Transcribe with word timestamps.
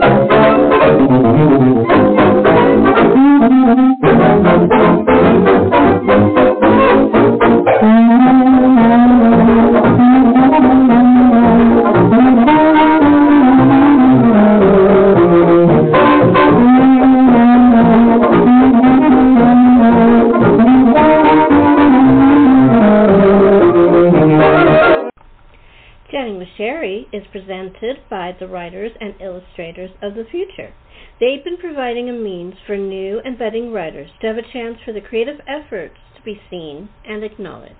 Thank 0.00 1.90
you. 1.90 1.97
The 28.38 28.46
writers 28.46 28.92
and 29.00 29.14
illustrators 29.20 29.90
of 30.00 30.14
the 30.14 30.24
future. 30.30 30.72
They've 31.18 31.42
been 31.42 31.56
providing 31.56 32.08
a 32.08 32.12
means 32.12 32.54
for 32.68 32.76
new 32.76 33.20
and 33.24 33.36
budding 33.36 33.72
writers 33.72 34.10
to 34.20 34.28
have 34.28 34.36
a 34.36 34.52
chance 34.52 34.76
for 34.84 34.92
the 34.92 35.00
creative 35.00 35.40
efforts 35.48 35.96
to 36.14 36.22
be 36.22 36.40
seen 36.48 36.88
and 37.04 37.24
acknowledged. 37.24 37.74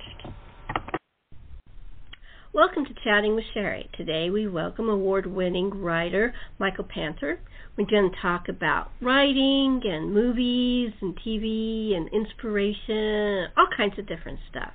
Welcome 2.52 2.86
to 2.86 2.94
Chatting 3.04 3.36
with 3.36 3.44
Sherri. 3.54 3.88
Today 3.96 4.30
we 4.30 4.48
welcome 4.48 4.88
award-winning 4.88 5.80
writer 5.80 6.34
Michael 6.58 6.88
Panter. 6.92 7.38
We're 7.76 7.86
going 7.86 8.10
to 8.10 8.20
talk 8.20 8.48
about 8.48 8.90
writing 9.00 9.80
and 9.84 10.12
movies 10.12 10.92
and 11.00 11.16
TV 11.24 11.94
and 11.94 12.08
inspiration, 12.08 13.46
all 13.56 13.68
kinds 13.76 13.96
of 13.96 14.08
different 14.08 14.40
stuff. 14.50 14.72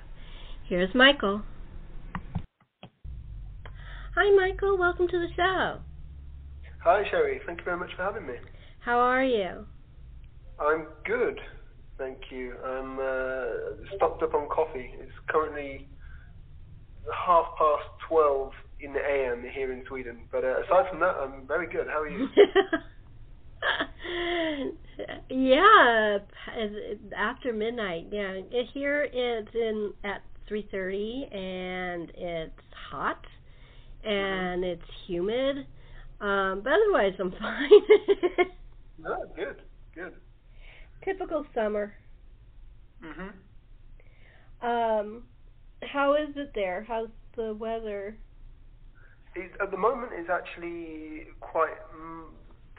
Here's 0.66 0.94
Michael. 0.94 1.42
Hi, 4.16 4.30
Michael. 4.36 4.78
Welcome 4.78 5.08
to 5.08 5.18
the 5.18 5.26
show. 5.34 5.80
Hi, 6.84 7.02
Sherri. 7.10 7.40
Thank 7.46 7.58
you 7.58 7.64
very 7.64 7.78
much 7.78 7.90
for 7.96 8.04
having 8.04 8.24
me. 8.24 8.34
How 8.78 8.98
are 9.00 9.24
you? 9.24 9.66
I'm 10.60 10.86
good, 11.04 11.40
thank 11.98 12.18
you. 12.30 12.54
I'm 12.64 13.00
uh, 13.00 13.96
stocked 13.96 14.22
up 14.22 14.34
on 14.34 14.48
coffee. 14.48 14.92
It's 15.00 15.10
currently 15.28 15.88
half 17.26 17.46
past 17.58 17.82
12 18.08 18.52
in 18.82 18.92
the 18.92 19.00
AM 19.00 19.42
here 19.52 19.72
in 19.72 19.82
Sweden. 19.88 20.28
But 20.30 20.44
uh, 20.44 20.62
aside 20.64 20.88
from 20.90 21.00
that, 21.00 21.16
I'm 21.16 21.48
very 21.48 21.66
good. 21.66 21.88
How 21.88 22.02
are 22.02 22.08
you? 22.08 22.28
yeah, 25.28 26.18
after 27.16 27.52
midnight. 27.52 28.06
Yeah, 28.12 28.42
here 28.72 29.08
it's 29.12 29.54
in 29.54 29.92
at 30.04 30.22
3:30 30.48 31.34
and 31.34 32.12
it's 32.16 32.52
hot 32.92 33.24
and 34.04 34.62
mm-hmm. 34.62 34.64
it's 34.64 34.90
humid. 35.06 35.66
Um, 36.20 36.62
but 36.62 36.72
otherwise, 36.72 37.14
I'm 37.18 37.32
fine. 37.40 37.70
no, 38.98 39.16
good, 39.36 39.62
good. 39.94 40.14
Typical 41.04 41.44
summer. 41.54 41.94
Mhm. 43.02 43.32
Um, 44.62 45.24
how 45.82 46.14
is 46.14 46.30
it 46.36 46.52
there? 46.54 46.84
How's 46.86 47.08
the 47.36 47.54
weather? 47.54 48.16
It, 49.34 49.50
at 49.60 49.70
the 49.70 49.76
moment, 49.76 50.12
it's 50.14 50.30
actually 50.30 51.26
quite 51.40 51.76
mm, 51.94 52.24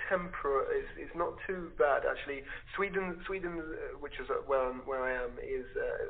temperate. 0.10 0.68
It's, 0.72 0.88
it's 0.98 1.16
not 1.16 1.34
too 1.46 1.72
bad 1.78 2.04
actually. 2.10 2.42
Sweden, 2.76 3.20
Sweden, 3.28 3.60
uh, 3.60 4.00
which 4.00 4.14
is 4.20 4.28
where 4.48 4.70
I'm, 4.70 4.80
where 4.86 5.04
I 5.04 5.14
am, 5.24 5.32
is 5.44 5.66
uh, 5.76 6.06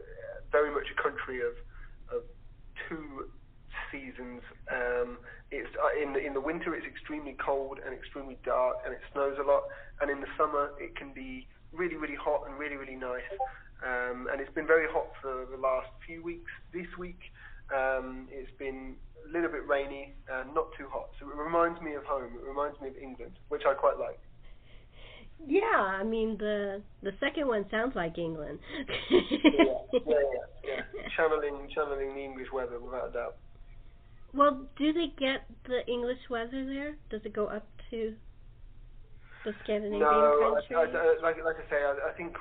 very 0.52 0.72
much 0.74 0.86
a 0.98 1.02
country 1.02 1.42
of 1.42 1.54
of 2.16 2.22
two 2.88 3.26
seasons. 3.92 4.42
Um, 4.72 5.18
it's 5.52 5.70
uh, 5.78 5.94
in 6.02 6.14
the 6.14 6.20
in 6.20 6.34
the 6.34 6.42
winter 6.42 6.76
it's 6.76 6.86
extremely 6.86 7.36
cold 7.44 7.80
and 7.84 7.94
extremely 7.94 8.38
dark 8.46 8.78
and 8.86 8.94
it 8.94 9.02
snows 9.14 9.38
a 9.40 9.46
lot, 9.46 9.64
and 10.02 10.10
in 10.10 10.22
the 10.22 10.32
summer 10.38 10.72
it 10.80 10.96
can 10.96 11.14
be 11.14 11.48
really 11.72 11.96
really 11.96 12.16
hot 12.16 12.48
and 12.48 12.58
really 12.58 12.76
really 12.76 12.96
nice. 12.96 13.28
Um, 13.84 14.28
and 14.32 14.40
it's 14.42 14.54
been 14.54 14.68
very 14.68 14.88
hot 14.90 15.12
for 15.22 15.46
the 15.52 15.58
last 15.58 15.88
few 16.08 16.24
weeks. 16.24 16.50
This 16.74 16.88
week 16.98 17.20
um, 17.76 18.28
it's 18.32 18.52
been 18.58 18.96
a 19.28 19.32
little 19.32 19.50
bit 19.50 19.68
rainy 19.68 20.14
and 20.32 20.54
not 20.54 20.68
too 20.78 20.88
hot, 20.90 21.10
so 21.20 21.30
it 21.30 21.36
reminds 21.36 21.82
me 21.82 21.94
of 21.94 22.04
home. 22.06 22.34
It 22.36 22.46
reminds 22.46 22.80
me 22.82 22.90
of 22.90 22.98
England, 22.98 23.34
which 23.50 23.64
I 23.68 23.74
quite 23.74 23.98
like. 24.00 24.20
Yeah, 25.48 25.78
I 25.78 26.04
mean 26.04 26.38
the 26.38 26.82
the 27.04 27.12
second 27.20 27.48
one 27.48 27.66
sounds 27.70 27.96
like 27.96 28.18
England. 28.18 28.60
yeah, 29.10 29.20
yeah, 29.42 29.70
yeah, 29.94 30.16
yeah. 30.64 30.82
Channeling 31.16 31.70
channeling 31.74 32.16
the 32.16 32.24
English 32.24 32.48
weather 32.54 32.80
without 32.80 33.10
a 33.10 33.14
doubt. 33.14 33.36
Well, 34.36 34.68
do 34.78 34.92
they 34.92 35.14
get 35.18 35.48
the 35.66 35.86
English 35.88 36.20
weather 36.30 36.66
there? 36.66 36.96
Does 37.10 37.22
it 37.24 37.34
go 37.34 37.48
up 37.48 37.68
to 37.92 38.14
the 39.46 39.54
Scandinavian 39.64 40.02
no, 40.02 40.60
countries? 40.68 40.68
No, 40.72 40.80
I, 40.80 40.84
I, 40.84 41.16
like, 41.22 41.44
like 41.44 41.56
I 41.56 41.70
say, 41.70 41.78
I, 41.78 42.12
I 42.12 42.14
think 42.18 42.36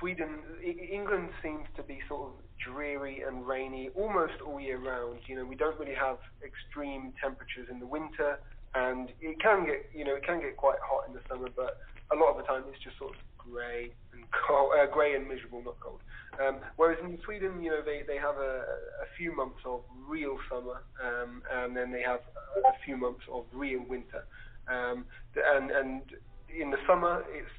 Sweden, 0.00 0.40
England 0.60 1.30
seems 1.42 1.66
to 1.76 1.82
be 1.84 2.00
sort 2.08 2.28
of 2.28 2.34
dreary 2.58 3.22
and 3.22 3.46
rainy 3.46 3.90
almost 3.94 4.42
all 4.44 4.60
year 4.60 4.78
round. 4.78 5.20
You 5.26 5.36
know, 5.36 5.44
we 5.44 5.54
don't 5.54 5.78
really 5.78 5.94
have 5.94 6.18
extreme 6.44 7.12
temperatures 7.22 7.68
in 7.70 7.78
the 7.78 7.86
winter, 7.86 8.40
and 8.74 9.10
it 9.20 9.40
can 9.40 9.66
get, 9.66 9.90
you 9.94 10.04
know, 10.04 10.16
it 10.16 10.26
can 10.26 10.40
get 10.40 10.56
quite 10.56 10.78
hot 10.82 11.06
in 11.06 11.14
the 11.14 11.20
summer, 11.28 11.48
but 11.54 11.78
a 12.10 12.16
lot 12.16 12.30
of 12.32 12.36
the 12.38 12.42
time 12.42 12.64
it's 12.68 12.82
just 12.82 12.98
sort 12.98 13.14
of 13.14 13.20
grey 13.50 13.92
and 14.12 14.24
cold, 14.46 14.72
uh, 14.78 14.86
grey 14.86 15.14
and 15.14 15.28
miserable, 15.28 15.62
not 15.62 15.78
cold. 15.80 16.00
Um, 16.40 16.58
whereas 16.76 16.98
in 17.02 17.18
Sweden, 17.24 17.62
you 17.62 17.70
know, 17.70 17.82
they, 17.84 18.02
they 18.06 18.16
have 18.16 18.36
a, 18.36 18.64
a 19.02 19.08
few 19.16 19.34
months 19.34 19.58
of 19.64 19.82
real 20.06 20.38
summer, 20.48 20.82
um, 21.02 21.42
and 21.52 21.76
then 21.76 21.90
they 21.90 22.02
have 22.02 22.20
a 22.56 22.84
few 22.84 22.96
months 22.96 23.22
of 23.32 23.44
real 23.52 23.82
winter. 23.88 24.24
Um, 24.68 25.04
and, 25.34 25.70
and 25.70 26.02
in 26.48 26.70
the 26.70 26.76
summer, 26.86 27.24
it's 27.30 27.50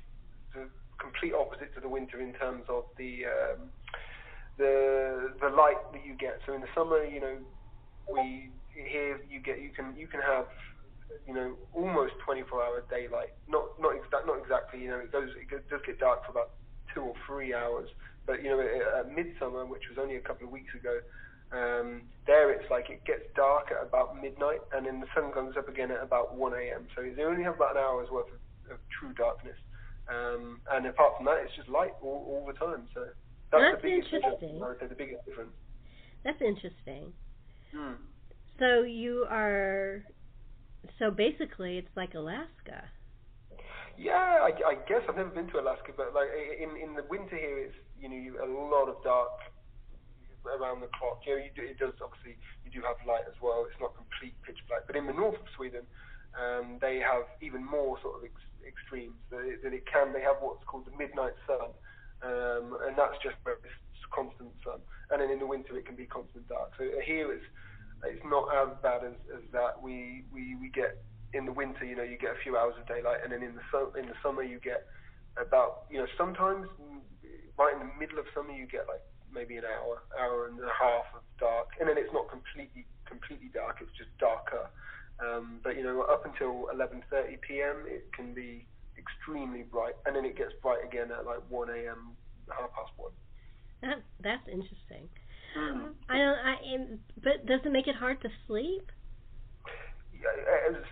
the 0.53 0.67
complete 0.99 1.33
opposite 1.33 1.73
to 1.75 1.81
the 1.81 1.89
winter 1.89 2.21
in 2.21 2.33
terms 2.33 2.63
of 2.69 2.83
the 2.97 3.25
um, 3.25 3.69
the 4.57 5.33
the 5.41 5.49
light 5.49 5.79
that 5.93 6.05
you 6.05 6.13
get. 6.15 6.39
So 6.45 6.53
in 6.53 6.61
the 6.61 6.67
summer, 6.75 7.03
you 7.03 7.19
know, 7.19 7.37
we 8.11 8.49
here 8.73 9.19
you 9.29 9.39
get 9.39 9.61
you 9.61 9.69
can 9.69 9.95
you 9.97 10.07
can 10.07 10.21
have 10.21 10.45
you 11.27 11.33
know 11.33 11.55
almost 11.73 12.13
24 12.25 12.63
hour 12.63 12.83
daylight. 12.89 13.33
Not 13.47 13.79
not 13.79 13.95
exact 13.95 14.27
not 14.27 14.39
exactly. 14.39 14.81
You 14.81 14.89
know, 14.89 14.99
it 14.99 15.11
goes 15.11 15.29
it 15.35 15.49
does 15.69 15.81
get 15.85 15.99
dark 15.99 16.25
for 16.25 16.31
about 16.31 16.51
two 16.93 17.01
or 17.01 17.13
three 17.27 17.53
hours. 17.53 17.89
But 18.25 18.43
you 18.43 18.49
know, 18.49 18.61
at 18.61 19.09
midsummer, 19.09 19.65
which 19.65 19.83
was 19.89 19.97
only 19.97 20.15
a 20.15 20.21
couple 20.21 20.45
of 20.45 20.51
weeks 20.53 20.73
ago, 20.75 20.99
um, 21.51 22.03
there 22.27 22.51
it's 22.51 22.69
like 22.69 22.89
it 22.89 23.03
gets 23.05 23.25
dark 23.35 23.73
at 23.73 23.81
about 23.81 24.21
midnight, 24.21 24.61
and 24.73 24.85
then 24.85 24.99
the 24.99 25.07
sun 25.15 25.31
comes 25.31 25.57
up 25.57 25.67
again 25.67 25.89
at 25.89 26.03
about 26.03 26.35
1 26.35 26.53
a.m. 26.53 26.85
So 26.95 27.01
they 27.01 27.23
only 27.23 27.43
have 27.43 27.55
about 27.55 27.75
an 27.75 27.81
hour's 27.81 28.09
worth 28.11 28.29
of, 28.29 28.77
of 28.77 28.79
true 28.99 29.13
darkness. 29.13 29.57
Um, 30.09 30.61
and 30.71 30.85
apart 30.85 31.17
from 31.17 31.25
that, 31.25 31.41
it's 31.45 31.55
just 31.55 31.69
light 31.69 31.93
all, 32.01 32.25
all 32.29 32.45
the 32.45 32.53
time. 32.53 32.85
So 32.93 33.05
that's, 33.51 33.63
that's 33.63 33.81
the 33.81 33.89
biggest 33.89 34.13
interesting. 34.13 34.61
Say 34.79 34.87
the 34.87 34.95
biggest 34.95 35.25
difference. 35.25 35.53
That's 36.23 36.41
interesting. 36.41 37.13
Hmm. 37.73 37.97
So 38.59 38.81
you 38.81 39.25
are, 39.29 40.03
so 40.97 41.11
basically, 41.11 41.77
it's 41.77 41.95
like 41.95 42.13
Alaska. 42.13 42.89
Yeah, 43.97 44.47
I, 44.47 44.55
I 44.63 44.75
guess 44.87 45.03
I've 45.09 45.19
never 45.19 45.29
been 45.29 45.51
to 45.51 45.59
Alaska, 45.59 45.91
but 45.95 46.15
like 46.15 46.31
in 46.31 46.79
in 46.79 46.95
the 46.95 47.03
winter 47.11 47.35
here, 47.35 47.59
it's 47.59 47.75
you 47.99 48.07
know 48.07 48.15
you, 48.15 48.39
a 48.39 48.47
lot 48.47 48.87
of 48.87 49.03
dark 49.03 49.35
around 50.47 50.79
the 50.79 50.87
clock. 50.95 51.19
You 51.27 51.35
know, 51.35 51.43
you 51.43 51.51
do, 51.51 51.63
it 51.67 51.77
does 51.79 51.91
obviously 51.99 52.39
you 52.63 52.71
do 52.71 52.79
have 52.87 52.95
light 53.03 53.27
as 53.27 53.35
well. 53.43 53.67
It's 53.67 53.79
not 53.79 53.95
complete 53.99 54.39
pitch 54.47 54.59
black, 54.71 54.87
but 54.87 54.95
in 54.95 55.03
the 55.03 55.11
north 55.11 55.35
of 55.35 55.47
Sweden, 55.55 55.83
um, 56.31 56.79
they 56.79 57.03
have 57.03 57.27
even 57.43 57.59
more 57.59 57.99
sort 57.99 58.19
of 58.19 58.21
ex- 58.23 58.55
extremes. 58.63 59.19
That 59.35 59.43
it, 59.43 59.67
that 59.67 59.73
it 59.75 59.83
can 59.83 60.15
they 60.15 60.23
have 60.23 60.39
what's 60.39 60.63
called 60.63 60.87
the 60.87 60.95
midnight 60.95 61.35
sun, 61.43 61.75
um, 62.23 62.79
and 62.87 62.95
that's 62.95 63.19
just 63.19 63.35
where 63.43 63.59
it's 63.59 64.03
constant 64.15 64.55
sun. 64.63 64.79
And 65.11 65.19
then 65.19 65.27
in 65.27 65.43
the 65.43 65.49
winter 65.49 65.75
it 65.75 65.83
can 65.83 65.99
be 65.99 66.07
constant 66.07 66.47
dark. 66.47 66.71
So 66.79 66.87
here 67.03 67.35
it's 67.35 67.45
it's 68.05 68.23
not 68.25 68.47
as 68.55 68.75
bad 68.81 69.03
as, 69.03 69.17
as 69.35 69.43
that. 69.51 69.81
We 69.81 70.25
we 70.33 70.55
we 70.55 70.69
get 70.69 71.03
in 71.33 71.45
the 71.45 71.53
winter, 71.53 71.85
you 71.85 71.95
know, 71.95 72.03
you 72.03 72.17
get 72.17 72.31
a 72.33 72.41
few 72.43 72.57
hours 72.57 72.73
of 72.79 72.87
daylight, 72.87 73.21
and 73.23 73.31
then 73.31 73.43
in 73.43 73.53
the 73.55 73.65
su- 73.71 73.93
in 73.97 74.07
the 74.07 74.17
summer 74.23 74.41
you 74.43 74.59
get 74.59 74.85
about, 75.37 75.85
you 75.89 75.99
know, 75.99 76.07
sometimes 76.17 76.67
right 77.57 77.73
in 77.73 77.79
the 77.85 77.91
middle 77.99 78.17
of 78.17 78.25
summer 78.33 78.51
you 78.51 78.65
get 78.65 78.87
like 78.87 79.03
maybe 79.31 79.57
an 79.57 79.65
hour, 79.65 80.01
hour 80.17 80.47
and 80.47 80.57
a 80.59 80.73
half 80.73 81.05
of 81.13 81.21
dark, 81.39 81.69
and 81.79 81.87
then 81.89 81.97
it's 81.97 82.11
not 82.13 82.29
completely 82.29 82.85
completely 83.05 83.49
dark; 83.53 83.77
it's 83.81 83.93
just 83.97 84.09
darker. 84.17 84.69
Um, 85.19 85.59
but 85.63 85.75
you 85.75 85.83
know, 85.83 86.01
up 86.09 86.25
until 86.25 86.67
11:30 86.73 87.41
p.m. 87.45 87.85
it 87.85 88.09
can 88.15 88.33
be 88.33 88.65
extremely 88.97 89.63
bright, 89.63 89.95
and 90.05 90.15
then 90.15 90.25
it 90.25 90.35
gets 90.37 90.53
bright 90.61 90.83
again 90.83 91.11
at 91.11 91.25
like 91.25 91.39
1 91.49 91.69
a.m. 91.69 92.15
half 92.49 92.71
past 92.73 92.91
one. 92.97 93.11
That 93.81 94.03
that's 94.19 94.47
interesting. 94.47 95.09
I 96.09 96.17
don't. 96.17 96.37
I. 96.37 96.55
But 97.21 97.45
does 97.45 97.61
it 97.65 97.71
make 97.71 97.87
it 97.87 97.95
hard 97.95 98.21
to 98.21 98.29
sleep? 98.47 98.91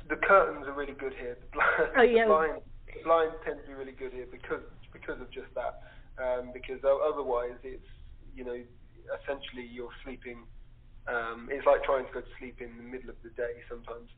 the 0.10 0.16
curtains 0.16 0.66
are 0.68 0.74
really 0.74 0.94
good 0.94 1.14
here. 1.20 1.38
The, 1.48 1.54
blind, 1.54 1.92
oh, 1.98 2.02
yeah. 2.02 2.24
the 2.24 2.32
blinds, 2.32 2.64
the 2.88 3.04
blinds 3.04 3.36
tend 3.44 3.60
to 3.62 3.68
be 3.68 3.74
really 3.74 3.92
good 3.92 4.14
here 4.14 4.28
because 4.32 4.64
because 4.94 5.20
of 5.22 5.30
just 5.32 5.52
that. 5.56 5.84
Um, 6.18 6.50
because 6.54 6.82
otherwise, 6.84 7.60
it's 7.64 7.86
you 8.36 8.44
know 8.44 8.58
essentially 9.22 9.68
you're 9.70 9.94
sleeping. 10.04 10.44
Um, 11.08 11.48
it's 11.52 11.66
like 11.66 11.84
trying 11.84 12.06
to 12.06 12.12
go 12.12 12.22
to 12.22 12.34
sleep 12.40 12.60
in 12.60 12.76
the 12.76 12.84
middle 12.84 13.10
of 13.10 13.16
the 13.24 13.30
day 13.32 13.64
sometimes. 13.70 14.10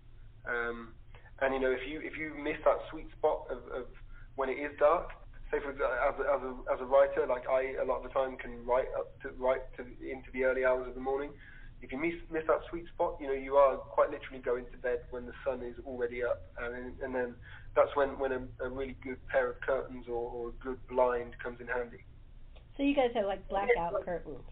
Um, 0.47 0.94
And 1.41 1.53
you 1.53 1.59
know, 1.59 1.71
if 1.71 1.88
you 1.88 2.01
if 2.01 2.18
you 2.18 2.33
miss 2.36 2.57
that 2.65 2.80
sweet 2.89 3.09
spot 3.18 3.47
of, 3.50 3.59
of 3.71 3.86
when 4.36 4.50
it 4.50 4.59
is 4.59 4.71
dark, 4.80 5.09
say 5.51 5.60
for 5.60 5.72
as 5.72 6.16
a, 6.19 6.25
as 6.30 6.42
a 6.42 6.74
as 6.74 6.80
a 6.81 6.86
writer, 6.86 7.25
like 7.28 7.48
I 7.50 7.75
a 7.81 7.86
lot 7.86 7.98
of 7.98 8.04
the 8.04 8.10
time 8.10 8.38
can 8.38 8.66
write 8.66 8.88
up 8.98 9.19
to 9.22 9.30
write 9.38 9.62
to 9.78 9.84
into 9.84 10.30
the 10.34 10.44
early 10.44 10.66
hours 10.66 10.88
of 10.88 10.96
the 10.96 11.01
morning. 11.01 11.31
If 11.81 11.92
you 11.92 11.98
miss 11.98 12.16
miss 12.31 12.44
that 12.48 12.62
sweet 12.69 12.86
spot, 12.94 13.18
you 13.19 13.28
know 13.28 13.34
you 13.34 13.56
are 13.56 13.78
quite 13.78 14.12
literally 14.12 14.40
going 14.40 14.66
to 14.72 14.78
bed 14.78 15.00
when 15.12 15.25
the 15.25 15.34
sun 15.46 15.62
is 15.62 15.75
already 15.86 16.24
up, 16.24 16.42
and 16.62 16.94
and 17.01 17.16
then 17.16 17.36
that's 17.75 17.96
when 17.96 18.19
when 18.19 18.31
a, 18.31 18.42
a 18.63 18.69
really 18.69 18.98
good 19.04 19.18
pair 19.28 19.50
of 19.50 19.62
curtains 19.62 20.06
or, 20.07 20.30
or 20.30 20.50
a 20.50 20.63
good 20.63 20.80
blind 20.88 21.36
comes 21.42 21.60
in 21.62 21.68
handy. 21.68 22.04
So 22.78 22.84
you 22.84 22.96
guys 22.96 23.12
have 23.16 23.25
like 23.25 23.48
blackout 23.50 24.06
curtains. 24.06 24.46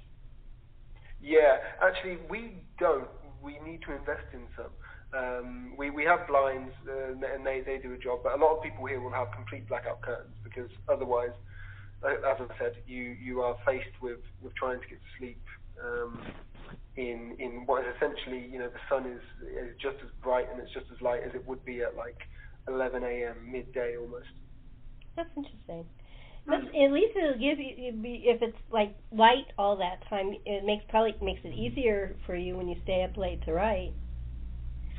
Yeah, 1.22 1.58
actually 1.82 2.18
we 2.30 2.56
don't. 2.80 3.08
We 3.42 3.60
need 3.60 3.82
to 3.84 3.96
invest 3.96 4.28
in 4.34 4.48
some. 4.56 4.74
Um, 5.16 5.74
we 5.78 5.90
we 5.90 6.04
have 6.04 6.28
blinds 6.28 6.74
uh, 6.88 7.12
and 7.12 7.46
they 7.46 7.62
they 7.66 7.78
do 7.78 7.94
a 7.94 7.98
job, 7.98 8.20
but 8.24 8.34
a 8.34 8.38
lot 8.44 8.58
of 8.58 8.64
people 8.64 8.86
here 8.86 9.00
will 9.00 9.12
have 9.12 9.32
complete 9.32 9.68
blackout 9.68 10.02
curtains 10.02 10.36
because 10.58 10.72
otherwise, 10.90 11.36
as 12.04 12.38
I 12.40 12.48
said, 12.60 12.74
you 12.86 13.16
you 13.22 13.42
are 13.42 13.56
faced 13.66 13.96
with 14.02 14.20
with 14.42 14.56
trying 14.56 14.80
to 14.80 14.88
get 14.88 15.00
to 15.00 15.12
sleep 15.18 15.42
um, 15.84 16.20
in 16.96 17.36
in 17.40 17.64
what 17.66 17.86
is 17.86 17.94
essentially 17.96 18.48
you 18.52 18.60
know 18.60 18.70
the 18.70 18.84
sun 18.90 19.06
is 19.06 19.22
is 19.48 19.76
just 19.82 19.98
as 20.04 20.10
bright 20.24 20.46
and 20.52 20.62
it's 20.62 20.74
just 20.74 20.86
as 20.94 21.02
light 21.02 21.22
as 21.26 21.34
it 21.34 21.48
would 21.48 21.64
be 21.66 21.82
at 21.82 21.96
like 21.96 22.18
11 22.68 23.04
a.m. 23.04 23.52
midday 23.52 23.96
almost. 23.98 24.28
That's 25.16 25.30
interesting. 25.36 25.86
But 26.46 26.60
at 26.60 26.92
least 26.94 27.12
it'll 27.18 27.34
give 27.34 27.60
you 27.60 27.92
if 27.94 28.42
it's 28.42 28.58
like 28.72 28.96
light 29.12 29.48
all 29.58 29.76
that 29.78 30.08
time. 30.10 30.34
It 30.46 30.64
makes 30.64 30.86
probably 30.88 31.16
makes 31.22 31.42
it 31.44 31.54
easier 31.54 32.16
for 32.26 32.36
you 32.36 32.56
when 32.56 32.70
you 32.70 32.78
stay 32.84 33.04
up 33.04 33.18
late 33.18 33.44
to 33.46 33.54
write. 33.54 33.94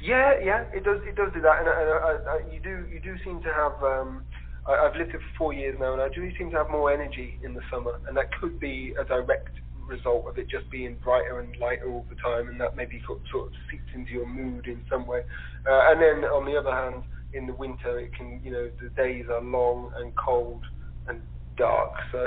Yeah, 0.01 0.39
yeah, 0.45 0.65
it 0.73 0.85
does. 0.85 1.01
It 1.03 1.17
does 1.17 1.33
do 1.35 1.41
that, 1.41 1.59
and, 1.59 1.69
and 1.69 1.89
uh, 1.91 2.31
uh, 2.31 2.53
you 2.53 2.61
do 2.61 2.87
you 2.93 3.01
do 3.01 3.17
seem 3.25 3.43
to 3.43 3.53
have. 3.53 3.83
Um, 3.83 4.23
I, 4.69 4.87
I've 4.87 4.97
lived 4.97 5.11
here 5.11 5.21
for 5.21 5.39
four 5.39 5.53
years 5.53 5.77
now, 5.81 5.93
and 5.95 6.03
I 6.03 6.09
do 6.09 6.29
seem 6.37 6.51
to 6.51 6.57
have 6.57 6.71
more 6.71 6.93
energy 6.93 7.41
in 7.43 7.55
the 7.55 7.65
summer, 7.73 7.99
and 8.07 8.17
that 8.17 8.31
could 8.39 8.61
be 8.61 8.95
a 9.01 9.05
direct 9.05 9.57
result 9.89 10.27
of 10.29 10.37
it 10.37 10.49
just 10.51 10.71
being 10.71 10.97
brighter 11.03 11.41
and 11.41 11.57
lighter 11.57 11.89
all 11.89 12.05
the 12.09 12.17
time, 12.21 12.49
and 12.49 12.61
that 12.61 12.77
maybe 12.77 13.01
sort 13.07 13.19
of 13.19 13.51
seeps 13.71 13.89
into 13.95 14.13
your 14.13 14.29
mood 14.29 14.67
in 14.67 14.85
some 14.91 15.07
way. 15.07 15.21
Uh, 15.65 15.91
and 15.91 16.01
then 16.01 16.29
on 16.29 16.45
the 16.45 16.57
other 16.57 16.71
hand, 16.71 17.03
in 17.33 17.47
the 17.47 17.55
winter, 17.55 17.99
it 17.99 18.15
can 18.15 18.41
you 18.45 18.53
know 18.53 18.69
the 18.81 18.89
days 19.01 19.25
are 19.33 19.43
long 19.43 19.91
and 19.97 20.13
cold 20.17 20.63
and 21.09 21.21
dark, 21.57 21.93
so 22.13 22.25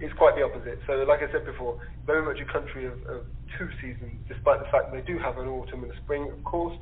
it's 0.00 0.14
quite 0.14 0.34
the 0.36 0.42
opposite. 0.42 0.78
So 0.86 1.04
like 1.06 1.20
I 1.20 1.30
said 1.32 1.44
before, 1.44 1.76
very 2.06 2.24
much 2.24 2.38
a 2.38 2.46
country 2.50 2.86
of, 2.86 2.94
of 3.10 3.26
two 3.58 3.68
seasons, 3.82 4.22
despite 4.28 4.58
the 4.62 4.70
fact 4.70 4.94
they 4.94 5.02
do 5.02 5.18
have 5.18 5.38
an 5.38 5.46
autumn 5.46 5.82
and 5.82 5.92
a 5.92 5.98
spring, 6.02 6.30
of 6.30 6.42
course 6.44 6.74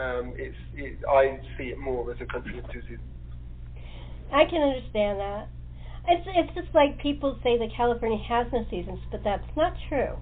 um, 0.00 0.34
it's 0.36 0.56
it, 0.74 0.98
I 1.08 1.38
see 1.56 1.70
it 1.70 1.78
more 1.78 2.10
as 2.10 2.18
a 2.20 2.26
country 2.26 2.58
of 2.58 2.64
two 2.72 2.82
seasons. 2.82 3.13
I 4.32 4.44
can 4.44 4.62
understand 4.62 5.20
that. 5.20 5.48
It's 6.06 6.26
it's 6.36 6.54
just 6.54 6.74
like 6.74 7.00
people 7.00 7.38
say 7.42 7.56
that 7.58 7.68
California 7.74 8.18
has 8.28 8.46
no 8.52 8.64
seasons, 8.70 9.00
but 9.10 9.22
that's 9.24 9.46
not 9.56 9.72
true. 9.88 10.16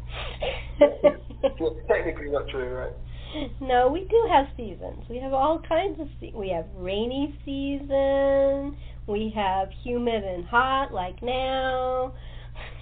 well, 1.61 1.77
technically 1.89 2.31
not 2.31 2.49
true, 2.49 2.73
right? 2.73 2.93
No, 3.63 3.89
we 3.89 4.01
do 4.01 4.29
have 4.31 4.47
seasons. 4.59 5.05
We 5.09 5.19
have 5.19 5.33
all 5.33 5.61
kinds 5.67 5.99
of 5.99 6.07
se- 6.21 6.35
we 6.37 6.51
have 6.51 6.67
rainy 6.77 7.35
season, 7.47 8.77
we 9.07 9.33
have 9.35 9.69
humid 9.83 10.23
and 10.23 10.45
hot 10.45 10.93
like 10.93 11.23
now. 11.23 12.13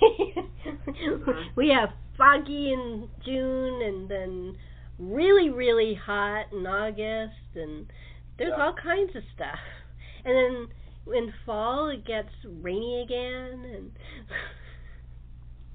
we 1.57 1.69
have 1.69 1.91
foggy 2.19 2.73
in 2.73 3.09
June 3.25 3.83
and 3.83 4.11
then 4.11 4.57
really, 4.99 5.51
really 5.51 5.95
hot 5.95 6.47
in 6.53 6.67
August, 6.67 7.39
and 7.55 7.87
there's 8.39 8.53
yeah. 8.57 8.63
all 8.63 8.75
kinds 8.75 9.15
of 9.17 9.23
stuff. 9.35 9.59
And 10.25 10.37
then 10.37 10.69
in 11.07 11.33
fall 11.45 11.89
it 11.91 12.07
gets 12.07 12.31
rainy 12.45 13.03
again, 13.03 13.65
and 13.75 13.91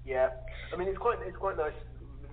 yeah, 0.05 0.29
I 0.73 0.77
mean 0.77 0.87
it's 0.87 0.97
quite 0.97 1.17
it's 1.25 1.37
quite 1.37 1.57
nice 1.57 1.73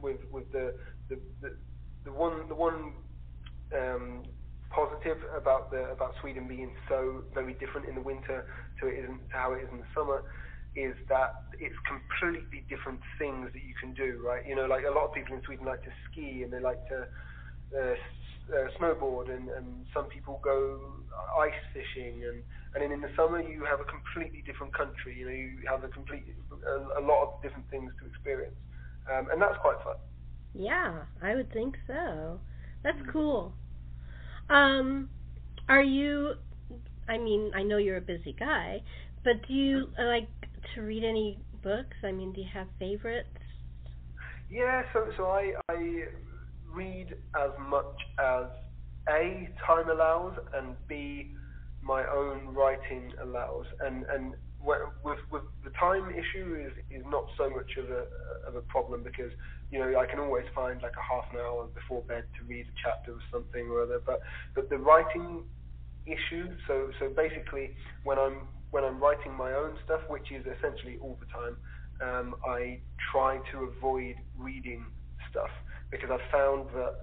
with 0.02 0.18
with 0.30 0.50
the 0.52 0.74
the 1.08 1.18
the, 1.40 1.56
the 2.04 2.12
one 2.12 2.48
the 2.48 2.54
one 2.54 2.92
um, 3.76 4.22
positive 4.70 5.18
about 5.36 5.70
the 5.70 5.90
about 5.92 6.12
Sweden 6.20 6.48
being 6.48 6.72
so 6.88 7.24
very 7.34 7.54
different 7.54 7.88
in 7.88 7.94
the 7.94 8.00
winter 8.02 8.44
to 8.80 8.88
it 8.88 9.04
isn't 9.04 9.28
to 9.30 9.36
how 9.36 9.52
it 9.52 9.62
is 9.62 9.68
in 9.72 9.78
the 9.78 9.90
summer 9.94 10.22
is 10.74 10.96
that 11.08 11.52
it's 11.60 11.76
completely 11.84 12.64
different 12.68 13.00
things 13.20 13.52
that 13.52 13.60
you 13.60 13.76
can 13.76 13.92
do, 13.92 14.24
right? 14.24 14.40
You 14.48 14.56
know, 14.56 14.64
like 14.64 14.84
a 14.88 14.94
lot 14.94 15.04
of 15.04 15.12
people 15.12 15.36
in 15.36 15.42
Sweden 15.44 15.66
like 15.66 15.84
to 15.84 15.92
ski 16.08 16.42
and 16.42 16.52
they 16.52 16.60
like 16.60 16.80
to 16.88 17.04
uh, 17.76 17.94
uh, 18.50 18.66
snowboard, 18.80 19.30
and, 19.30 19.48
and 19.50 19.86
some 19.94 20.08
people 20.08 20.40
go 20.44 20.80
ice 21.40 21.60
fishing, 21.74 22.24
and 22.26 22.42
and 22.74 22.80
then 22.82 22.92
in 22.92 23.00
the 23.00 23.12
summer 23.16 23.40
you 23.40 23.64
have 23.64 23.80
a 23.80 23.88
completely 23.90 24.42
different 24.46 24.74
country. 24.74 25.16
You 25.18 25.26
know, 25.26 25.36
you 25.36 25.62
have 25.70 25.84
a 25.84 25.90
complete 25.90 26.24
a, 26.52 27.00
a 27.00 27.02
lot 27.04 27.22
of 27.24 27.30
different 27.42 27.68
things 27.70 27.92
to 28.00 28.06
experience, 28.08 28.58
um, 29.10 29.28
and 29.32 29.40
that's 29.42 29.58
quite 29.62 29.78
fun. 29.84 29.98
Yeah, 30.54 31.04
I 31.22 31.34
would 31.34 31.52
think 31.52 31.76
so. 31.86 32.40
That's 32.84 32.98
mm. 32.98 33.12
cool. 33.12 33.54
Um, 34.50 35.10
are 35.68 35.82
you? 35.82 36.34
I 37.08 37.18
mean, 37.18 37.52
I 37.54 37.62
know 37.62 37.78
you're 37.78 37.98
a 37.98 38.02
busy 38.02 38.34
guy, 38.38 38.82
but 39.24 39.34
do 39.48 39.54
you 39.54 39.88
uh, 39.98 40.04
like 40.06 40.28
to 40.74 40.82
read 40.82 41.04
any 41.04 41.44
books? 41.62 41.96
I 42.04 42.12
mean, 42.12 42.32
do 42.32 42.40
you 42.40 42.48
have 42.52 42.68
favorites? 42.78 43.28
Yeah, 44.50 44.82
so 44.92 45.06
so 45.16 45.24
I 45.32 45.52
I 45.70 45.78
read 46.74 47.14
as 47.36 47.50
much 47.68 47.96
as 48.18 48.46
a 49.08 49.48
time 49.66 49.88
allows 49.90 50.34
and 50.54 50.76
b 50.88 51.34
my 51.82 52.04
own 52.06 52.54
writing 52.54 53.12
allows, 53.22 53.66
and 53.80 54.04
and 54.06 54.34
with 54.62 55.18
with 55.30 55.42
the 55.64 55.70
time 55.78 56.10
issue 56.10 56.54
is 56.54 56.72
is 56.90 57.04
not 57.06 57.24
so 57.36 57.50
much 57.50 57.70
of 57.76 57.90
a 57.90 58.06
of 58.48 58.54
a 58.54 58.62
problem 58.62 59.02
because 59.02 59.32
you 59.70 59.78
know 59.78 59.98
I 59.98 60.06
can 60.06 60.20
always 60.20 60.46
find 60.54 60.80
like 60.80 60.94
a 60.94 61.02
half 61.02 61.24
an 61.32 61.38
hour 61.40 61.66
before 61.74 62.02
bed 62.02 62.24
to 62.38 62.44
read 62.46 62.66
a 62.66 62.74
chapter 62.82 63.12
or 63.12 63.22
something 63.32 63.66
or 63.68 63.82
other. 63.82 64.00
But 64.04 64.20
but 64.54 64.70
the 64.70 64.78
writing 64.78 65.42
issue, 66.06 66.46
so 66.68 66.90
so 67.00 67.10
basically 67.10 67.74
when 68.04 68.18
I'm 68.18 68.46
when 68.70 68.84
I'm 68.84 69.02
writing 69.02 69.34
my 69.34 69.52
own 69.52 69.76
stuff, 69.84 70.00
which 70.08 70.30
is 70.30 70.46
essentially 70.46 70.98
all 71.02 71.18
the 71.18 71.26
time, 71.34 71.56
um, 72.00 72.34
I 72.46 72.78
try 73.10 73.38
to 73.50 73.70
avoid 73.76 74.14
reading 74.38 74.86
stuff 75.30 75.50
because 75.92 76.10
I've 76.10 76.30
found 76.32 76.68
that 76.74 76.94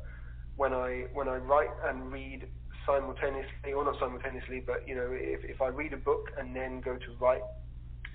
when 0.58 0.74
I 0.74 1.06
when 1.14 1.30
I 1.30 1.38
write 1.38 1.70
and 1.86 2.12
read 2.12 2.50
simultaneously, 2.86 3.72
or 3.74 3.86
not 3.86 3.96
simultaneously, 4.00 4.64
but 4.66 4.86
you 4.88 4.96
know, 4.96 5.08
if, 5.12 5.46
if 5.46 5.62
I 5.62 5.68
read 5.68 5.94
a 5.94 5.98
book 5.98 6.32
and 6.38 6.56
then 6.56 6.82
go 6.82 6.96
to 6.96 7.12
write, 7.22 7.44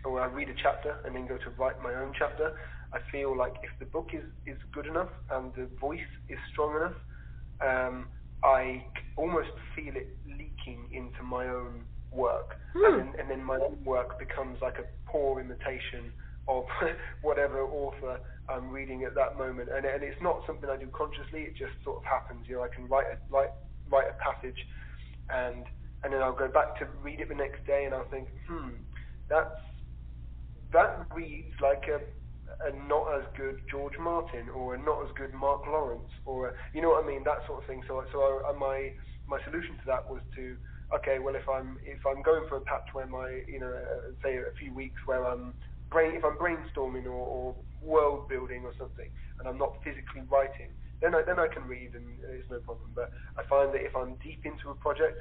or 0.04 0.20
I 0.20 0.26
read 0.26 0.50
a 0.50 0.54
chapter 0.60 0.96
and 1.06 1.14
then 1.14 1.26
go 1.26 1.38
to 1.38 1.50
write 1.56 1.80
my 1.82 1.94
own 1.94 2.12
chapter, 2.18 2.52
I 2.92 2.99
feel 3.10 3.37
like 3.37 3.54
if 3.62 3.70
the 3.78 3.87
book 3.87 4.10
is, 4.12 4.25
is 4.46 4.58
good 4.72 4.87
enough 4.87 5.08
and 5.30 5.52
the 5.54 5.68
voice 5.80 6.10
is 6.28 6.38
strong 6.52 6.76
enough, 6.76 6.99
um, 7.60 8.08
I 8.42 8.84
almost 9.16 9.50
feel 9.75 9.94
it 9.96 10.16
leaking 10.26 10.88
into 10.92 11.22
my 11.22 11.46
own 11.46 11.84
work, 12.12 12.58
hmm. 12.75 12.84
and, 12.84 12.99
then, 12.99 13.20
and 13.20 13.30
then 13.30 13.44
my 13.44 13.56
own 13.56 13.78
work 13.84 14.18
becomes 14.18 14.58
like 14.60 14.78
a 14.78 15.10
poor 15.10 15.40
imitation 15.40 16.12
of 16.48 16.64
whatever 17.22 17.62
author 17.62 18.18
I'm 18.48 18.70
reading 18.70 19.04
at 19.04 19.14
that 19.14 19.38
moment. 19.38 19.70
And, 19.74 19.86
and 19.86 20.02
it's 20.02 20.20
not 20.20 20.44
something 20.46 20.68
I 20.68 20.76
do 20.76 20.88
consciously; 20.92 21.48
it 21.48 21.56
just 21.56 21.76
sort 21.84 21.98
of 21.98 22.04
happens. 22.04 22.46
You 22.48 22.60
know, 22.60 22.64
I 22.64 22.72
can 22.74 22.88
write 22.88 23.08
a 23.12 23.16
write 23.32 23.52
write 23.90 24.08
a 24.08 24.16
passage, 24.20 24.58
and 25.32 25.64
and 26.04 26.12
then 26.12 26.20
I'll 26.20 26.36
go 26.36 26.48
back 26.48 26.76
to 26.78 26.86
read 27.02 27.20
it 27.20 27.28
the 27.28 27.34
next 27.34 27.64
day, 27.66 27.84
and 27.88 27.94
I'll 27.94 28.08
think, 28.12 28.28
hmm, 28.48 28.84
that's 29.28 29.56
that 30.72 31.06
reads 31.14 31.54
like 31.62 31.88
a 31.88 32.02
a 32.68 32.70
not 32.88 33.08
as 33.16 33.24
good 33.36 33.56
George 33.70 33.96
Martin 33.98 34.48
or 34.54 34.74
a 34.74 34.78
not 34.78 35.02
as 35.02 35.10
good 35.16 35.32
Mark 35.34 35.66
Lawrence 35.66 36.12
or 36.24 36.48
a, 36.48 36.50
you 36.72 36.82
know 36.82 36.90
what 36.90 37.04
I 37.04 37.06
mean 37.06 37.24
that 37.24 37.40
sort 37.46 37.62
of 37.62 37.66
thing. 37.66 37.82
So 37.88 38.04
so 38.12 38.18
I, 38.20 38.52
my 38.56 38.92
my 39.26 39.38
solution 39.44 39.76
to 39.80 39.86
that 39.86 40.04
was 40.08 40.20
to 40.36 40.56
okay, 40.94 41.18
well 41.18 41.34
if 41.34 41.48
I'm 41.48 41.78
if 41.84 42.00
I'm 42.06 42.22
going 42.22 42.44
for 42.48 42.56
a 42.58 42.64
patch 42.68 42.86
where 42.92 43.06
my 43.06 43.40
you 43.48 43.60
know 43.60 43.72
uh, 43.72 44.12
say 44.22 44.36
a 44.36 44.54
few 44.58 44.74
weeks 44.74 45.00
where 45.06 45.24
I'm 45.26 45.54
brain 45.90 46.16
if 46.16 46.24
I'm 46.24 46.38
brainstorming 46.38 47.06
or, 47.06 47.24
or 47.26 47.56
world 47.82 48.28
building 48.28 48.62
or 48.64 48.72
something 48.78 49.08
and 49.40 49.48
I'm 49.48 49.58
not 49.58 49.72
physically 49.84 50.22
writing, 50.30 50.72
then 51.02 51.14
I 51.14 51.22
then 51.26 51.38
I 51.38 51.48
can 51.52 51.64
read 51.64 51.94
and 51.94 52.18
it's 52.32 52.48
no 52.50 52.60
problem. 52.60 52.92
But 52.94 53.10
I 53.38 53.42
find 53.48 53.74
that 53.74 53.82
if 53.84 53.96
I'm 53.96 54.16
deep 54.22 54.42
into 54.44 54.70
a 54.70 54.76
project 54.76 55.18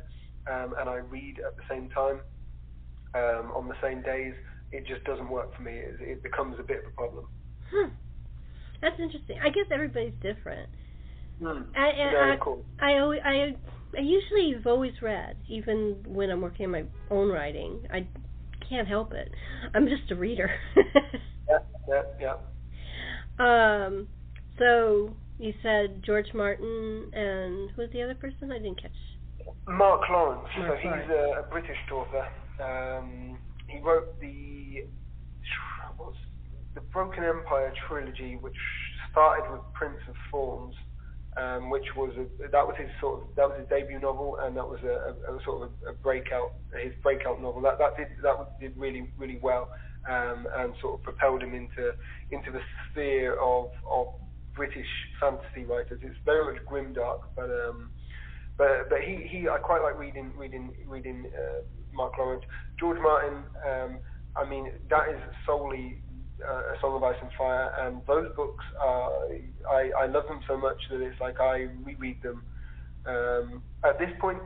um, 0.52 0.76
and 0.80 0.90
I 0.90 0.98
read 1.04 1.38
at 1.46 1.56
the 1.58 1.66
same 1.70 1.90
time 1.92 2.22
um, 3.16 3.52
on 3.56 3.68
the 3.70 3.80
same 3.82 4.02
days, 4.02 4.34
it 4.72 4.88
just 4.88 5.04
doesn't 5.06 5.30
work 5.30 5.56
for 5.56 5.64
me. 5.64 5.74
It, 5.74 5.98
it 6.02 6.24
becomes 6.24 6.58
a 6.60 6.64
bit 6.64 6.80
of 6.80 6.92
a 6.92 6.96
problem. 6.96 7.26
Hmm. 7.72 7.90
That's 8.82 9.00
interesting. 9.00 9.38
I 9.44 9.50
guess 9.50 9.66
everybody's 9.72 10.14
different. 10.22 10.70
Hmm. 11.42 11.72
I, 11.76 11.90
I, 11.90 12.38
cool. 12.44 12.64
I, 12.80 12.94
I, 12.94 13.20
I 13.26 13.56
I 13.98 14.02
usually 14.02 14.54
have 14.56 14.68
always 14.68 14.94
read, 15.02 15.38
even 15.48 16.04
when 16.08 16.30
I'm 16.30 16.42
working 16.42 16.66
on 16.66 16.72
my 16.72 16.84
own 17.12 17.30
writing. 17.30 17.84
I 17.92 18.08
can't 18.68 18.88
help 18.88 19.14
it. 19.14 19.32
I'm 19.74 19.88
just 19.88 20.12
a 20.12 20.16
reader. 20.16 20.50
yeah, 21.50 21.58
yeah, 21.88 22.02
yeah. 22.20 22.36
Um, 23.40 24.08
so 24.60 25.16
you 25.40 25.54
said 25.62 26.04
George 26.06 26.28
Martin 26.34 27.10
and 27.14 27.72
who 27.72 27.82
was 27.82 27.90
the 27.92 28.02
other 28.04 28.16
person? 28.16 28.52
I 28.52 28.60
didn't 28.60 28.82
catch. 28.82 28.92
Mark 29.68 30.02
Lawrence. 30.10 30.48
Mark 30.58 30.80
so 30.84 30.90
he's 30.90 31.10
a, 31.10 31.40
a, 31.40 31.44
British 31.50 31.78
author. 31.92 32.28
Um, 32.62 33.38
he 33.68 33.80
wrote 33.80 34.20
the 34.20 34.86
what's 35.98 36.18
the 36.76 36.82
Broken 36.82 37.24
Empire 37.24 37.74
trilogy, 37.88 38.38
which 38.40 38.56
started 39.12 39.52
with 39.52 39.62
Prince 39.74 40.00
of 40.08 40.16
Thorns, 40.32 40.76
um, 41.38 41.70
which 41.70 41.86
was 41.96 42.12
a, 42.18 42.50
that 42.50 42.66
was 42.66 42.76
his 42.78 42.90
sort 43.02 43.22
of 43.22 43.36
that 43.36 43.50
was 43.50 43.60
his 43.60 43.70
debut 43.70 44.00
novel, 44.00 44.38
and 44.42 44.56
that 44.58 44.68
was 44.68 44.80
a, 44.84 45.32
a, 45.32 45.36
a 45.36 45.44
sort 45.44 45.64
of 45.64 45.72
a, 45.88 45.94
breakout 45.94 46.54
his 46.82 46.94
breakout 47.02 47.42
novel. 47.42 47.62
That 47.62 47.78
that 47.80 47.98
did 47.98 48.08
that 48.22 48.60
did 48.60 48.78
really 48.78 49.12
really 49.18 49.40
well, 49.42 49.70
um, 50.10 50.48
and 50.58 50.74
sort 50.82 50.96
of 50.96 51.04
propelled 51.04 51.42
him 51.42 51.54
into 51.54 51.94
into 52.32 52.52
the 52.52 52.62
sphere 52.92 53.40
of 53.42 53.70
of 53.90 54.08
British 54.56 54.88
fantasy 55.20 55.66
writers. 55.66 56.00
It's 56.02 56.18
very 56.26 56.54
much 56.54 56.64
grimdark, 56.66 57.20
but 57.36 57.50
um, 57.50 57.92
but 58.58 58.90
but 58.90 59.00
he 59.02 59.28
he 59.28 59.50
I 59.50 59.58
quite 59.58 59.82
like 59.82 59.98
reading 59.98 60.32
reading 60.38 60.74
reading 60.88 61.26
uh, 61.34 61.62
Mark 61.94 62.14
Lawrence. 62.18 62.44
George 62.80 63.00
Martin. 63.02 63.44
Um, 63.68 64.00
I 64.36 64.50
mean 64.50 64.72
that 64.90 65.10
is 65.10 65.20
solely 65.46 66.02
uh, 66.50 66.74
A 66.74 66.80
Song 66.82 66.96
of 66.96 67.04
Ice 67.04 67.16
and 67.22 67.32
Fire, 67.38 67.72
and 67.82 68.02
those 68.08 68.28
books 68.36 68.64
are 68.82 69.12
I 69.70 69.92
I 69.98 70.06
love 70.08 70.28
them 70.28 70.42
so 70.48 70.58
much 70.58 70.78
that 70.90 71.02
it's 71.02 71.20
like 71.20 71.40
I 71.40 71.68
reread 71.84 72.22
them. 72.22 72.44
Um, 73.06 73.64
at 73.84 74.00
this 74.00 74.10
point, 74.22 74.40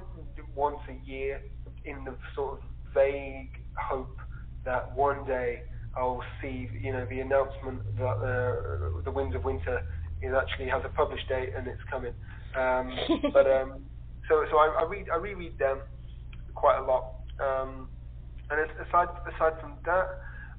once 0.55 0.79
a 0.89 1.09
year, 1.09 1.39
in 1.85 2.03
the 2.03 2.15
sort 2.35 2.53
of 2.53 2.59
vague 2.93 3.51
hope 3.75 4.17
that 4.65 4.95
one 4.95 5.25
day 5.25 5.61
I'll 5.95 6.23
see, 6.41 6.69
you 6.79 6.91
know, 6.91 7.05
the 7.09 7.19
announcement 7.19 7.81
that 7.97 8.03
uh, 8.03 9.01
the 9.03 9.11
Winds 9.11 9.35
of 9.35 9.43
Winter 9.43 9.81
is 10.21 10.33
actually 10.33 10.69
has 10.69 10.81
a 10.85 10.89
published 10.89 11.27
date 11.29 11.49
and 11.57 11.67
it's 11.67 11.81
coming. 11.89 12.13
Um, 12.55 12.93
but 13.33 13.47
um, 13.47 13.81
so 14.27 14.45
so 14.51 14.57
I, 14.57 14.81
I 14.81 14.87
read 14.89 15.05
I 15.13 15.17
reread 15.17 15.57
them 15.57 15.79
quite 16.53 16.77
a 16.79 16.85
lot. 16.85 17.05
Um, 17.39 17.89
and 18.49 18.59
aside 18.87 19.07
aside 19.25 19.53
from 19.61 19.73
that, 19.85 20.07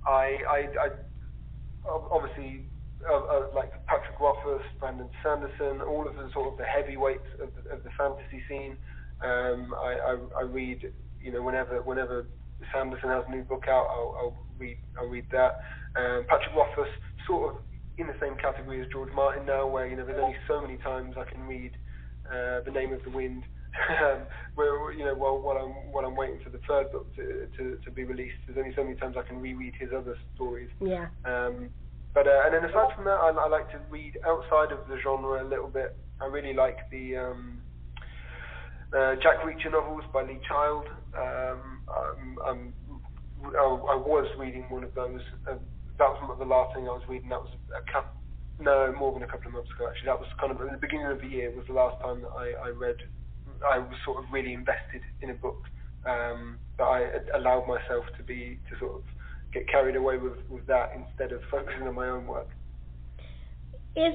I 0.07 0.39
I, 0.49 0.59
I 0.81 0.89
obviously 1.87 2.65
uh, 3.09 3.15
uh, 3.15 3.47
like 3.55 3.71
Patrick 3.87 4.19
Rothfuss, 4.21 4.65
Brandon 4.81 5.09
Sanderson, 5.23 5.81
all 5.81 6.07
of 6.09 6.15
the 6.17 6.29
sort 6.33 6.53
of 6.53 6.59
the 6.59 6.65
heavyweights 6.65 7.29
of 7.43 7.51
the, 7.55 7.71
of 7.71 7.85
the 7.85 7.91
fantasy 7.97 8.43
scene. 8.49 8.77
Um, 9.23 9.75
I, 9.75 10.15
I, 10.15 10.41
I 10.41 10.43
read, 10.43 10.93
you 11.21 11.33
know, 11.33 11.43
whenever 11.43 11.81
whenever 11.83 12.27
Sanderson 12.73 13.11
has 13.11 13.25
a 13.29 13.31
new 13.31 13.43
book 13.43 13.65
out, 13.69 13.87
I'll, 13.91 14.15
I'll 14.19 14.37
read 14.59 14.79
I'll 14.99 15.09
read 15.09 15.27
that. 15.33 15.61
Um, 15.97 16.25
Patrick 16.29 16.55
Rothfuss, 16.57 16.93
sort 17.27 17.55
of 17.55 17.61
in 17.99 18.07
the 18.07 18.15
same 18.21 18.37
category 18.37 18.81
as 18.81 18.87
George 18.93 19.11
Martin 19.15 19.47
now, 19.47 19.67
where 19.67 19.87
you 19.87 19.97
know 19.97 20.07
there's 20.07 20.23
only 20.23 20.37
so 20.47 20.61
many 20.61 20.77
times 20.79 21.15
I 21.19 21.25
can 21.31 21.43
read 21.47 21.73
uh, 22.27 22.61
The 22.65 22.71
Name 22.71 22.93
of 22.93 23.03
the 23.05 23.11
Wind 23.11 23.45
where 24.55 24.93
you 24.93 25.05
know 25.05 25.15
while, 25.15 25.39
while 25.39 25.57
I'm 25.57 25.93
while 25.93 26.05
I'm 26.05 26.17
waiting 26.17 26.41
for 26.43 26.51
the 26.51 26.61
third 26.67 26.91
book 26.93 27.15
to, 27.17 27.47
to, 27.57 27.79
to 27.85 27.91
be 27.91 28.05
released, 28.05 28.37
there's 28.47 28.59
only 28.59 28.75
so 28.75 28.85
many 28.85 28.97
times 28.97 29.17
I 29.19 29.23
can 29.23 29.41
reread 29.41 29.75
his 29.79 29.91
other 29.97 30.17
stories. 30.35 30.71
Yeah. 30.81 31.09
Um, 31.25 31.71
but 32.15 32.27
uh, 32.27 32.43
and 32.45 32.55
then 32.55 32.65
aside 32.65 32.95
from 32.97 33.05
that, 33.05 33.21
I, 33.21 33.31
I 33.31 33.49
like 33.49 33.71
to 33.73 33.81
read 33.91 34.19
outside 34.27 34.73
of 34.73 34.89
the 34.89 34.99
genre 35.03 35.43
a 35.43 35.47
little 35.49 35.69
bit. 35.69 35.97
I 36.21 36.27
really 36.27 36.55
like 36.55 36.79
the 36.91 37.17
um, 37.17 37.61
uh, 38.93 39.15
Jack 39.23 39.45
Reacher 39.45 39.71
novels 39.71 40.05
by 40.13 40.23
Lee 40.23 40.41
Child. 40.49 40.87
Um, 41.17 41.83
I'm, 41.89 42.39
I'm, 42.47 42.75
I, 43.45 43.65
I 43.65 43.97
was 43.97 44.27
reading 44.39 44.65
one 44.69 44.85
of 44.85 44.95
those. 44.95 45.21
Uh, 45.47 45.55
that 45.99 46.09
was 46.09 46.37
the 46.39 46.45
last 46.45 46.75
thing 46.75 46.89
I 46.89 46.93
was 46.93 47.03
reading. 47.09 47.29
That 47.29 47.43
was 47.43 47.51
a 47.75 47.83
couple, 47.93 48.15
no, 48.61 48.95
more 48.99 49.13
than 49.13 49.23
a 49.23 49.27
couple 49.27 49.49
of 49.49 49.55
months 49.55 49.71
ago 49.75 49.89
actually. 49.89 50.07
That 50.07 50.19
was 50.19 50.29
kind 50.41 50.53
of 50.53 50.61
at 50.61 50.73
the 50.73 50.79
beginning 50.79 51.07
of 51.07 51.21
the 51.21 51.27
year 51.27 51.51
was 51.55 51.67
the 51.67 51.75
last 51.75 52.01
time 52.03 52.23
that 52.23 52.33
I, 52.35 52.55
I 52.67 52.71
read 52.71 52.97
I 53.67 53.79
was 53.79 53.97
sort 54.05 54.23
of 54.23 54.31
really 54.33 54.53
invested 54.53 55.03
in 55.23 55.31
a 55.31 55.35
book, 55.35 55.63
um, 56.07 56.59
but 56.77 56.85
I 56.85 57.07
allowed 57.37 57.67
myself 57.67 58.05
to 58.17 58.23
be 58.25 58.59
to 58.71 58.79
sort 58.79 58.97
of 58.97 59.03
get 59.53 59.69
carried 59.69 59.97
away 59.97 60.19
with 60.19 60.39
with 60.49 60.67
that 60.67 60.91
instead 60.95 61.33
of 61.33 61.41
focusing 61.51 61.87
on 61.87 61.95
my 61.95 62.09
own 62.09 62.27
work. 62.27 62.49
Is 63.97 64.15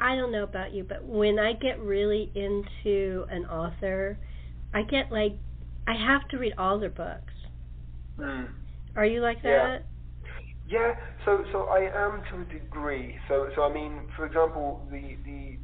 I 0.00 0.16
don't 0.16 0.32
know 0.32 0.42
about 0.42 0.72
you, 0.74 0.84
but 0.84 1.04
when 1.04 1.38
I 1.38 1.54
get 1.54 1.80
really 1.80 2.30
into 2.34 3.24
an 3.30 3.46
author, 3.46 4.18
I 4.74 4.82
get 4.82 5.10
like 5.10 5.38
I 5.86 5.94
have 5.94 6.28
to 6.30 6.38
read 6.38 6.54
all 6.58 6.78
their 6.78 6.90
books. 6.90 7.32
Mm. 8.18 8.48
Are 8.96 9.06
you 9.06 9.20
like 9.20 9.42
that? 9.42 9.48
Yeah. 9.48 9.78
Yeah, 10.68 10.92
so 11.24 11.44
so 11.52 11.68
I 11.70 11.88
am 11.94 12.22
to 12.32 12.40
a 12.42 12.44
degree. 12.58 13.14
So 13.28 13.48
so 13.54 13.62
I 13.62 13.72
mean, 13.72 14.00
for 14.16 14.26
example, 14.26 14.80
the 14.90 15.16
the 15.24 15.58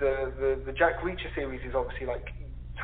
the, 0.00 0.32
the, 0.38 0.62
the 0.66 0.72
Jack 0.72 1.00
Reacher 1.02 1.32
series 1.34 1.60
is 1.66 1.74
obviously 1.74 2.06
like 2.06 2.26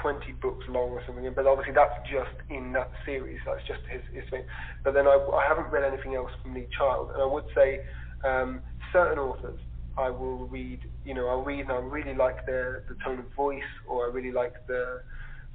20 0.03 0.33
books 0.43 0.65
long 0.69 0.91
or 0.91 1.03
something, 1.07 1.25
but 1.35 1.47
obviously 1.47 1.75
that's 1.75 1.95
just 2.11 2.35
in 2.51 2.73
that 2.73 2.91
series. 3.07 3.39
That's 3.47 3.63
just 3.67 3.81
his, 3.91 4.03
his 4.13 4.29
thing. 4.31 4.43
But 4.83 4.95
then 4.95 5.07
I, 5.07 5.17
I 5.17 5.45
haven't 5.49 5.73
read 5.73 5.85
anything 5.85 6.15
else 6.15 6.31
from 6.43 6.55
Lee 6.55 6.69
Child, 6.77 7.11
and 7.15 7.23
I 7.23 7.27
would 7.27 7.45
say 7.55 7.81
um, 8.25 8.61
certain 8.93 9.19
authors 9.19 9.59
I 9.97 10.11
will 10.11 10.47
read. 10.47 10.81
You 11.05 11.15
know, 11.15 11.29
I'll 11.29 11.43
read 11.43 11.61
and 11.61 11.73
I 11.73 11.77
really 11.77 12.15
like 12.15 12.47
their 12.47 12.83
the 12.89 12.97
tone 13.05 13.21
of 13.21 13.33
voice, 13.35 13.63
or 13.89 14.07
I 14.07 14.13
really 14.13 14.33
like 14.33 14.55
the 14.67 15.01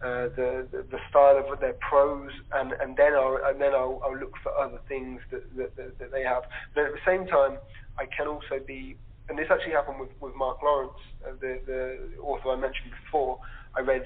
uh, 0.01 0.31
the, 0.35 0.67
the 0.71 0.85
the 0.89 0.99
style 1.09 1.37
of 1.37 1.59
their 1.59 1.75
prose, 1.87 2.31
and 2.53 2.71
and 2.81 2.95
then 2.95 3.13
I'll 3.13 3.37
and 3.45 3.59
then 3.59 3.73
I'll, 3.73 4.01
I'll 4.05 4.17
look 4.17 4.33
for 4.41 4.51
other 4.57 4.79
things 4.87 5.19
that, 5.31 5.43
that 5.57 5.75
that, 5.75 5.99
that 5.99 6.11
they 6.11 6.23
have. 6.23 6.43
But 6.73 6.85
at 6.85 6.91
the 6.93 7.05
same 7.05 7.27
time, 7.27 7.57
I 7.97 8.05
can 8.05 8.27
also 8.27 8.63
be 8.65 8.95
and 9.29 9.37
this 9.37 9.47
actually 9.51 9.71
happened 9.71 9.99
with, 9.99 10.09
with 10.19 10.35
Mark 10.35 10.61
Lawrence, 10.63 10.97
uh, 11.25 11.31
the, 11.39 11.59
the 11.65 12.21
author 12.21 12.49
I 12.49 12.55
mentioned 12.55 12.91
before. 13.05 13.39
I 13.75 13.81
read 13.81 14.03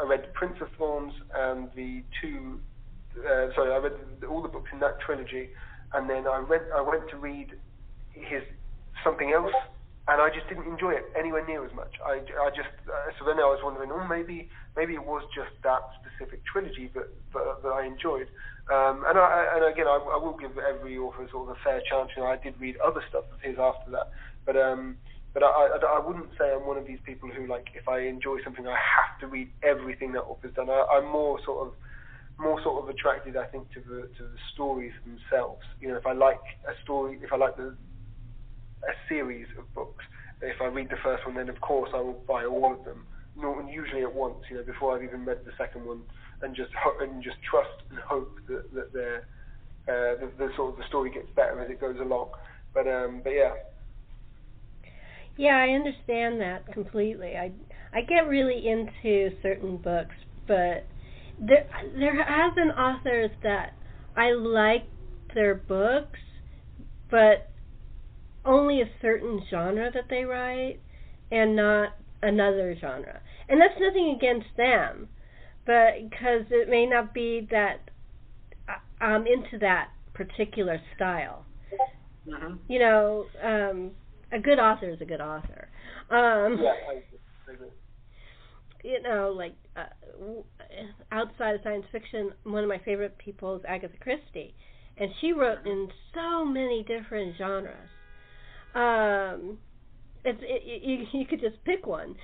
I 0.00 0.06
read 0.06 0.32
Prince 0.34 0.56
of 0.60 0.68
Thorns 0.76 1.14
and 1.34 1.70
the 1.74 2.02
two, 2.20 2.60
uh, 3.18 3.48
sorry, 3.54 3.72
I 3.72 3.78
read 3.78 3.96
all 4.28 4.42
the 4.42 4.48
books 4.48 4.68
in 4.72 4.80
that 4.80 5.00
trilogy, 5.00 5.48
and 5.94 6.08
then 6.08 6.26
I 6.28 6.38
read 6.38 6.62
I 6.76 6.82
went 6.82 7.08
to 7.10 7.16
read 7.16 7.56
his 8.12 8.42
something 9.02 9.32
else, 9.32 9.52
and 10.08 10.20
I 10.20 10.28
just 10.28 10.48
didn't 10.48 10.66
enjoy 10.66 10.92
it 10.92 11.04
anywhere 11.18 11.46
near 11.46 11.64
as 11.64 11.72
much. 11.72 11.92
I, 12.04 12.20
I 12.20 12.50
just 12.50 12.68
uh, 12.84 13.10
so 13.18 13.24
then 13.24 13.40
I 13.40 13.48
was 13.48 13.60
wondering, 13.64 13.90
oh 13.90 14.06
maybe 14.06 14.50
maybe 14.76 14.94
it 14.94 15.04
was 15.04 15.22
just 15.34 15.56
that 15.64 15.80
specific 16.00 16.44
trilogy 16.44 16.90
that 16.94 17.08
that, 17.32 17.62
that 17.62 17.72
I 17.72 17.86
enjoyed. 17.86 18.28
Um, 18.66 19.04
and 19.06 19.16
I, 19.16 19.46
and 19.54 19.72
again, 19.72 19.86
I, 19.86 19.94
I 19.94 20.18
will 20.18 20.36
give 20.36 20.58
every 20.58 20.98
author 20.98 21.26
sort 21.30 21.48
of 21.48 21.56
a 21.56 21.58
fair 21.62 21.80
chance. 21.88 22.10
You 22.16 22.24
know, 22.24 22.28
I 22.28 22.36
did 22.36 22.58
read 22.60 22.76
other 22.82 23.00
stuff 23.08 23.22
of 23.32 23.38
his 23.40 23.56
after 23.62 23.92
that, 23.92 24.10
but 24.46 24.56
um, 24.56 24.96
but 25.34 25.42
I, 25.42 25.46
I, 25.76 26.00
I 26.00 26.06
wouldn't 26.06 26.30
say 26.38 26.52
I'm 26.54 26.66
one 26.66 26.78
of 26.78 26.86
these 26.86 27.02
people 27.04 27.28
who 27.28 27.46
like 27.46 27.66
if 27.74 27.88
I 27.88 28.00
enjoy 28.08 28.38
something 28.44 28.66
I 28.66 28.78
have 28.78 29.18
to 29.20 29.26
read 29.26 29.48
everything 29.62 30.12
that 30.12 30.20
author's 30.24 30.54
done. 30.54 30.70
I, 30.70 30.86
I'm 30.92 31.10
more 31.10 31.38
sort 31.44 31.66
of 31.66 31.74
more 32.38 32.60
sort 32.62 32.82
of 32.82 32.88
attracted, 32.88 33.36
I 33.36 33.44
think, 33.46 33.72
to 33.72 33.80
the 33.80 34.08
to 34.16 34.22
the 34.24 34.38
stories 34.54 34.92
themselves. 35.04 35.62
You 35.80 35.88
know, 35.88 35.96
if 35.96 36.06
I 36.06 36.12
like 36.12 36.40
a 36.68 36.72
story, 36.84 37.18
if 37.22 37.32
I 37.32 37.36
like 37.36 37.56
the 37.56 37.74
a 38.84 38.94
series 39.08 39.46
of 39.58 39.64
books, 39.74 40.04
if 40.40 40.60
I 40.60 40.66
read 40.66 40.90
the 40.90 41.00
first 41.02 41.26
one, 41.26 41.36
then 41.36 41.48
of 41.48 41.60
course 41.60 41.90
I 41.94 42.00
will 42.00 42.20
buy 42.28 42.44
all 42.44 42.72
of 42.72 42.84
them. 42.84 43.04
Not 43.36 43.68
usually 43.68 44.02
at 44.02 44.14
once, 44.14 44.40
you 44.50 44.56
know, 44.56 44.64
before 44.64 44.96
I've 44.96 45.02
even 45.04 45.24
read 45.24 45.38
the 45.44 45.52
second 45.58 45.84
one, 45.84 46.02
and 46.40 46.56
just 46.56 46.72
ho- 46.72 46.96
and 47.00 47.22
just 47.22 47.36
trust 47.42 47.76
and 47.90 47.98
hope 47.98 48.32
that 48.48 48.64
that 48.74 48.92
they're, 48.92 49.24
uh, 49.88 50.16
the, 50.20 50.30
the 50.38 50.48
sort 50.56 50.72
of 50.72 50.78
the 50.78 50.88
story 50.88 51.10
gets 51.10 51.28
better 51.36 51.60
as 51.60 51.70
it 51.70 51.80
goes 51.80 52.00
along. 52.00 52.30
But 52.72 52.86
um, 52.88 53.20
but 53.24 53.30
yeah, 53.30 53.52
yeah, 55.36 55.56
I 55.56 55.70
understand 55.74 56.40
that 56.40 56.72
completely. 56.72 57.36
I 57.36 57.52
I 57.92 58.02
get 58.02 58.28
really 58.28 58.66
into 58.68 59.30
certain 59.42 59.76
books, 59.78 60.14
but 60.46 60.86
there 61.38 61.66
there 61.98 62.24
has 62.24 62.54
been 62.54 62.70
authors 62.70 63.30
that 63.42 63.72
I 64.16 64.32
like 64.32 64.84
their 65.34 65.54
books, 65.54 66.18
but 67.10 67.50
only 68.44 68.80
a 68.80 68.90
certain 69.02 69.42
genre 69.50 69.90
that 69.92 70.04
they 70.08 70.24
write 70.24 70.78
and 71.30 71.56
not 71.56 71.90
another 72.22 72.76
genre. 72.80 73.20
And 73.48 73.60
that's 73.60 73.78
nothing 73.78 74.14
against 74.16 74.56
them, 74.56 75.08
but 75.66 76.08
because 76.08 76.46
it 76.50 76.68
may 76.68 76.86
not 76.86 77.12
be 77.12 77.46
that 77.50 77.90
I'm 79.00 79.26
into 79.26 79.58
that 79.60 79.88
particular 80.14 80.80
style. 80.94 81.44
Mm-hmm. 82.28 82.54
You 82.68 82.78
know, 82.78 83.26
um 83.44 83.90
a 84.32 84.38
good 84.38 84.58
author 84.58 84.90
is 84.90 85.00
a 85.00 85.04
good 85.04 85.20
author. 85.20 85.68
Um, 86.10 86.58
yeah, 86.62 86.72
I 86.88 87.52
agree. 87.52 87.68
You 88.84 89.02
know, 89.02 89.34
like 89.36 89.54
uh, 89.76 89.86
outside 91.10 91.56
of 91.56 91.60
science 91.64 91.86
fiction, 91.90 92.30
one 92.44 92.62
of 92.62 92.68
my 92.68 92.78
favorite 92.84 93.18
people 93.18 93.56
is 93.56 93.62
Agatha 93.66 93.96
Christie, 94.00 94.54
and 94.96 95.10
she 95.20 95.32
wrote 95.32 95.66
in 95.66 95.88
so 96.14 96.44
many 96.44 96.84
different 96.86 97.36
genres. 97.36 97.88
Um, 98.74 99.58
it's 100.24 100.38
it, 100.42 100.82
you, 100.84 101.20
you 101.20 101.26
could 101.26 101.40
just 101.40 101.62
pick 101.64 101.86
one, 101.86 102.14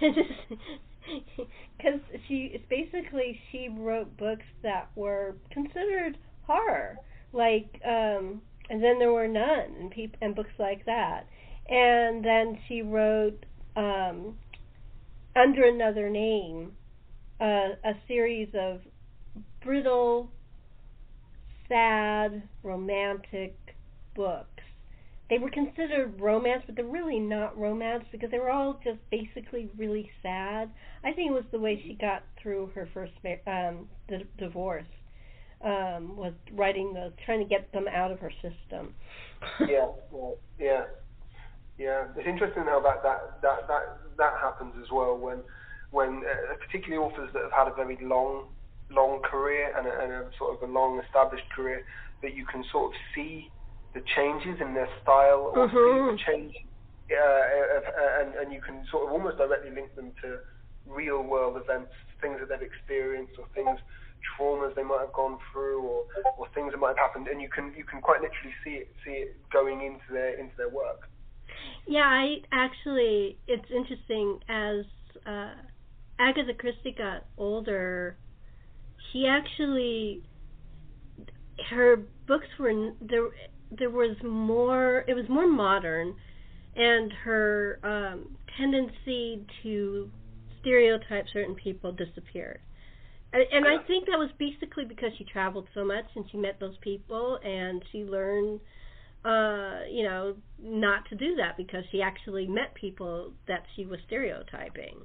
because 0.00 2.00
she 2.28 2.50
it's 2.52 2.64
basically 2.68 3.40
she 3.50 3.68
wrote 3.68 4.16
books 4.16 4.44
that 4.62 4.90
were 4.94 5.36
considered 5.50 6.18
horror, 6.42 6.98
like 7.32 7.80
um, 7.84 8.42
and 8.68 8.82
then 8.82 8.98
there 8.98 9.12
were 9.12 9.28
none 9.28 9.76
and 9.80 9.90
peop- 9.90 10.16
and 10.20 10.34
books 10.34 10.50
like 10.58 10.84
that 10.86 11.26
and 11.68 12.24
then 12.24 12.58
she 12.68 12.82
wrote 12.82 13.44
um, 13.76 14.36
under 15.34 15.64
another 15.64 16.08
name 16.08 16.72
a, 17.40 17.72
a 17.84 17.92
series 18.08 18.48
of 18.54 18.80
brittle, 19.62 20.30
sad, 21.68 22.42
romantic 22.62 23.56
books. 24.14 24.48
They 25.28 25.38
were 25.38 25.50
considered 25.50 26.20
romance, 26.20 26.62
but 26.66 26.76
they're 26.76 26.84
really 26.84 27.18
not 27.18 27.58
romance 27.58 28.04
because 28.12 28.30
they 28.30 28.38
were 28.38 28.50
all 28.50 28.80
just 28.84 28.98
basically 29.10 29.68
really 29.76 30.08
sad. 30.22 30.70
I 31.02 31.12
think 31.12 31.30
it 31.30 31.34
was 31.34 31.44
the 31.50 31.58
way 31.58 31.82
she 31.84 31.94
got 31.94 32.22
through 32.40 32.70
her 32.76 32.88
first 32.94 33.12
um, 33.46 33.88
the 34.08 34.22
divorce 34.38 34.86
um, 35.64 36.16
was 36.16 36.32
writing 36.52 36.94
those, 36.94 37.10
trying 37.24 37.40
to 37.40 37.48
get 37.48 37.72
them 37.72 37.86
out 37.88 38.12
of 38.12 38.20
her 38.20 38.30
system. 38.40 38.94
yeah, 39.68 39.88
well, 40.12 40.36
yeah, 40.60 40.84
yeah. 41.78 42.06
It's 42.16 42.26
interesting 42.26 42.64
how 42.64 42.80
that 42.80 43.02
that 43.02 43.42
that 43.42 43.68
that 43.68 43.84
that 44.18 44.32
happens 44.40 44.74
as 44.82 44.90
well 44.90 45.16
when 45.16 45.42
when 45.90 46.22
uh, 46.24 46.54
particularly 46.64 47.02
authors 47.02 47.30
that 47.32 47.42
have 47.42 47.52
had 47.52 47.68
a 47.68 47.74
very 47.74 47.98
long 48.00 48.48
long 48.90 49.20
career 49.22 49.76
and 49.76 49.86
a, 49.86 49.92
and 50.00 50.12
a 50.12 50.30
sort 50.38 50.54
of 50.54 50.68
a 50.68 50.72
long 50.72 51.00
established 51.04 51.48
career 51.54 51.84
that 52.22 52.34
you 52.34 52.46
can 52.46 52.64
sort 52.70 52.94
of 52.94 53.00
see 53.14 53.50
the 53.94 54.02
changes 54.14 54.60
in 54.60 54.74
their 54.74 54.88
style 55.02 55.52
or 55.54 55.66
mm-hmm. 55.66 55.74
see 55.74 56.12
the 56.12 56.32
change 56.32 56.54
uh, 57.10 58.20
and 58.20 58.34
and 58.34 58.52
you 58.52 58.60
can 58.60 58.84
sort 58.90 59.06
of 59.06 59.12
almost 59.12 59.38
directly 59.38 59.70
link 59.70 59.94
them 59.94 60.12
to 60.22 60.38
real 60.86 61.22
world 61.22 61.56
events, 61.56 61.92
things 62.20 62.38
that 62.40 62.48
they've 62.48 62.66
experienced 62.66 63.34
or 63.38 63.46
things 63.54 63.78
traumas 64.34 64.74
they 64.74 64.82
might 64.82 65.00
have 65.00 65.12
gone 65.12 65.38
through 65.52 65.82
or, 65.82 66.04
or 66.38 66.48
things 66.54 66.72
that 66.72 66.78
might 66.78 66.96
have 66.96 66.98
happened 66.98 67.28
and 67.28 67.40
you 67.40 67.48
can 67.48 67.72
you 67.76 67.84
can 67.84 68.00
quite 68.00 68.20
literally 68.20 68.54
see 68.64 68.82
it 68.82 68.88
see 69.04 69.12
it 69.12 69.36
going 69.52 69.82
into 69.82 70.04
their 70.10 70.34
into 70.38 70.56
their 70.56 70.68
work. 70.68 71.08
Yeah, 71.86 72.00
I 72.04 72.36
actually 72.52 73.38
it's 73.46 73.70
interesting 73.70 74.38
as 74.48 74.84
uh 75.26 75.54
Agatha 76.18 76.54
Christie 76.54 76.94
got 76.96 77.26
older, 77.36 78.18
she 79.12 79.26
actually 79.26 80.22
her 81.70 81.96
books 82.26 82.46
were 82.58 82.92
there 83.00 83.28
there 83.70 83.90
was 83.90 84.16
more 84.22 85.04
it 85.08 85.14
was 85.14 85.28
more 85.28 85.46
modern 85.48 86.14
and 86.74 87.12
her 87.24 87.78
um 87.82 88.36
tendency 88.56 89.46
to 89.62 90.10
stereotype 90.60 91.26
certain 91.32 91.54
people 91.54 91.92
disappeared. 91.92 92.60
And 93.32 93.66
I 93.66 93.78
think 93.86 94.06
that 94.06 94.18
was 94.18 94.30
basically 94.38 94.84
because 94.86 95.10
she 95.18 95.24
traveled 95.24 95.68
so 95.74 95.84
much 95.84 96.06
and 96.14 96.24
she 96.30 96.38
met 96.38 96.58
those 96.58 96.76
people 96.80 97.38
and 97.44 97.82
she 97.92 98.04
learned 98.04 98.60
uh 99.26 99.80
you 99.90 100.04
know 100.04 100.36
not 100.62 101.08
to 101.08 101.16
do 101.16 101.34
that 101.34 101.56
because 101.56 101.84
she 101.90 102.00
actually 102.00 102.46
met 102.46 102.74
people 102.74 103.32
that 103.48 103.64
she 103.74 103.84
was 103.84 103.98
stereotyping. 104.06 104.96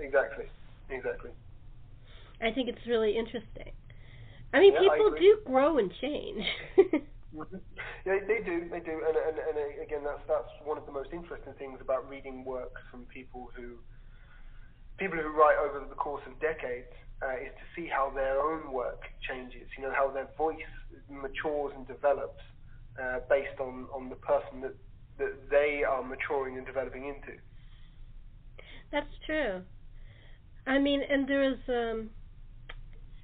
Exactly. 0.00 0.46
Exactly. 0.90 1.30
I 2.40 2.50
think 2.50 2.68
it's 2.68 2.86
really 2.86 3.16
interesting. 3.16 3.72
I 4.54 4.60
mean 4.60 4.72
yeah, 4.72 4.80
people 4.80 5.12
I 5.14 5.18
do 5.20 5.38
grow 5.44 5.78
and 5.78 5.92
change. 6.00 6.44
Mm-hmm. 7.36 7.60
yeah 8.06 8.18
they 8.26 8.40
do. 8.40 8.64
They 8.70 8.80
do. 8.80 8.96
And, 9.04 9.16
and 9.16 9.36
and 9.36 9.56
again 9.84 10.00
that's 10.02 10.24
that's 10.26 10.48
one 10.64 10.78
of 10.78 10.86
the 10.86 10.92
most 10.92 11.10
interesting 11.12 11.52
things 11.58 11.78
about 11.82 12.08
reading 12.08 12.44
works 12.44 12.80
from 12.90 13.04
people 13.12 13.50
who 13.54 13.76
people 14.96 15.18
who 15.18 15.28
write 15.28 15.60
over 15.60 15.84
the 15.84 15.94
course 15.94 16.22
of 16.26 16.32
decades 16.40 16.88
uh, 17.22 17.36
is 17.36 17.52
to 17.60 17.66
see 17.76 17.88
how 17.88 18.10
their 18.14 18.40
own 18.40 18.72
work 18.72 19.02
changes, 19.28 19.68
you 19.76 19.84
know, 19.84 19.92
how 19.92 20.10
their 20.10 20.28
voice 20.36 20.56
matures 21.10 21.72
and 21.76 21.86
develops 21.86 22.40
uh, 23.02 23.18
based 23.28 23.60
on, 23.60 23.86
on 23.94 24.08
the 24.08 24.16
person 24.16 24.60
that, 24.62 24.74
that 25.18 25.50
they 25.50 25.82
are 25.88 26.02
maturing 26.02 26.56
and 26.56 26.66
developing 26.66 27.06
into. 27.08 27.38
That's 28.92 29.12
true. 29.24 29.62
I 30.66 30.78
mean, 30.78 31.02
and 31.08 31.28
there 31.28 31.40
was, 31.40 31.58
um, 31.68 32.10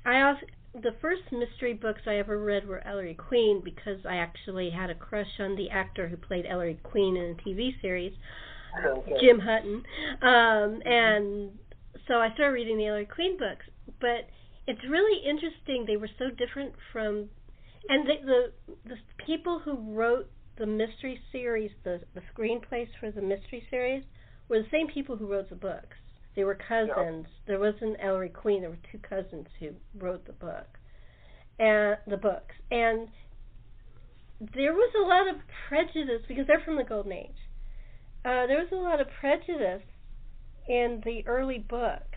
I 0.04 0.22
also, 0.22 0.40
the 0.74 0.94
first 1.00 1.22
mystery 1.32 1.74
books 1.74 2.02
I 2.06 2.16
ever 2.16 2.38
read 2.38 2.66
were 2.66 2.86
Ellery 2.86 3.14
Queen 3.14 3.60
because 3.62 3.98
I 4.08 4.16
actually 4.16 4.70
had 4.70 4.90
a 4.90 4.94
crush 4.94 5.38
on 5.38 5.56
the 5.56 5.68
actor 5.70 6.08
who 6.08 6.16
played 6.16 6.46
Ellery 6.48 6.78
Queen 6.82 7.16
in 7.16 7.30
a 7.32 7.48
TV 7.48 7.80
series, 7.80 8.12
okay. 8.84 9.12
Jim 9.20 9.40
Hutton. 9.40 9.82
Um, 10.22 10.82
and 10.84 11.50
so 12.08 12.14
I 12.14 12.32
started 12.34 12.54
reading 12.54 12.78
the 12.78 12.86
Ellery 12.86 13.06
Queen 13.06 13.36
books, 13.36 13.66
but 14.00 14.28
it's 14.66 14.80
really 14.88 15.26
interesting. 15.26 15.84
They 15.86 15.96
were 15.96 16.10
so 16.18 16.30
different 16.30 16.72
from, 16.92 17.28
and 17.88 18.06
the 18.06 18.14
the, 18.24 18.88
the 18.90 18.96
people 19.24 19.60
who 19.64 19.76
wrote 19.94 20.30
the 20.58 20.66
mystery 20.66 21.20
series, 21.30 21.70
the 21.84 22.00
the 22.14 22.22
screenplays 22.34 22.88
for 23.00 23.10
the 23.10 23.22
mystery 23.22 23.66
series, 23.70 24.04
were 24.48 24.58
the 24.58 24.68
same 24.70 24.88
people 24.88 25.16
who 25.16 25.26
wrote 25.26 25.48
the 25.48 25.56
books. 25.56 25.96
They 26.34 26.44
were 26.44 26.54
cousins. 26.54 27.26
Yeah. 27.28 27.46
There 27.46 27.60
wasn't 27.60 27.96
Ellery 28.02 28.30
Queen. 28.30 28.62
There 28.62 28.70
were 28.70 28.78
two 28.90 28.98
cousins 28.98 29.46
who 29.60 29.70
wrote 29.98 30.26
the 30.26 30.32
book, 30.32 30.78
and 31.58 31.96
the 32.06 32.16
books. 32.16 32.54
And 32.70 33.08
there 34.54 34.72
was 34.72 34.92
a 34.96 35.06
lot 35.06 35.28
of 35.28 35.40
prejudice 35.68 36.22
because 36.26 36.46
they're 36.46 36.62
from 36.64 36.76
the 36.76 36.84
Golden 36.84 37.12
Age. 37.12 37.30
Uh, 38.24 38.46
there 38.46 38.58
was 38.58 38.68
a 38.72 38.76
lot 38.76 39.00
of 39.00 39.08
prejudice 39.20 39.82
in 40.68 41.02
the 41.04 41.26
early 41.26 41.58
books 41.58 42.12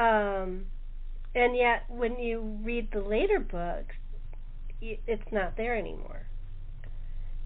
um, 0.00 0.64
and 1.34 1.54
yet, 1.54 1.84
when 1.88 2.18
you 2.18 2.58
read 2.62 2.88
the 2.92 3.00
later 3.02 3.38
books, 3.38 3.94
it's 4.80 5.32
not 5.32 5.56
there 5.56 5.76
anymore. 5.76 6.26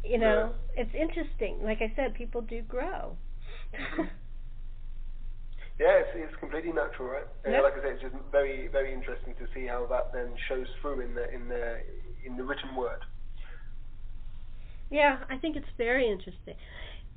You 0.04 0.18
know, 0.18 0.52
yeah. 0.76 0.82
it's 0.82 0.94
interesting. 0.94 1.60
Like 1.62 1.78
I 1.80 1.92
said, 1.96 2.14
people 2.14 2.42
do 2.42 2.60
grow. 2.62 3.16
Yeah, 5.78 5.98
it's, 5.98 6.10
it's 6.14 6.36
completely 6.38 6.72
natural, 6.72 7.08
right? 7.08 7.26
Yeah. 7.46 7.60
like 7.60 7.72
I 7.72 7.82
said, 7.82 7.92
it's 7.94 8.02
just 8.02 8.14
very, 8.30 8.68
very 8.68 8.92
interesting 8.92 9.34
to 9.40 9.46
see 9.54 9.66
how 9.66 9.86
that 9.90 10.12
then 10.12 10.30
shows 10.48 10.66
through 10.80 11.00
in 11.00 11.14
the 11.14 11.28
in 11.34 11.48
the 11.48 11.78
in 12.24 12.36
the 12.36 12.44
written 12.44 12.76
word. 12.76 13.00
Yeah, 14.90 15.18
I 15.28 15.36
think 15.36 15.56
it's 15.56 15.66
very 15.76 16.08
interesting. 16.08 16.54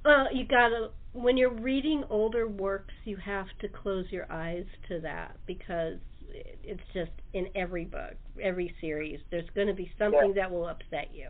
Well, 0.04 0.34
you 0.34 0.46
gotta 0.48 0.90
when 1.14 1.38
you're 1.38 1.54
reading 1.54 2.04
older 2.10 2.48
works, 2.48 2.94
you 3.06 3.18
have 3.18 3.48
to 3.62 3.68
close 3.68 4.06
your 4.10 4.32
eyes 4.32 4.66
to 4.88 5.00
that 5.02 5.38
because 5.46 6.00
it's 6.32 6.84
just 6.94 7.12
in 7.34 7.48
every 7.56 7.86
book, 7.86 8.16
every 8.42 8.76
series. 8.82 9.20
There's 9.32 9.50
going 9.56 9.68
to 9.68 9.74
be 9.74 9.92
something 9.98 10.34
yeah. 10.36 10.44
that 10.44 10.52
will 10.52 10.68
upset 10.68 11.10
you. 11.14 11.30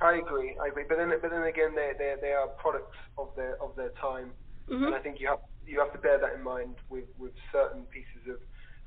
I 0.00 0.16
agree. 0.16 0.56
I 0.62 0.68
agree. 0.68 0.84
But 0.88 0.96
then, 0.98 1.12
but 1.20 1.30
then 1.30 1.42
again, 1.42 1.74
they 1.74 1.92
they 1.98 2.14
they 2.20 2.32
are 2.32 2.48
products 2.48 2.96
of 3.18 3.28
their 3.36 3.60
of 3.62 3.76
their 3.76 3.90
time, 4.00 4.30
mm-hmm. 4.68 4.84
and 4.84 4.94
I 4.94 4.98
think 4.98 5.20
you 5.20 5.28
have 5.28 5.40
you 5.66 5.78
have 5.78 5.92
to 5.92 5.98
bear 5.98 6.18
that 6.18 6.34
in 6.34 6.42
mind 6.42 6.76
with 6.88 7.04
with 7.18 7.32
certain 7.52 7.84
pieces 7.92 8.28
of 8.28 8.36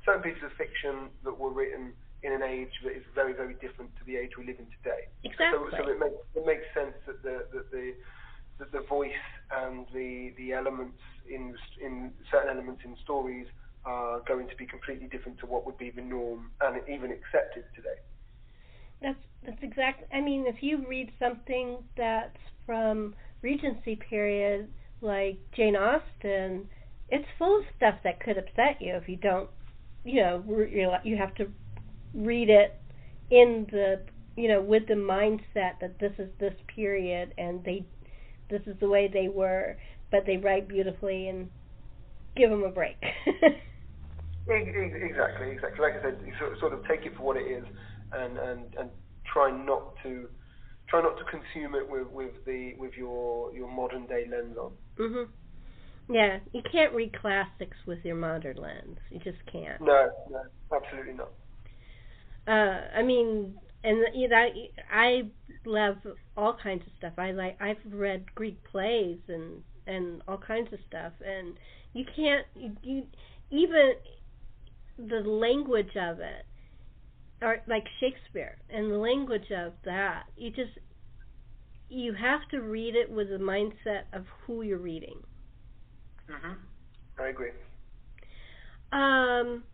certain 0.04 0.22
pieces 0.22 0.42
of 0.44 0.52
fiction 0.58 1.10
that 1.24 1.38
were 1.38 1.50
written 1.50 1.92
in 2.22 2.32
an 2.32 2.42
age 2.42 2.72
that 2.82 2.96
is 2.96 3.04
very 3.14 3.32
very 3.32 3.54
different 3.54 3.94
to 3.96 4.04
the 4.06 4.16
age 4.16 4.32
we 4.36 4.44
live 4.44 4.58
in 4.58 4.66
today. 4.82 5.06
Exactly. 5.22 5.70
So, 5.70 5.84
so 5.84 5.88
it 5.88 6.00
makes 6.00 6.18
it 6.34 6.46
makes 6.46 6.66
sense 6.74 6.96
that 7.06 7.22
the 7.22 7.46
that 7.52 7.70
the 7.70 7.94
that 8.58 8.72
the 8.72 8.80
voice 8.88 9.24
and 9.50 9.86
the 9.94 10.32
the 10.36 10.52
elements 10.52 10.98
in 11.30 11.54
in 11.80 12.12
certain 12.30 12.50
elements 12.50 12.82
in 12.84 12.96
stories 13.04 13.46
are 13.86 14.20
going 14.26 14.48
to 14.48 14.56
be 14.56 14.66
completely 14.66 15.08
different 15.08 15.38
to 15.38 15.46
what 15.46 15.66
would 15.66 15.78
be 15.78 15.90
the 15.90 16.02
norm 16.02 16.50
and 16.60 16.80
even 16.88 17.10
accepted 17.10 17.64
today. 17.74 18.00
That's 19.02 19.18
that's 19.44 19.62
exact. 19.62 20.04
I 20.12 20.20
mean, 20.20 20.46
if 20.46 20.62
you 20.62 20.84
read 20.88 21.10
something 21.18 21.78
that's 21.96 22.38
from 22.66 23.14
Regency 23.42 23.96
period, 23.96 24.68
like 25.00 25.38
Jane 25.54 25.76
Austen, 25.76 26.68
it's 27.10 27.26
full 27.38 27.58
of 27.58 27.64
stuff 27.76 27.96
that 28.04 28.20
could 28.20 28.38
upset 28.38 28.80
you 28.80 28.94
if 28.94 29.08
you 29.08 29.16
don't, 29.16 29.50
you 30.04 30.22
know, 30.22 30.98
you 31.04 31.16
have 31.16 31.34
to 31.34 31.46
read 32.14 32.48
it 32.48 32.80
in 33.30 33.66
the, 33.70 34.00
you 34.36 34.48
know, 34.48 34.62
with 34.62 34.86
the 34.88 34.94
mindset 34.94 35.78
that 35.80 35.98
this 36.00 36.12
is 36.18 36.30
this 36.40 36.54
period 36.74 37.34
and 37.36 37.62
they 37.64 37.84
this 38.50 38.62
is 38.66 38.76
the 38.80 38.88
way 38.88 39.10
they 39.12 39.28
were, 39.28 39.76
but 40.10 40.24
they 40.26 40.36
write 40.36 40.68
beautifully 40.68 41.28
and 41.28 41.50
give 42.36 42.50
them 42.50 42.62
a 42.62 42.70
break. 42.70 42.96
exactly, 44.48 45.50
exactly. 45.52 45.80
Like 45.84 45.94
I 45.98 46.02
said, 46.02 46.16
sort 46.60 46.72
of 46.72 46.80
take 46.88 47.06
it 47.06 47.16
for 47.16 47.24
what 47.24 47.36
it 47.36 47.46
is, 47.46 47.64
and 48.12 48.38
and 48.38 48.74
and 48.78 48.90
try 49.32 49.50
not 49.50 49.94
to 50.02 50.28
try 50.88 51.00
not 51.02 51.16
to 51.18 51.24
consume 51.24 51.74
it 51.74 51.88
with 51.88 52.08
with 52.08 52.32
the 52.46 52.72
with 52.78 52.92
your 52.96 53.52
your 53.54 53.68
modern 53.68 54.06
day 54.06 54.26
lens 54.30 54.56
on. 54.58 54.72
Mhm. 54.98 55.28
Yeah, 56.08 56.40
you 56.52 56.62
can't 56.70 56.92
read 56.94 57.18
classics 57.18 57.76
with 57.86 58.04
your 58.04 58.16
modern 58.16 58.56
lens. 58.58 58.98
You 59.10 59.20
just 59.20 59.44
can't. 59.50 59.80
No, 59.80 60.10
no, 60.30 60.42
absolutely 60.74 61.14
not. 61.14 61.30
Uh, 62.46 62.80
I 62.94 63.02
mean, 63.02 63.54
and 63.82 64.04
you 64.14 64.28
know, 64.28 64.36
I, 64.36 64.50
I 64.92 65.22
love 65.64 65.96
all 66.36 66.56
kinds 66.62 66.82
of 66.86 66.92
stuff. 66.98 67.14
I 67.16 67.32
like 67.32 67.56
I've 67.60 67.78
read 67.90 68.32
Greek 68.34 68.62
plays 68.70 69.18
and 69.28 69.62
and 69.86 70.22
all 70.28 70.38
kinds 70.38 70.72
of 70.72 70.78
stuff, 70.88 71.12
and 71.24 71.54
you 71.94 72.04
can't 72.14 72.46
you, 72.54 72.76
you 72.82 73.04
even 73.50 73.92
the 74.98 75.20
language 75.28 75.96
of 75.96 76.20
it, 76.20 76.46
or 77.42 77.58
like 77.66 77.84
Shakespeare 78.00 78.58
and 78.70 78.90
the 78.90 78.98
language 78.98 79.50
of 79.50 79.74
that. 79.84 80.24
You 80.36 80.50
just 80.50 80.78
you 81.88 82.12
have 82.14 82.48
to 82.50 82.60
read 82.60 82.94
it 82.96 83.10
with 83.10 83.28
the 83.28 83.38
mindset 83.38 84.04
of 84.12 84.26
who 84.46 84.62
you're 84.62 84.78
reading. 84.78 85.22
Mhm. 86.28 86.58
I 87.18 87.26
agree. 87.28 87.52
Um, 88.92 89.64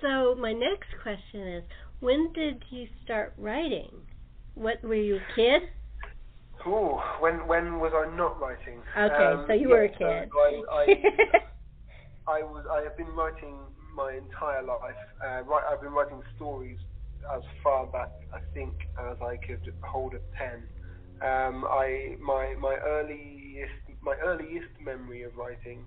so 0.00 0.34
my 0.34 0.52
next 0.52 0.88
question 1.02 1.46
is, 1.48 1.64
when 2.00 2.32
did 2.32 2.62
you 2.70 2.86
start 3.04 3.34
writing? 3.36 3.90
What 4.54 4.82
were 4.82 4.94
you 4.94 5.16
a 5.16 5.34
kid? 5.34 5.62
Oh, 6.66 7.00
when 7.20 7.46
when 7.46 7.78
was 7.80 7.92
I 7.94 8.14
not 8.16 8.40
writing? 8.40 8.80
Okay, 8.96 9.34
um, 9.34 9.46
so 9.46 9.52
you 9.52 9.68
yeah, 9.68 9.74
were 9.74 9.84
a 9.84 9.88
kid. 9.88 10.30
So 10.32 10.38
I, 10.40 10.62
I, 10.72 10.84
I 12.26 12.42
was 12.42 12.64
I 12.70 12.82
have 12.82 12.96
been 12.96 13.14
writing 13.14 13.56
my 13.94 14.12
entire 14.12 14.62
life. 14.62 14.94
Uh, 15.22 15.42
right, 15.42 15.64
I've 15.70 15.80
been 15.80 15.92
writing 15.92 16.22
stories 16.36 16.78
as 17.34 17.42
far 17.62 17.86
back 17.86 18.10
I 18.34 18.40
think 18.52 18.74
as 19.10 19.16
I 19.22 19.36
could 19.36 19.72
hold 19.82 20.14
a 20.14 20.18
pen. 20.36 20.62
Um, 21.22 21.64
I 21.64 22.16
my 22.20 22.54
my 22.60 22.76
earliest 22.84 23.72
my 24.02 24.14
earliest 24.22 24.68
memory 24.80 25.22
of 25.22 25.36
writing 25.36 25.84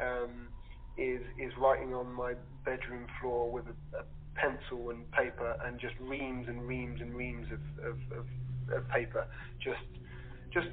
um, 0.00 0.48
is 0.96 1.20
is 1.38 1.52
writing 1.58 1.94
on 1.94 2.12
my 2.12 2.34
bedroom 2.64 3.06
floor 3.20 3.50
with 3.50 3.64
a, 3.66 3.98
a 3.98 4.04
pencil 4.34 4.90
and 4.90 5.10
paper 5.10 5.56
and 5.64 5.78
just 5.78 5.94
reams 6.00 6.46
and 6.48 6.62
reams 6.66 7.00
and 7.00 7.14
reams 7.14 7.46
of, 7.52 7.84
of, 7.84 7.98
of, 8.18 8.26
of 8.76 8.88
paper, 8.88 9.26
just 9.62 9.84
just 10.52 10.68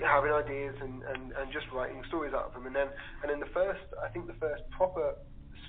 having 0.00 0.32
ideas 0.32 0.74
and, 0.80 1.02
and, 1.02 1.32
and 1.32 1.52
just 1.52 1.66
writing 1.74 2.02
stories 2.08 2.32
out 2.34 2.46
of 2.46 2.54
them. 2.54 2.66
And 2.66 2.74
then 2.74 2.88
and 3.22 3.30
then 3.30 3.40
the 3.40 3.52
first 3.52 3.82
I 4.02 4.08
think 4.08 4.26
the 4.26 4.38
first 4.40 4.62
proper 4.70 5.14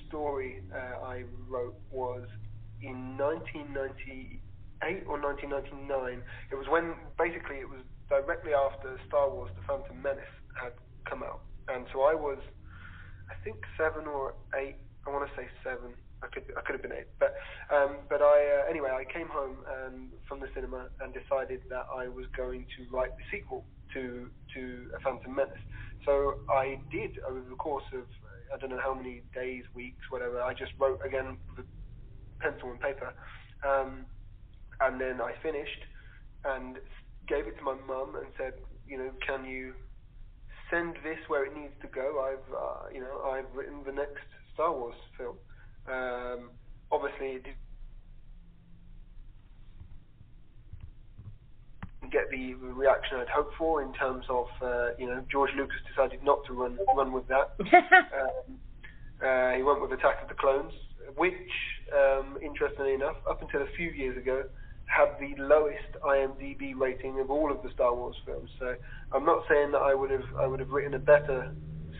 story 0.07 0.61
uh, 0.73 1.05
I 1.05 1.23
wrote 1.47 1.75
was 1.91 2.27
in 2.81 3.17
1998 3.17 5.03
or 5.07 5.19
1999. 5.19 6.23
It 6.51 6.55
was 6.55 6.67
when 6.69 6.95
basically 7.17 7.57
it 7.57 7.69
was 7.69 7.81
directly 8.09 8.53
after 8.53 8.99
Star 9.07 9.29
Wars: 9.29 9.51
The 9.55 9.63
Phantom 9.67 10.01
Menace 10.01 10.35
had 10.61 10.73
come 11.09 11.23
out, 11.23 11.41
and 11.67 11.85
so 11.93 12.01
I 12.03 12.13
was 12.13 12.39
I 13.29 13.35
think 13.43 13.57
seven 13.77 14.07
or 14.07 14.35
eight. 14.55 14.75
I 15.05 15.09
want 15.09 15.27
to 15.29 15.35
say 15.35 15.47
seven. 15.63 15.93
I 16.23 16.27
could 16.27 16.43
I 16.57 16.61
could 16.61 16.73
have 16.73 16.81
been 16.81 16.93
eight, 16.93 17.07
but 17.19 17.35
um, 17.69 17.97
but 18.09 18.21
I 18.21 18.63
uh, 18.65 18.69
anyway 18.69 18.89
I 18.89 19.05
came 19.05 19.27
home 19.27 19.57
um, 19.69 20.09
from 20.27 20.39
the 20.39 20.47
cinema 20.55 20.89
and 20.99 21.13
decided 21.13 21.61
that 21.69 21.85
I 21.93 22.07
was 22.07 22.25
going 22.35 22.65
to 22.77 22.85
write 22.91 23.11
the 23.17 23.23
sequel 23.31 23.65
to 23.93 24.29
to 24.55 24.89
A 24.97 24.99
Phantom 25.01 25.35
Menace. 25.35 25.61
So 26.05 26.39
I 26.49 26.79
did 26.91 27.19
over 27.27 27.41
the 27.41 27.55
course 27.55 27.85
of 27.93 28.05
I 28.53 28.57
don't 28.57 28.69
know 28.69 28.81
how 28.83 28.93
many 28.93 29.23
days, 29.33 29.63
weeks, 29.75 30.03
whatever. 30.10 30.41
I 30.41 30.53
just 30.53 30.71
wrote 30.79 30.99
again 31.05 31.38
with 31.55 31.65
pencil 32.41 32.71
and 32.71 32.79
paper, 32.79 33.13
um, 33.67 34.05
and 34.81 34.99
then 35.01 35.21
I 35.21 35.33
finished 35.41 35.83
and 36.45 36.77
gave 37.27 37.47
it 37.47 37.57
to 37.57 37.63
my 37.63 37.75
mum 37.75 38.15
and 38.15 38.31
said, 38.38 38.53
you 38.86 38.97
know, 38.97 39.12
can 39.25 39.45
you 39.45 39.73
send 40.71 40.95
this 41.03 41.19
where 41.27 41.45
it 41.45 41.55
needs 41.55 41.73
to 41.81 41.88
go? 41.88 42.23
I've 42.23 42.47
uh, 42.53 42.93
you 42.93 43.01
know 43.01 43.21
I've 43.31 43.49
written 43.55 43.83
the 43.86 43.91
next 43.91 44.23
Star 44.53 44.71
Wars 44.71 44.95
film. 45.17 45.38
Um, 45.88 46.51
obviously, 46.91 47.39
it 47.39 47.45
didn't 52.07 52.11
get 52.11 52.29
the 52.31 52.53
reaction 52.55 53.17
I'd 53.19 53.27
hoped 53.27 53.55
for 53.57 53.81
in 53.81 53.93
terms 53.93 54.25
of, 54.29 54.45
uh, 54.61 54.89
you 54.97 55.07
know, 55.07 55.23
George 55.31 55.51
Lucas 55.55 55.77
decided 55.89 56.23
not 56.23 56.39
to 56.47 56.53
run 56.53 56.77
run 56.95 57.11
with 57.11 57.27
that. 57.27 57.51
um, 57.59 58.59
uh, 59.21 59.51
he 59.55 59.63
went 59.63 59.81
with 59.81 59.91
Attack 59.91 60.21
of 60.21 60.29
the 60.29 60.35
Clones, 60.35 60.73
which, 61.15 61.33
um, 61.95 62.37
interestingly 62.41 62.93
enough, 62.93 63.15
up 63.29 63.41
until 63.41 63.61
a 63.61 63.71
few 63.75 63.89
years 63.89 64.17
ago, 64.17 64.43
had 64.85 65.09
the 65.19 65.41
lowest 65.41 65.91
IMDb 66.05 66.73
rating 66.75 67.19
of 67.19 67.29
all 67.29 67.51
of 67.51 67.61
the 67.63 67.69
Star 67.73 67.93
Wars 67.93 68.15
films. 68.25 68.49
So 68.59 68.75
I'm 69.11 69.25
not 69.25 69.43
saying 69.49 69.71
that 69.71 69.81
I 69.81 69.93
would 69.93 70.11
have 70.11 70.27
I 70.39 70.47
would 70.47 70.59
have 70.59 70.69
written 70.69 70.93
a 70.93 70.99
better 70.99 71.51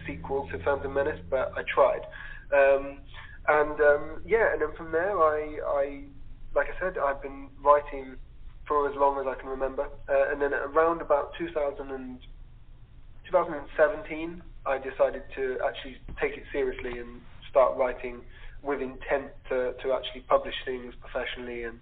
sequel 0.06 0.48
to 0.52 0.60
Phantom 0.60 0.94
Menace, 0.94 1.20
but 1.30 1.52
I 1.56 1.64
tried. 1.74 2.02
Um, 2.54 3.00
and 3.50 3.80
um, 3.82 4.22
yeah, 4.26 4.54
and 4.54 4.62
then 4.62 4.76
from 4.78 4.92
there, 4.92 5.18
I, 5.18 5.58
I, 5.66 6.04
like 6.56 6.68
I 6.68 6.80
said, 6.80 6.98
I've 6.98 7.22
been 7.22 7.50
writing 7.62 8.18
for 8.68 8.90
as 8.90 8.96
long 8.96 9.20
as 9.20 9.28
I 9.28 9.40
can 9.40 9.50
remember. 9.50 9.88
Uh, 10.10 10.32
and 10.32 10.42
then 10.42 10.54
around 10.54 11.02
about 11.02 11.32
2000 11.38 11.92
and 11.92 12.20
2017, 13.26 14.42
I 14.66 14.78
decided 14.78 15.24
to 15.36 15.60
actually 15.66 15.98
take 16.20 16.38
it 16.38 16.44
seriously 16.52 17.00
and 17.00 17.22
start 17.50 17.78
writing 17.78 18.22
with 18.62 18.82
intent 18.82 19.32
to, 19.50 19.74
to 19.84 19.94
actually 19.94 20.22
publish 20.28 20.56
things 20.66 20.94
professionally 21.00 21.64
and, 21.64 21.80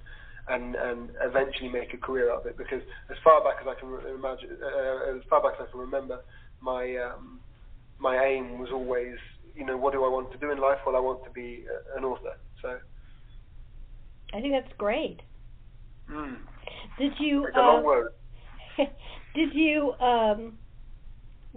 and 0.47 0.75
and 0.75 1.09
eventually 1.21 1.69
make 1.69 1.93
a 1.93 1.97
career 1.97 2.31
out 2.31 2.41
of 2.41 2.45
it. 2.45 2.57
Because 2.57 2.81
as 3.09 3.17
far 3.23 3.43
back 3.43 3.57
as 3.61 3.67
I 3.67 3.79
can 3.79 3.89
imagine, 4.13 4.57
uh, 4.61 5.17
as 5.17 5.23
far 5.29 5.41
back 5.41 5.59
as 5.59 5.67
I 5.67 5.71
can 5.71 5.79
remember, 5.79 6.21
my 6.61 6.95
um, 6.97 7.39
my 7.97 8.23
aim 8.23 8.59
was 8.59 8.69
always 8.71 9.17
you 9.55 9.65
know, 9.65 9.77
what 9.77 9.93
do 9.93 10.03
I 10.03 10.09
want 10.09 10.31
to 10.31 10.37
do 10.37 10.51
in 10.51 10.59
life? 10.59 10.79
Well, 10.85 10.95
I 10.95 10.99
want 10.99 11.23
to 11.23 11.29
be 11.29 11.65
an 11.95 12.03
author. 12.03 12.37
So. 12.61 12.77
I 14.33 14.41
think 14.41 14.53
that's 14.53 14.73
great. 14.77 15.21
Mm. 16.11 16.37
Did 16.97 17.13
you? 17.19 17.45
It's 17.45 17.57
a 17.57 17.59
long 17.59 17.83
word. 17.83 18.11
did 19.35 19.53
you 19.53 19.93
um, 19.99 20.53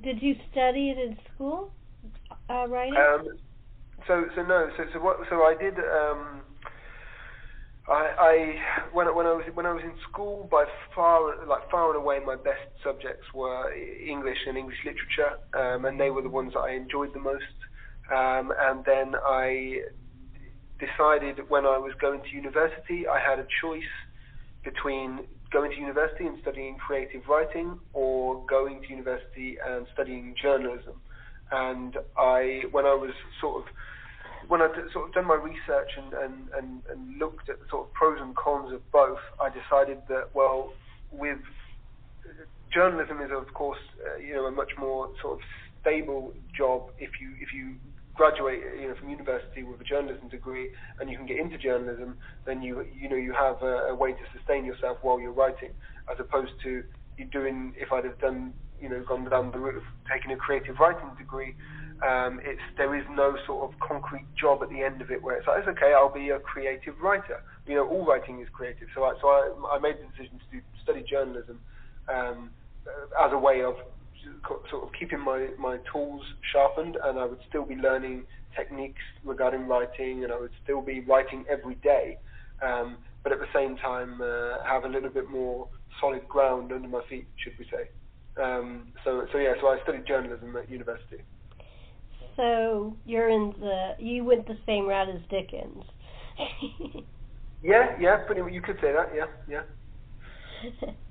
did 0.02 0.22
you 0.22 0.34
study 0.50 0.90
it 0.90 0.98
in 0.98 1.16
school? 1.34 1.70
Uh, 2.48 2.66
writing. 2.68 2.96
Um, 2.96 3.28
so 4.06 4.24
so 4.34 4.42
no 4.42 4.70
so 4.76 4.84
so 4.92 5.00
what 5.00 5.18
so 5.28 5.36
I 5.42 5.54
did 5.58 5.74
um, 5.78 6.42
I, 7.88 8.10
I 8.18 8.54
when 8.92 9.14
when 9.14 9.26
I 9.26 9.32
was 9.32 9.44
when 9.54 9.66
I 9.66 9.72
was 9.72 9.82
in 9.82 9.94
school, 10.10 10.46
by 10.50 10.64
far 10.94 11.46
like 11.46 11.70
far 11.70 11.88
and 11.88 11.96
away 11.96 12.18
my 12.24 12.36
best 12.36 12.68
subjects 12.84 13.24
were 13.34 13.72
English 13.74 14.38
and 14.46 14.58
English 14.58 14.78
literature, 14.84 15.40
um, 15.54 15.86
and 15.86 15.98
they 15.98 16.10
were 16.10 16.22
the 16.22 16.28
ones 16.28 16.52
that 16.52 16.60
I 16.60 16.72
enjoyed 16.72 17.14
the 17.14 17.20
most. 17.20 17.44
Um, 18.14 18.52
and 18.60 18.84
then 18.84 19.14
I 19.26 19.80
decided 20.78 21.40
when 21.48 21.64
I 21.64 21.78
was 21.78 21.92
going 22.00 22.20
to 22.22 22.28
university, 22.36 23.06
I 23.08 23.18
had 23.18 23.38
a 23.38 23.46
choice 23.60 23.92
between 24.64 25.20
going 25.50 25.70
to 25.70 25.76
university 25.78 26.26
and 26.26 26.38
studying 26.42 26.76
creative 26.76 27.22
writing 27.28 27.78
or 27.92 28.44
going 28.46 28.82
to 28.82 28.88
university 28.88 29.56
and 29.66 29.86
studying 29.94 30.34
journalism. 30.40 30.94
And 31.50 31.96
I, 32.16 32.62
when 32.70 32.84
I 32.84 32.94
was 32.94 33.12
sort 33.40 33.62
of, 33.62 33.68
when 34.48 34.60
I 34.60 34.68
sort 34.92 35.08
of 35.08 35.14
done 35.14 35.26
my 35.26 35.34
research 35.34 35.90
and, 35.96 36.12
and, 36.12 36.34
and, 36.56 36.82
and 36.90 37.18
looked 37.18 37.48
at 37.48 37.58
the 37.60 37.66
sort 37.70 37.88
of 37.88 37.92
pros 37.94 38.18
and 38.20 38.36
cons 38.36 38.72
of 38.72 38.80
both, 38.92 39.18
I 39.40 39.48
decided 39.48 39.98
that, 40.08 40.28
well, 40.34 40.72
with 41.10 41.38
journalism 42.72 43.20
is 43.20 43.30
of 43.32 43.52
course, 43.54 43.78
uh, 44.04 44.18
you 44.18 44.34
know, 44.34 44.46
a 44.46 44.50
much 44.50 44.72
more 44.78 45.08
sort 45.22 45.34
of 45.34 45.40
stable 45.80 46.32
job 46.56 46.90
if 46.98 47.20
you 47.20 47.32
if 47.40 47.52
you 47.54 47.74
graduate 48.18 48.58
you 48.80 48.88
know 48.88 48.96
from 48.98 49.08
university 49.08 49.62
with 49.62 49.80
a 49.80 49.84
journalism 49.84 50.28
degree 50.28 50.68
and 50.98 51.08
you 51.08 51.16
can 51.16 51.24
get 51.24 51.38
into 51.38 51.56
journalism 51.56 52.18
then 52.44 52.60
you 52.60 52.84
you 52.92 53.08
know 53.08 53.16
you 53.16 53.32
have 53.32 53.62
a, 53.62 53.74
a 53.88 53.94
way 53.94 54.10
to 54.10 54.24
sustain 54.36 54.64
yourself 54.64 54.98
while 55.02 55.20
you're 55.20 55.32
writing 55.32 55.70
as 56.10 56.18
opposed 56.18 56.50
to 56.62 56.82
you 57.16 57.24
doing 57.30 57.72
if 57.78 57.92
I'd 57.92 58.04
have 58.04 58.18
done 58.18 58.52
you 58.82 58.88
know 58.88 59.04
gone 59.06 59.22
down 59.30 59.52
the 59.52 59.58
route 59.58 59.76
of 59.76 59.86
taking 60.12 60.32
a 60.32 60.36
creative 60.36 60.76
writing 60.80 61.10
degree 61.16 61.54
um, 62.02 62.40
it's 62.44 62.62
there 62.76 62.94
is 62.94 63.04
no 63.10 63.36
sort 63.46 63.70
of 63.70 63.78
concrete 63.80 64.26
job 64.38 64.62
at 64.62 64.70
the 64.70 64.82
end 64.82 65.02
of 65.02 65.10
it 65.10 65.22
where 65.22 65.36
it's 65.36 65.46
like 65.46 65.58
it's 65.60 65.68
okay 65.68 65.94
I'll 65.94 66.12
be 66.12 66.30
a 66.30 66.38
creative 66.38 66.94
writer. 67.02 67.42
You 67.66 67.74
know 67.74 67.88
all 67.88 68.06
writing 68.06 68.40
is 68.40 68.48
creative. 68.52 68.86
So 68.94 69.02
I, 69.02 69.14
so 69.20 69.26
I, 69.26 69.76
I 69.76 69.78
made 69.78 69.96
the 69.98 70.06
decision 70.14 70.38
to 70.38 70.46
do, 70.52 70.62
study 70.82 71.02
journalism 71.02 71.58
um, 72.08 72.50
as 73.18 73.32
a 73.32 73.38
way 73.38 73.62
of 73.62 73.74
sort 74.70 74.84
of 74.84 74.90
keeping 74.98 75.20
my, 75.20 75.48
my 75.58 75.78
tools 75.92 76.22
sharpened 76.52 76.96
and 77.02 77.18
I 77.18 77.26
would 77.26 77.38
still 77.48 77.64
be 77.64 77.74
learning 77.74 78.24
techniques 78.56 79.02
regarding 79.24 79.66
writing 79.66 80.24
and 80.24 80.32
I 80.32 80.40
would 80.40 80.50
still 80.62 80.82
be 80.82 81.00
writing 81.00 81.44
every 81.50 81.76
day. 81.76 82.18
Um, 82.62 82.98
but 83.22 83.32
at 83.32 83.38
the 83.38 83.46
same 83.54 83.76
time, 83.76 84.20
uh, 84.20 84.64
have 84.64 84.84
a 84.84 84.88
little 84.88 85.10
bit 85.10 85.30
more 85.30 85.68
solid 86.00 86.26
ground 86.28 86.72
under 86.72 86.88
my 86.88 87.02
feet, 87.08 87.28
should 87.36 87.52
we 87.58 87.64
say. 87.66 87.88
Um, 88.42 88.88
so, 89.04 89.26
so 89.32 89.38
yeah, 89.38 89.54
so 89.60 89.68
I 89.68 89.78
studied 89.82 90.06
journalism 90.06 90.56
at 90.56 90.70
university. 90.70 91.22
So 92.36 92.96
you're 93.04 93.28
in 93.28 93.52
the, 93.58 93.94
you 93.98 94.24
went 94.24 94.46
the 94.46 94.56
same 94.64 94.86
route 94.86 95.08
as 95.08 95.20
Dickens. 95.28 95.84
yeah, 97.62 97.96
yeah, 98.00 98.18
pretty. 98.26 98.42
You 98.52 98.62
could 98.62 98.76
say 98.80 98.92
that. 98.92 99.10
Yeah, 99.14 99.26
yeah. 99.48 100.90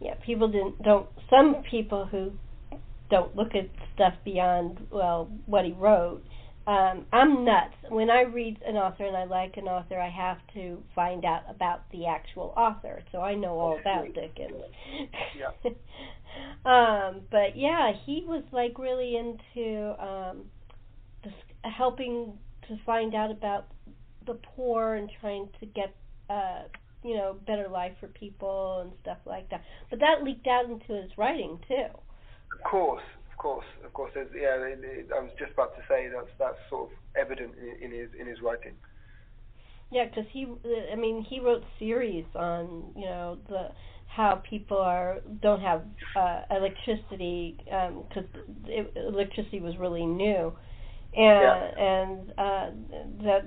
yeah, 0.00 0.14
people 0.24 0.48
didn't 0.48 0.82
don't. 0.82 1.08
Some 1.30 1.62
people 1.70 2.06
who 2.06 2.32
don't 3.10 3.34
look 3.36 3.54
at 3.54 3.68
stuff 3.94 4.14
beyond 4.24 4.86
well 4.90 5.30
what 5.46 5.64
he 5.64 5.72
wrote. 5.72 6.22
Um, 6.66 7.06
I'm 7.12 7.44
nuts. 7.44 7.74
When 7.90 8.10
I 8.10 8.22
read 8.22 8.58
an 8.66 8.74
author 8.74 9.04
and 9.04 9.16
I 9.16 9.24
like 9.24 9.56
an 9.56 9.68
author, 9.68 10.00
I 10.00 10.10
have 10.10 10.38
to 10.54 10.82
find 10.96 11.24
out 11.24 11.42
about 11.48 11.82
the 11.92 12.06
actual 12.06 12.52
author, 12.56 13.02
so 13.12 13.20
I 13.20 13.36
know 13.36 13.58
all 13.60 13.78
about 13.78 14.06
Dickens. 14.12 14.64
Yeah. 15.38 15.70
um, 16.64 17.20
but 17.30 17.56
yeah, 17.56 17.92
he 18.04 18.24
was 18.26 18.42
like 18.50 18.78
really 18.80 19.16
into 19.16 19.94
um, 20.02 20.42
just 21.22 21.36
helping 21.62 22.32
to 22.68 22.76
find 22.84 23.14
out 23.14 23.30
about 23.30 23.66
the 24.26 24.34
poor 24.56 24.94
and 24.94 25.08
trying 25.20 25.48
to 25.60 25.66
get 25.66 25.94
uh, 26.28 26.62
you 27.06 27.16
know 27.16 27.36
better 27.46 27.68
life 27.68 27.92
for 28.00 28.08
people 28.08 28.80
and 28.82 28.92
stuff 29.02 29.18
like 29.26 29.48
that. 29.50 29.62
But 29.90 30.00
that 30.00 30.24
leaked 30.24 30.46
out 30.46 30.66
into 30.66 31.00
his 31.00 31.10
writing 31.16 31.58
too. 31.68 31.86
Of 32.52 32.70
course, 32.70 33.02
of 33.32 33.38
course, 33.38 33.66
of 33.84 33.92
course. 33.92 34.12
There's, 34.14 34.28
yeah, 34.34 34.56
it, 34.64 34.80
it, 34.82 35.08
I 35.14 35.20
was 35.20 35.30
just 35.38 35.52
about 35.52 35.74
to 35.76 35.82
say 35.88 36.08
that's 36.12 36.30
that's 36.38 36.58
sort 36.70 36.90
of 36.90 36.96
evident 37.16 37.52
in, 37.58 37.90
in 37.90 37.98
his 37.98 38.08
in 38.18 38.26
his 38.26 38.38
writing. 38.42 38.74
Yeah, 39.90 40.06
because 40.06 40.24
he, 40.32 40.48
I 40.92 40.96
mean, 40.96 41.24
he 41.28 41.38
wrote 41.38 41.62
series 41.78 42.24
on 42.34 42.92
you 42.96 43.04
know 43.04 43.38
the 43.48 43.68
how 44.08 44.42
people 44.48 44.78
are 44.78 45.18
don't 45.42 45.60
have 45.60 45.82
uh, 46.16 46.42
electricity 46.50 47.56
because 47.58 48.24
um, 48.34 48.86
electricity 48.96 49.60
was 49.60 49.76
really 49.78 50.06
new, 50.06 50.52
and 51.16 51.42
yeah. 51.42 51.84
and 51.84 52.32
uh, 52.38 52.70
that 53.24 53.44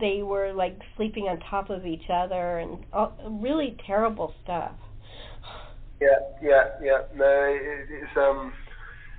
they 0.00 0.22
were 0.22 0.52
like 0.52 0.78
sleeping 0.96 1.24
on 1.24 1.38
top 1.48 1.70
of 1.70 1.86
each 1.86 2.10
other 2.12 2.58
and 2.58 2.84
all, 2.92 3.12
really 3.40 3.76
terrible 3.86 4.34
stuff. 4.42 4.72
Yeah, 6.00 6.08
yeah, 6.42 6.64
yeah. 6.82 6.98
No, 7.14 7.24
it, 7.24 7.86
it's 7.90 8.16
um. 8.16 8.52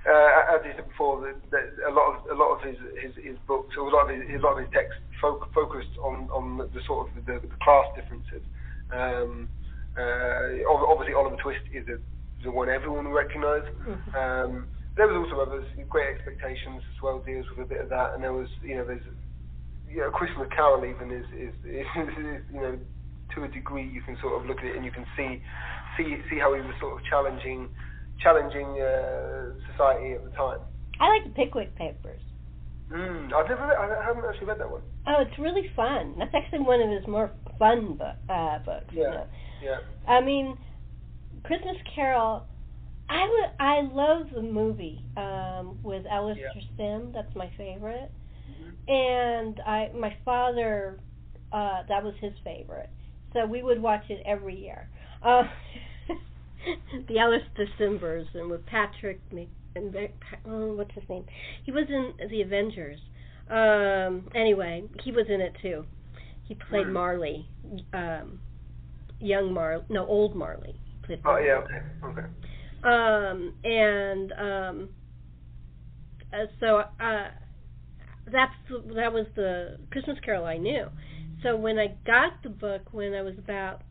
Uh, 0.06 0.54
as 0.54 0.60
I 0.60 0.76
said 0.76 0.86
before, 0.86 1.18
the, 1.22 1.32
the, 1.48 1.88
a 1.88 1.92
lot 1.92 2.12
of 2.12 2.30
a 2.30 2.34
lot 2.34 2.52
of 2.52 2.60
his 2.60 2.76
his, 3.00 3.24
his 3.24 3.36
books, 3.48 3.74
a 3.78 3.80
lot 3.80 4.10
of 4.10 4.20
his, 4.20 4.38
a 4.38 4.44
lot 4.44 4.52
of 4.52 4.58
his 4.58 4.68
texts, 4.74 5.00
fo- 5.18 5.48
focused 5.54 5.96
on 6.04 6.28
on 6.28 6.58
the, 6.58 6.80
sort 6.86 7.08
of 7.08 7.24
the, 7.24 7.40
the 7.40 7.56
class 7.64 7.86
differences. 7.96 8.44
Um, 8.92 9.48
uh, 9.96 10.60
obviously, 10.68 11.14
Oliver 11.14 11.36
Twist 11.42 11.64
is 11.72 11.88
a, 11.88 11.96
the 12.44 12.50
one 12.50 12.68
everyone 12.68 13.06
will 13.06 13.16
recognise. 13.16 13.64
Mm-hmm. 13.88 14.14
Um, 14.14 14.68
there 14.96 15.06
was 15.06 15.26
also 15.26 15.42
others. 15.42 15.66
Great 15.90 16.14
Expectations 16.14 16.82
as 16.82 16.98
well 17.02 17.22
deals 17.24 17.46
with 17.50 17.66
a 17.66 17.68
bit 17.68 17.80
of 17.80 17.88
that, 17.90 18.14
and 18.14 18.22
there 18.22 18.32
was 18.32 18.48
you 18.62 18.76
know 18.76 18.84
there's 18.84 19.02
you 19.88 19.98
know 19.98 20.10
Christmas 20.10 20.48
Carol 20.54 20.84
even 20.84 21.10
is 21.10 21.26
is, 21.34 21.54
is, 21.64 21.86
is 22.18 22.42
you 22.52 22.60
know 22.60 22.78
to 23.34 23.44
a 23.44 23.48
degree 23.48 23.86
you 23.86 24.02
can 24.02 24.16
sort 24.20 24.40
of 24.40 24.46
look 24.46 24.58
at 24.58 24.66
it 24.66 24.76
and 24.76 24.84
you 24.84 24.90
can 24.90 25.06
see 25.16 25.42
see 25.96 26.16
see 26.30 26.38
how 26.38 26.54
he 26.54 26.60
was 26.60 26.74
sort 26.80 26.94
of 26.94 27.00
challenging 27.06 27.68
challenging 28.22 28.78
uh, 28.78 29.54
society 29.72 30.14
at 30.14 30.24
the 30.24 30.30
time. 30.30 30.58
I 31.00 31.10
like 31.10 31.24
the 31.26 31.34
Pickwick 31.34 31.74
Papers. 31.74 32.20
Mm, 32.92 33.32
I've 33.32 33.48
never, 33.48 33.66
read, 33.66 33.78
I 33.78 34.04
haven't 34.04 34.24
actually 34.28 34.46
read 34.46 34.60
that 34.60 34.70
one. 34.70 34.82
Oh, 35.06 35.24
it's 35.26 35.38
really 35.38 35.66
fun. 35.74 36.14
That's 36.18 36.34
actually 36.34 36.60
one 36.60 36.80
of 36.80 36.90
his 36.90 37.08
more 37.08 37.32
fun 37.58 37.96
book, 37.96 38.16
uh, 38.28 38.58
books. 38.58 38.92
Yeah, 38.92 39.02
you 39.02 39.10
know. 39.10 39.26
yeah. 39.62 39.78
I 40.06 40.20
mean, 40.20 40.56
Christmas 41.44 41.76
Carol. 41.94 42.44
I 43.08 43.28
would, 43.28 43.50
I 43.60 43.80
love 43.92 44.26
the 44.34 44.42
movie 44.42 45.04
um, 45.16 45.78
with 45.82 46.04
Alastair 46.10 46.50
yeah. 46.54 46.62
Sim. 46.76 47.12
That's 47.12 47.34
my 47.34 47.50
favorite. 47.56 48.10
Mm-hmm. 48.50 48.92
And 48.92 49.60
I, 49.66 49.90
my 49.98 50.16
father, 50.24 50.98
uh, 51.52 51.82
that 51.88 52.02
was 52.02 52.14
his 52.20 52.32
favorite. 52.42 52.90
So 53.32 53.46
we 53.46 53.62
would 53.62 53.80
watch 53.80 54.04
it 54.08 54.22
every 54.26 54.56
year. 54.56 54.88
Uh, 55.22 55.42
the 57.08 57.18
Alastair 57.18 57.66
Sim 57.78 57.98
version 57.98 58.48
with 58.48 58.64
Patrick 58.66 59.20
Mc, 59.32 59.48
oh, 60.46 60.74
what's 60.74 60.94
his 60.94 61.04
name? 61.08 61.24
He 61.64 61.72
was 61.72 61.86
in 61.88 62.28
the 62.28 62.42
Avengers. 62.42 63.00
Um, 63.50 64.28
anyway, 64.34 64.84
he 65.02 65.10
was 65.10 65.26
in 65.28 65.40
it 65.40 65.54
too. 65.60 65.84
He 66.44 66.54
played 66.54 66.86
mm. 66.86 66.92
Marley, 66.92 67.48
um, 67.92 68.38
young 69.20 69.52
Mar, 69.52 69.82
no, 69.88 70.06
old 70.06 70.34
Marley. 70.36 70.78
He 70.84 71.06
played 71.06 71.24
Marley. 71.24 71.42
Oh 71.42 71.46
yeah, 71.46 71.58
okay, 71.64 72.20
okay. 72.20 72.28
Um, 72.84 73.54
and 73.64 74.32
um, 74.32 74.88
uh, 76.32 76.46
so 76.60 76.78
uh, 77.00 77.28
that's 78.30 78.52
that 78.94 79.12
was 79.12 79.26
the 79.36 79.78
Christmas 79.90 80.18
Carol 80.24 80.44
I 80.44 80.58
knew. 80.58 80.86
So 81.42 81.56
when 81.56 81.78
I 81.78 81.96
got 82.06 82.42
the 82.42 82.50
book 82.50 82.92
when 82.92 83.14
I 83.14 83.22
was 83.22 83.34
about 83.38 83.82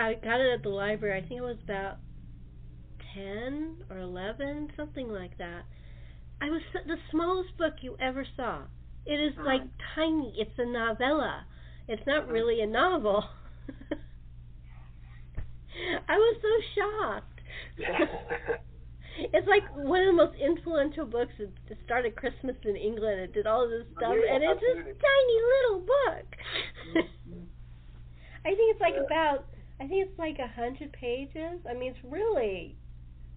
I 0.00 0.14
got 0.14 0.40
it 0.40 0.52
at 0.54 0.62
the 0.62 0.70
library. 0.70 1.18
I 1.18 1.28
think 1.28 1.40
it 1.40 1.44
was 1.44 1.58
about 1.62 1.98
ten 3.14 3.76
or 3.90 3.98
eleven, 3.98 4.68
something 4.76 5.08
like 5.08 5.36
that. 5.38 5.64
I 6.40 6.46
was 6.46 6.62
the 6.72 6.96
smallest 7.10 7.56
book 7.58 7.74
you 7.82 7.96
ever 8.00 8.24
saw. 8.36 8.62
It 9.04 9.14
is 9.14 9.34
like 9.44 9.60
tiny. 9.94 10.34
It's 10.38 10.58
a 10.58 10.64
novella. 10.64 11.44
It's 11.86 12.02
not 12.06 12.28
really 12.28 12.62
a 12.62 12.66
novel. 12.66 13.24
I 16.08 16.16
was 16.16 16.36
so 16.40 16.48
shocked. 16.80 17.29
it's 19.18 19.48
like 19.48 19.64
one 19.76 20.00
of 20.00 20.06
the 20.06 20.12
most 20.12 20.36
influential 20.38 21.06
books. 21.06 21.32
It 21.38 21.50
started 21.84 22.16
Christmas 22.16 22.56
in 22.64 22.76
England. 22.76 23.20
It 23.20 23.32
did 23.32 23.46
all 23.46 23.64
of 23.64 23.70
this 23.70 23.86
stuff, 23.96 24.14
yeah, 24.14 24.34
and 24.34 24.44
it's 24.44 24.62
absolutely. 24.62 24.92
this 24.92 25.02
tiny 25.02 25.38
little 25.52 25.80
book. 25.86 26.28
Mm-hmm. 26.96 27.44
I 28.44 28.48
think 28.48 28.72
it's 28.72 28.80
like 28.80 28.94
yeah. 28.96 29.04
about 29.04 29.46
I 29.80 29.86
think 29.86 30.08
it's 30.08 30.18
like 30.18 30.38
a 30.38 30.48
hundred 30.48 30.92
pages. 30.92 31.60
I 31.68 31.74
mean, 31.74 31.92
it's 31.92 32.04
really 32.04 32.76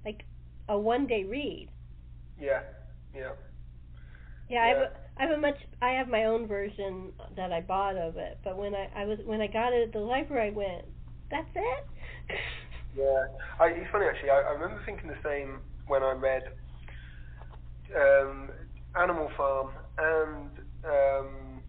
like 0.05 0.23
a 0.69 0.77
one 0.77 1.07
day 1.07 1.23
read. 1.23 1.69
Yeah, 2.39 2.61
yeah. 3.15 3.31
Yeah, 4.49 4.63
I 4.63 4.67
have 4.67 4.77
a, 4.77 4.91
I 5.17 5.23
have 5.23 5.31
a 5.31 5.41
much 5.41 5.57
I 5.81 5.91
have 5.91 6.07
my 6.07 6.25
own 6.25 6.47
version 6.47 7.11
that 7.35 7.51
I 7.51 7.61
bought 7.61 7.95
of 7.97 8.17
it, 8.17 8.39
but 8.43 8.57
when 8.57 8.75
I 8.75 8.89
I 8.95 9.05
was 9.05 9.19
when 9.25 9.41
I 9.41 9.47
got 9.47 9.73
it 9.73 9.87
at 9.87 9.93
the 9.93 9.99
library, 9.99 10.49
I 10.49 10.51
went, 10.51 10.85
"That's 11.31 11.49
it." 11.55 11.85
yeah, 12.95 13.27
I, 13.59 13.67
it's 13.67 13.91
funny 13.91 14.05
actually. 14.05 14.29
I, 14.29 14.41
I 14.41 14.51
remember 14.53 14.81
thinking 14.85 15.09
the 15.09 15.17
same 15.23 15.59
when 15.87 16.03
I 16.03 16.11
read 16.13 16.43
um, 17.95 18.49
Animal 18.99 19.29
Farm 19.37 19.69
and 19.97 20.49
um, 20.85 21.61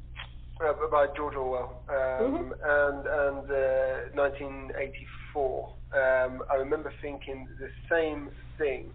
uh, 0.61 0.73
by 0.91 1.07
George 1.17 1.35
Orwell, 1.35 1.83
um, 1.89 1.95
mm-hmm. 1.95 2.53
and 2.63 3.07
and 3.07 3.51
uh, 3.51 4.23
1984. 4.23 5.69
Um, 5.95 6.43
I 6.51 6.57
remember 6.57 6.93
thinking 7.03 7.49
the 7.59 7.69
same 7.91 8.31
thing. 8.59 8.91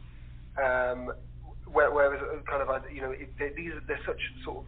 Um, 0.61 1.11
where, 1.71 1.91
where 1.93 2.13
it 2.13 2.19
was 2.19 2.43
kind 2.49 2.61
of 2.61 2.69
you 2.91 3.01
know 3.01 3.11
it, 3.11 3.29
they, 3.37 3.49
these 3.55 3.71
are 3.73 3.81
they're 3.87 3.99
such 4.05 4.19
sort 4.43 4.57
of 4.57 4.63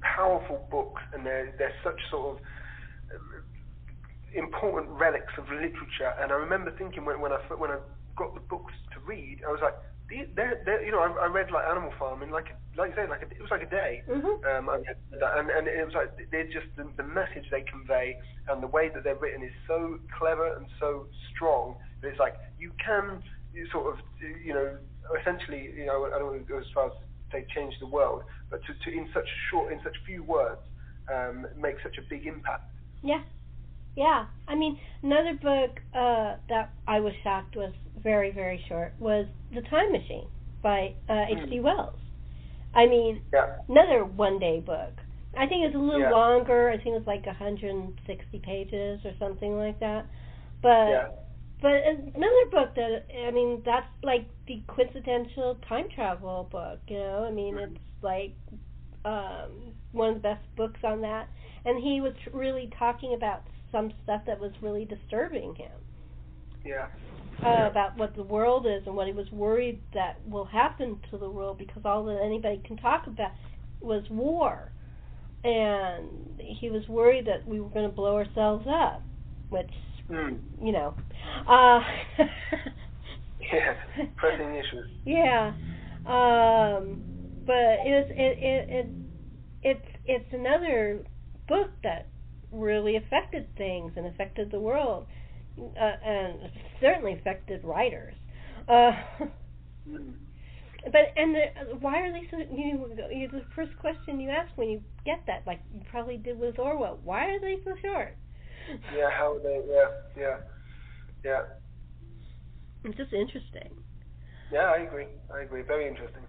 powerful 0.00 0.66
books, 0.70 1.02
and 1.14 1.24
they're 1.24 1.54
they're 1.58 1.74
such 1.84 2.00
sort 2.10 2.36
of 2.36 2.42
important 4.34 4.88
relics 4.88 5.32
of 5.38 5.48
literature. 5.48 6.14
And 6.20 6.32
I 6.32 6.36
remember 6.36 6.74
thinking 6.76 7.04
when 7.04 7.20
when 7.20 7.32
I 7.32 7.38
when 7.56 7.70
I 7.70 7.78
got 8.16 8.34
the 8.34 8.40
books 8.40 8.72
to 8.94 9.00
read, 9.00 9.40
I 9.46 9.50
was 9.50 9.60
like 9.62 9.74
they're, 10.34 10.60
they're, 10.64 10.84
you 10.84 10.92
know, 10.92 11.00
I, 11.00 11.24
I 11.24 11.26
read 11.26 11.50
like 11.50 11.64
Animal 11.64 11.92
Farm 11.98 12.22
in 12.22 12.30
like, 12.30 12.46
a, 12.52 12.78
like 12.78 12.90
you 12.90 12.96
say, 12.96 13.08
like 13.08 13.22
a, 13.22 13.30
it 13.30 13.40
was 13.40 13.50
like 13.50 13.62
a 13.62 13.70
day. 13.70 14.02
Mm-hmm. 14.08 14.44
Um, 14.44 14.68
and 14.68 15.50
and 15.50 15.66
it 15.68 15.84
was 15.84 15.94
like 15.94 16.30
they're 16.30 16.44
just 16.52 16.66
the, 16.76 16.88
the 16.96 17.02
message 17.02 17.44
they 17.50 17.62
convey 17.62 18.18
and 18.48 18.62
the 18.62 18.66
way 18.66 18.90
that 18.92 19.04
they're 19.04 19.16
written 19.16 19.42
is 19.42 19.52
so 19.66 19.98
clever 20.18 20.56
and 20.56 20.66
so 20.78 21.06
strong 21.34 21.76
that 22.00 22.08
it's 22.08 22.18
like 22.18 22.36
you 22.58 22.72
can 22.84 23.22
sort 23.70 23.92
of, 23.92 24.00
you 24.44 24.54
know, 24.54 24.76
essentially, 25.20 25.72
you 25.76 25.86
know, 25.86 26.06
I 26.06 26.18
don't 26.18 26.28
want 26.28 26.46
to 26.46 26.52
go 26.52 26.58
as 26.58 26.66
far 26.74 26.86
as 26.86 26.92
say 27.30 27.46
change 27.54 27.74
the 27.80 27.86
world, 27.86 28.22
but 28.50 28.60
to, 28.66 28.74
to 28.84 28.96
in 28.96 29.08
such 29.14 29.28
short, 29.50 29.72
in 29.72 29.80
such 29.82 29.96
few 30.04 30.22
words, 30.22 30.60
um, 31.12 31.46
make 31.56 31.76
such 31.82 31.96
a 31.98 32.02
big 32.02 32.26
impact. 32.26 32.70
Yeah. 33.02 33.22
Yeah, 33.96 34.26
I 34.48 34.54
mean, 34.54 34.78
another 35.02 35.34
book 35.34 35.80
uh, 35.94 36.36
that 36.48 36.72
I 36.86 37.00
was 37.00 37.12
shocked 37.22 37.56
was 37.56 37.72
very, 38.02 38.30
very 38.30 38.64
short 38.68 38.94
was 38.98 39.26
The 39.54 39.62
Time 39.62 39.92
Machine 39.92 40.26
by 40.62 40.94
uh, 41.08 41.24
H.G. 41.28 41.58
Mm. 41.58 41.62
Wells. 41.62 41.98
I 42.74 42.86
mean, 42.86 43.22
yeah. 43.32 43.58
another 43.68 44.04
one-day 44.04 44.60
book. 44.60 44.94
I 45.36 45.46
think 45.46 45.64
it's 45.64 45.74
a 45.74 45.78
little 45.78 46.00
yeah. 46.00 46.10
longer. 46.10 46.70
I 46.70 46.82
think 46.82 46.96
it's 46.96 47.06
like 47.06 47.26
160 47.26 48.38
pages 48.38 49.00
or 49.04 49.12
something 49.18 49.56
like 49.56 49.78
that. 49.80 50.06
But 50.62 50.88
yeah. 50.88 51.08
but 51.60 51.72
another 52.14 52.46
book 52.50 52.74
that 52.76 53.04
I 53.26 53.30
mean, 53.30 53.62
that's 53.64 53.86
like 54.02 54.26
the 54.46 54.62
quintessential 54.66 55.58
time 55.68 55.88
travel 55.94 56.48
book. 56.50 56.80
You 56.86 56.98
know, 56.98 57.26
I 57.28 57.32
mean, 57.32 57.54
mm-hmm. 57.54 57.74
it's 57.74 57.84
like 58.02 58.34
um, 59.04 59.72
one 59.92 60.10
of 60.10 60.14
the 60.16 60.20
best 60.20 60.44
books 60.56 60.80
on 60.84 61.00
that. 61.02 61.28
And 61.64 61.82
he 61.82 62.00
was 62.00 62.14
really 62.32 62.70
talking 62.78 63.14
about 63.14 63.42
some 63.72 63.92
stuff 64.04 64.22
that 64.26 64.38
was 64.38 64.52
really 64.60 64.84
disturbing 64.84 65.54
him. 65.54 65.72
Yeah. 66.64 66.86
Uh, 67.44 67.66
about 67.68 67.96
what 67.96 68.14
the 68.14 68.22
world 68.22 68.66
is 68.66 68.86
and 68.86 68.94
what 68.94 69.06
he 69.06 69.12
was 69.12 69.28
worried 69.32 69.80
that 69.94 70.16
will 70.28 70.44
happen 70.44 71.00
to 71.10 71.18
the 71.18 71.28
world 71.28 71.58
because 71.58 71.82
all 71.84 72.04
that 72.04 72.20
anybody 72.22 72.60
can 72.64 72.76
talk 72.76 73.06
about 73.08 73.32
was 73.80 74.04
war. 74.10 74.70
And 75.42 76.08
he 76.38 76.70
was 76.70 76.86
worried 76.88 77.26
that 77.26 77.46
we 77.48 77.60
were 77.60 77.70
going 77.70 77.88
to 77.88 77.94
blow 77.94 78.14
ourselves 78.14 78.64
up, 78.68 79.02
which, 79.48 79.70
mm. 80.08 80.38
you 80.62 80.70
know. 80.70 80.94
Uh, 81.48 81.80
yeah, 83.40 83.74
pressing 84.16 84.54
issues. 84.54 84.88
Yeah. 85.04 85.52
Um, 86.06 87.02
but 87.44 87.80
it, 87.84 87.90
was, 87.90 88.06
it, 88.10 88.38
it, 88.38 88.70
it, 88.70 88.86
it's, 89.62 89.88
it's 90.04 90.32
another 90.32 91.02
book 91.48 91.70
that 91.82 92.06
really 92.52 92.96
affected 92.96 93.46
things 93.56 93.92
and 93.96 94.06
affected 94.06 94.50
the 94.50 94.60
world, 94.60 95.06
uh, 95.58 95.96
and 96.04 96.38
certainly 96.80 97.14
affected 97.14 97.64
writers. 97.64 98.14
Uh. 98.68 98.92
But 100.84 101.12
and 101.16 101.34
the, 101.34 101.76
why 101.78 102.00
are 102.00 102.12
they 102.12 102.26
so? 102.30 102.38
You, 102.38 102.96
you 103.12 103.28
the 103.28 103.42
first 103.54 103.70
question 103.78 104.18
you 104.18 104.30
ask 104.30 104.50
when 104.56 104.68
you 104.68 104.82
get 105.04 105.20
that, 105.28 105.44
like 105.46 105.60
you 105.72 105.80
probably 105.88 106.16
did 106.16 106.38
with 106.38 106.58
Orwell. 106.58 106.98
Why 107.04 107.26
are 107.26 107.40
they 107.40 107.58
so 107.64 107.72
short? 107.80 108.16
Yeah, 108.96 109.08
how 109.16 109.38
they? 109.42 109.60
Yeah, 109.68 109.86
yeah, 110.16 110.36
yeah. 111.24 111.40
It's 112.84 112.96
just 112.96 113.12
interesting. 113.12 113.70
Yeah, 114.52 114.72
I 114.76 114.82
agree. 114.82 115.06
I 115.32 115.42
agree. 115.42 115.62
Very 115.62 115.86
interesting. 115.86 116.22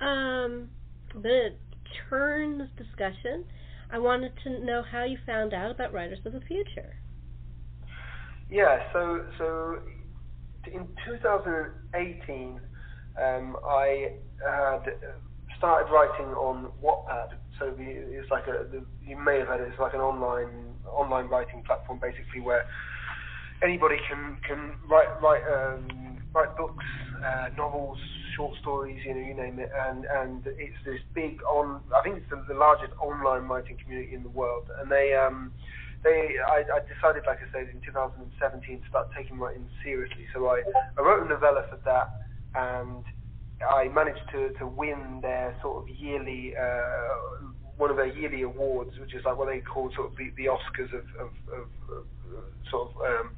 Um, 0.00 0.68
I'm 1.14 1.22
going 1.22 1.52
to 1.52 1.56
turn 2.08 2.58
this 2.58 2.68
discussion. 2.76 3.44
I 3.92 3.98
wanted 3.98 4.32
to 4.44 4.64
know 4.64 4.82
how 4.88 5.04
you 5.04 5.18
found 5.26 5.52
out 5.52 5.70
about 5.70 5.92
Writers 5.92 6.18
of 6.24 6.32
the 6.32 6.40
Future. 6.40 6.94
Yeah, 8.48 8.78
so 8.92 9.24
so 9.38 9.78
in 10.66 10.86
2018, 11.06 12.60
um, 13.20 13.56
I 13.66 14.12
had 14.44 14.82
started 15.58 15.92
writing 15.92 16.26
on 16.34 16.70
Wattpad. 16.82 17.36
So 17.58 17.70
the, 17.70 17.84
it's 17.84 18.30
like 18.30 18.46
a 18.46 18.64
the, 18.70 18.84
you 19.04 19.16
may 19.18 19.38
have 19.38 19.48
heard 19.48 19.60
it. 19.60 19.70
It's 19.70 19.80
like 19.80 19.94
an 19.94 20.00
online 20.00 20.74
online 20.86 21.28
writing 21.28 21.62
platform, 21.66 21.98
basically 22.00 22.40
where 22.40 22.64
anybody 23.62 23.96
can 24.08 24.38
can 24.46 24.74
write 24.88 25.08
write 25.22 25.42
um, 25.46 26.18
write 26.32 26.56
books, 26.56 26.84
uh, 27.24 27.48
novels, 27.56 27.98
short 28.36 28.56
stories, 28.60 29.00
you 29.04 29.14
know, 29.14 29.20
you 29.20 29.34
name 29.34 29.58
it, 29.58 29.70
and 29.88 30.04
and 30.04 30.46
it's 30.46 30.76
this 30.84 31.00
big 31.14 31.42
on. 31.44 31.80
I 31.94 32.02
think 32.02 32.18
it's 32.18 32.30
the, 32.30 32.42
the 32.48 32.58
largest 32.58 32.92
online 33.00 33.48
writing 33.48 33.76
community 33.82 34.14
in 34.14 34.22
the 34.22 34.28
world, 34.30 34.64
and 34.80 34.90
they 34.90 35.14
um 35.14 35.52
they 36.02 36.36
I, 36.46 36.62
I 36.62 36.80
decided, 36.86 37.24
like 37.26 37.38
I 37.38 37.48
said, 37.52 37.68
in 37.72 37.80
2017 37.84 38.80
to 38.80 38.88
start 38.88 39.08
taking 39.16 39.38
writing 39.38 39.66
seriously. 39.84 40.26
So 40.34 40.48
I 40.48 40.62
I 40.98 41.02
wrote 41.02 41.26
a 41.26 41.28
novella 41.28 41.64
for 41.70 41.78
that, 41.84 42.10
and 42.54 43.04
I 43.64 43.88
managed 43.88 44.24
to 44.32 44.52
to 44.58 44.66
win 44.66 45.20
their 45.22 45.54
sort 45.62 45.82
of 45.82 45.88
yearly. 45.88 46.54
Uh, 46.56 47.54
one 47.76 47.90
of 47.90 47.96
their 47.96 48.12
yearly 48.12 48.42
awards, 48.42 48.92
which 49.00 49.14
is 49.14 49.24
like 49.24 49.38
what 49.38 49.48
they 49.48 49.60
call 49.60 49.90
sort 49.96 50.12
of 50.12 50.16
the, 50.18 50.28
the 50.36 50.44
Oscars 50.44 50.92
of, 50.92 51.00
of, 51.16 51.32
of, 51.48 51.64
of 51.96 52.04
sort 52.70 52.90
of 52.90 52.96
um, 53.00 53.30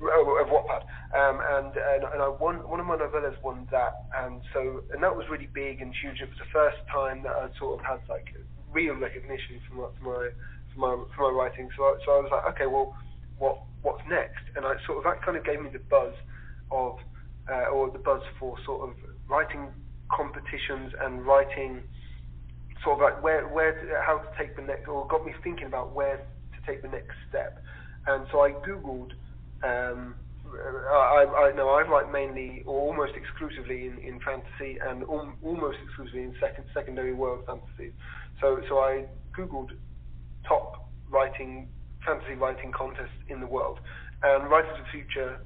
of 0.00 0.46
Wattpad, 0.48 0.82
um, 1.14 1.40
and 1.42 1.74
and, 1.74 2.02
and 2.14 2.22
I 2.22 2.28
won 2.28 2.56
one 2.68 2.80
of 2.80 2.86
my 2.86 2.96
novellas 2.96 3.34
won 3.42 3.66
that, 3.70 4.06
and 4.16 4.40
so 4.52 4.82
and 4.92 5.02
that 5.02 5.14
was 5.14 5.26
really 5.30 5.48
big 5.52 5.80
and 5.80 5.92
huge. 6.00 6.20
It 6.20 6.28
was 6.28 6.38
the 6.38 6.52
first 6.52 6.78
time 6.92 7.22
that 7.24 7.34
I 7.34 7.48
sort 7.58 7.80
of 7.80 7.84
had 7.84 8.00
like 8.08 8.34
real 8.70 8.94
recognition 8.94 9.60
for 9.68 9.74
my 9.74 10.30
for 10.72 10.78
my 10.78 11.04
for 11.16 11.32
my 11.32 11.36
writing. 11.36 11.68
So 11.76 11.82
I, 11.84 11.96
so 12.04 12.12
I 12.12 12.20
was 12.20 12.30
like, 12.30 12.54
okay, 12.54 12.66
well, 12.66 12.94
what 13.38 13.62
what's 13.82 14.02
next? 14.08 14.44
And 14.56 14.64
I 14.64 14.74
sort 14.86 14.98
of 14.98 15.04
that 15.04 15.22
kind 15.22 15.36
of 15.36 15.44
gave 15.44 15.60
me 15.60 15.70
the 15.72 15.82
buzz 15.90 16.14
of 16.70 16.98
uh, 17.50 17.72
or 17.72 17.90
the 17.90 17.98
buzz 17.98 18.22
for 18.38 18.54
sort 18.64 18.88
of 18.88 18.94
writing 19.28 19.68
competitions 20.10 20.92
and 21.02 21.26
writing 21.26 21.82
sort 22.84 22.96
of 22.96 23.00
like 23.02 23.22
where 23.22 23.48
where 23.48 23.72
to, 23.72 24.00
how 24.06 24.18
to 24.18 24.28
take 24.38 24.54
the 24.56 24.62
next 24.62 24.88
or 24.88 25.06
got 25.08 25.24
me 25.24 25.32
thinking 25.42 25.66
about 25.66 25.94
where 25.94 26.16
to 26.18 26.58
take 26.66 26.82
the 26.82 26.88
next 26.88 27.16
step. 27.28 27.62
And 28.06 28.26
so 28.32 28.40
I 28.40 28.52
googled 28.52 29.12
um, 29.62 30.14
I, 30.48 31.50
I 31.50 31.56
know 31.56 31.68
I 31.68 31.82
write 31.82 32.10
mainly 32.10 32.62
or 32.66 32.80
almost 32.80 33.12
exclusively 33.16 33.86
in, 33.86 33.98
in 33.98 34.20
fantasy 34.20 34.78
and 34.80 35.02
al- 35.02 35.34
almost 35.42 35.78
exclusively 35.84 36.22
in 36.22 36.34
second, 36.40 36.64
secondary 36.72 37.12
world 37.12 37.44
fantasies. 37.46 37.92
So 38.40 38.60
so 38.68 38.78
I 38.78 39.04
googled 39.36 39.70
top 40.46 40.90
writing 41.10 41.68
fantasy 42.04 42.34
writing 42.34 42.72
contests 42.72 43.18
in 43.28 43.40
the 43.40 43.46
world, 43.46 43.78
and 44.22 44.50
Writers 44.50 44.70
of 44.78 44.84
the 44.84 44.90
Future 44.90 45.38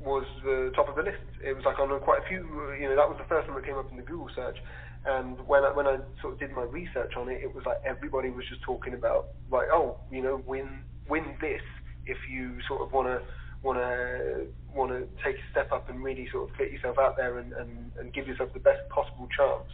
was 0.00 0.24
the 0.44 0.72
top 0.74 0.88
of 0.88 0.96
the 0.96 1.02
list. 1.02 1.24
It 1.42 1.54
was 1.54 1.64
like 1.64 1.78
on 1.78 1.88
quite 2.00 2.20
a 2.24 2.28
few. 2.28 2.44
You 2.78 2.88
know 2.90 2.96
that 2.96 3.08
was 3.08 3.16
the 3.18 3.28
first 3.28 3.48
one 3.48 3.56
that 3.56 3.66
came 3.66 3.78
up 3.78 3.90
in 3.90 3.96
the 3.96 4.02
Google 4.02 4.28
search. 4.34 4.58
And 5.06 5.36
when 5.46 5.64
I, 5.64 5.70
when 5.72 5.86
I 5.86 5.98
sort 6.22 6.32
of 6.32 6.40
did 6.40 6.52
my 6.52 6.62
research 6.62 7.12
on 7.16 7.28
it, 7.28 7.40
it 7.44 7.54
was 7.54 7.64
like 7.66 7.76
everybody 7.84 8.30
was 8.30 8.44
just 8.48 8.62
talking 8.62 8.94
about 8.94 9.36
like, 9.50 9.68
oh, 9.70 9.98
you 10.10 10.22
know, 10.22 10.42
win 10.46 10.80
win 11.08 11.36
this 11.40 11.60
if 12.06 12.16
you 12.30 12.56
sort 12.68 12.80
of 12.80 12.92
want 12.92 13.08
to 13.08 13.20
want 13.64 13.78
to 13.78 14.46
want 14.72 14.90
to 14.92 15.08
take 15.24 15.36
a 15.36 15.50
step 15.50 15.72
up 15.72 15.88
and 15.88 16.04
really 16.04 16.28
sort 16.30 16.50
of 16.50 16.58
get 16.58 16.70
yourself 16.70 16.98
out 16.98 17.16
there 17.16 17.38
and, 17.38 17.52
and, 17.54 17.90
and 17.98 18.12
give 18.12 18.28
yourself 18.28 18.52
the 18.52 18.60
best 18.60 18.86
possible 18.90 19.28
chance. 19.36 19.68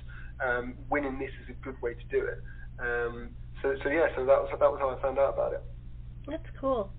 Um, 0.44 0.74
winning 0.88 1.18
this 1.18 1.31
is 1.42 1.50
a 1.50 1.64
good 1.64 1.81
way 1.83 1.94
to 1.94 2.05
do 2.11 2.24
it. 2.24 2.40
Um, 2.79 3.31
so 3.62 3.74
so 3.83 3.90
yeah, 3.90 4.07
so 4.16 4.24
that 4.24 4.40
was 4.40 4.48
that 4.50 4.70
was 4.70 4.79
how 4.81 4.90
I 4.90 5.03
found 5.03 5.18
out 5.18 5.35
about 5.35 5.53
it. 5.53 5.62
That's 6.26 6.48
cool. 6.59 6.90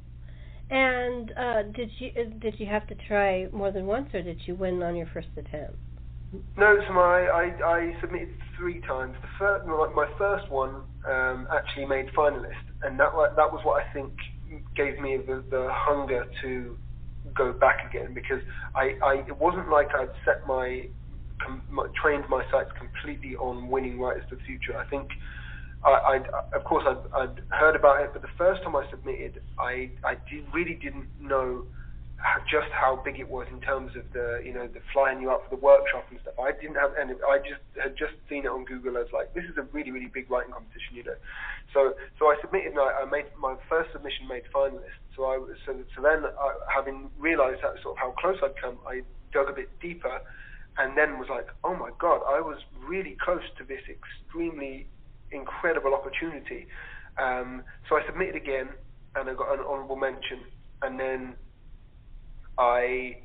And 0.70 1.32
uh, 1.38 1.64
did 1.76 1.90
you 2.00 2.12
uh, 2.18 2.30
did 2.40 2.60
you 2.60 2.66
have 2.68 2.88
to 2.88 2.96
try 3.08 3.48
more 3.52 3.72
than 3.72 3.86
once, 3.86 4.10
or 4.14 4.22
did 4.22 4.40
you 4.46 4.56
win 4.56 4.84
on 4.84 4.96
your 4.96 5.08
first 5.14 5.30
attempt? 5.38 5.78
No, 6.56 6.78
so 6.88 6.94
my 6.94 7.28
I, 7.28 7.52
I 7.66 8.02
submitted 8.02 8.30
three 8.58 8.80
times. 8.82 9.16
The 9.22 9.28
first, 9.38 9.66
my 9.68 10.08
first 10.18 10.50
one 10.50 10.84
um, 11.06 11.48
actually 11.52 11.86
made 11.86 12.08
finalist, 12.16 12.64
and 12.84 13.00
that 13.00 13.12
that 13.36 13.52
was 13.52 13.62
what 13.64 13.84
I 13.84 13.94
think 13.94 14.14
gave 14.76 15.00
me 15.00 15.18
the, 15.18 15.44
the 15.50 15.68
hunger 15.72 16.26
to 16.42 16.78
go 17.34 17.54
back 17.54 17.88
again 17.90 18.14
because 18.14 18.42
I, 18.76 18.96
I 19.04 19.14
it 19.28 19.38
wasn't 19.38 19.70
like 19.70 19.90
I'd 19.94 20.10
set 20.26 20.46
my, 20.48 20.88
com, 21.44 21.62
my 21.70 21.88
trained 22.02 22.26
my 22.30 22.44
sights 22.52 22.72
completely 22.78 23.36
on 23.36 23.70
winning 23.70 24.00
Writers 24.00 24.24
of 24.32 24.40
the 24.40 24.44
Future. 24.44 24.78
I 24.78 24.86
think 24.90 25.10
I, 25.84 25.92
I'd, 25.92 26.28
of 26.54 26.64
course 26.64 26.86
I'd, 26.88 27.22
I'd 27.22 27.42
heard 27.50 27.76
about 27.76 28.02
it, 28.02 28.12
but 28.14 28.22
the 28.22 28.36
first 28.38 28.64
time 28.64 28.76
I 28.76 28.90
submitted, 28.90 29.42
I 29.60 29.92
I 30.04 30.16
did, 30.30 30.46
really 30.54 30.76
didn't 30.76 31.08
know 31.20 31.66
just 32.50 32.70
how 32.72 33.02
big 33.04 33.20
it 33.20 33.30
was 33.30 33.48
in 33.52 33.60
terms 33.62 33.96
of 33.96 34.06
the 34.14 34.42
you 34.46 34.54
know 34.54 34.68
the 34.68 34.82
flying 34.94 35.22
you 35.22 35.32
up 35.32 35.44
for 35.44 35.56
the 35.56 35.62
workshop 35.62 36.06
and 36.12 36.20
stuff. 36.22 36.38
I 36.38 36.52
didn't 36.52 36.76
have 36.76 36.92
any. 37.00 37.14
I 37.26 37.40
just 37.40 37.62
had 37.82 37.98
just 37.98 38.14
seen 38.30 38.46
it 38.46 38.52
on 38.52 38.66
Google 38.66 38.98
as 38.98 39.08
like 39.14 39.34
this 39.34 39.46
is 39.46 39.58
a 39.58 39.64
really 39.74 39.92
really 39.92 40.12
big 40.12 40.30
writing 40.30 40.54
competition, 40.54 40.96
you 40.96 41.04
know. 41.04 41.18
So 41.74 41.96
so 42.20 42.28
I 42.28 42.36
submitted 42.42 42.78
and 42.78 42.80
I, 42.80 43.04
I 43.04 43.06
made 43.06 43.26
my 43.40 43.56
first 43.70 43.92
submission 43.94 44.28
made 44.28 44.44
finalist. 44.54 45.02
So 45.16 45.26
I 45.26 45.40
so 45.66 45.78
so 45.96 46.02
then 46.02 46.26
I, 46.26 46.48
having 46.70 47.10
realised 47.18 47.64
that 47.64 47.82
sort 47.82 47.98
of 47.98 48.00
how 48.00 48.12
close 48.20 48.38
I'd 48.44 48.60
come, 48.62 48.78
I 48.86 49.02
dug 49.34 49.50
a 49.50 49.54
bit 49.54 49.70
deeper, 49.80 50.22
and 50.78 50.98
then 50.98 51.18
was 51.18 51.30
like, 51.30 51.48
oh 51.64 51.76
my 51.76 51.90
god, 51.98 52.22
I 52.28 52.40
was 52.42 52.60
really 52.86 53.18
close 53.24 53.46
to 53.58 53.64
this 53.64 53.82
extremely 53.90 54.88
incredible 55.32 55.96
opportunity. 55.96 56.68
Um, 57.18 57.64
so 57.90 57.98
I 57.98 58.06
submitted 58.06 58.36
again 58.36 58.70
and 59.16 59.30
I 59.30 59.34
got 59.34 59.54
an 59.54 59.66
honourable 59.66 59.98
mention, 59.98 60.40
and 60.82 61.00
then 61.00 61.36
I 62.58 63.18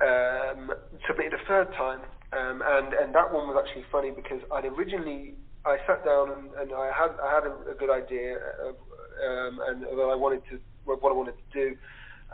um, 0.00 0.70
submitted 1.06 1.34
a 1.34 1.44
third 1.46 1.72
time, 1.74 2.00
um, 2.32 2.62
and 2.64 2.92
and 2.94 3.14
that 3.14 3.32
one 3.32 3.48
was 3.48 3.62
actually 3.64 3.84
funny 3.90 4.10
because 4.10 4.40
I'd 4.52 4.64
originally 4.64 5.34
I 5.64 5.76
sat 5.86 6.04
down 6.04 6.30
and, 6.30 6.50
and 6.60 6.72
I 6.72 6.90
had 6.94 7.10
I 7.22 7.34
had 7.34 7.44
a, 7.44 7.72
a 7.72 7.74
good 7.74 7.90
idea 7.90 8.36
of, 8.62 8.76
um, 9.26 9.60
and 9.66 9.82
that 9.82 10.08
I 10.10 10.14
wanted 10.14 10.42
to 10.50 10.60
what 10.84 11.10
I 11.10 11.14
wanted 11.14 11.34
to 11.36 11.48
do, 11.52 11.76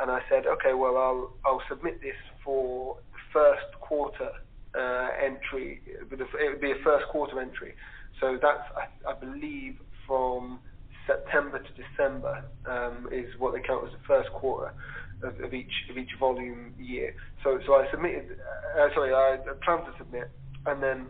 and 0.01 0.11
I 0.11 0.21
said, 0.29 0.47
okay, 0.47 0.75
well 0.75 0.97
I'll 0.97 1.31
I'll 1.45 1.63
submit 1.69 2.01
this 2.03 2.17
for 2.45 2.97
the 3.13 3.19
first 3.33 3.81
quarter 3.81 4.31
uh, 4.75 5.09
entry. 5.23 5.81
It 5.87 6.11
would 6.11 6.61
be 6.61 6.71
a 6.71 6.83
first 6.85 7.07
quarter 7.09 7.41
entry, 7.41 7.75
so 8.21 8.39
that's 8.41 8.63
I, 8.77 9.11
I 9.11 9.15
believe 9.15 9.77
from 10.07 10.61
September 11.07 11.59
to 11.59 11.71
December 11.73 12.45
um, 12.67 13.09
is 13.13 13.27
what 13.39 13.55
they 13.55 13.61
count 13.61 13.87
as 13.87 13.93
the 13.93 14.05
first 14.07 14.31
quarter 14.33 14.73
of, 15.23 15.41
of 15.41 15.55
each 15.55 15.73
of 15.91 15.99
each 15.99 16.11
volume 16.19 16.75
year. 16.79 17.15
So 17.43 17.59
so 17.67 17.75
I 17.75 17.91
submitted. 17.91 18.39
Uh, 18.79 18.89
sorry, 18.95 19.15
I 19.15 19.39
planned 19.65 19.87
to 19.87 19.93
submit, 19.99 20.31
and 20.67 20.83
then 20.83 21.09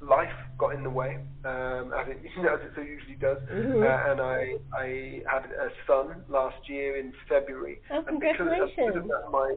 life 0.00 0.32
got 0.58 0.74
in 0.74 0.82
the 0.82 0.90
way, 0.90 1.18
um, 1.44 1.92
as 1.92 2.08
it 2.08 2.18
you 2.36 2.42
know, 2.42 2.54
as 2.54 2.60
it 2.62 2.72
so 2.74 2.82
usually 2.82 3.16
does. 3.16 3.38
Mm-hmm. 3.50 3.82
Uh, 3.82 4.12
and 4.12 4.20
I 4.20 4.54
I 4.76 5.22
had 5.30 5.50
a 5.50 5.68
son 5.86 6.22
last 6.28 6.68
year 6.68 6.98
in 6.98 7.12
February. 7.28 7.80
Oh, 7.90 7.98
and 7.98 8.06
congratulations! 8.06 8.72
Because 8.76 8.96
of 8.96 9.08
that, 9.08 9.30
my 9.30 9.56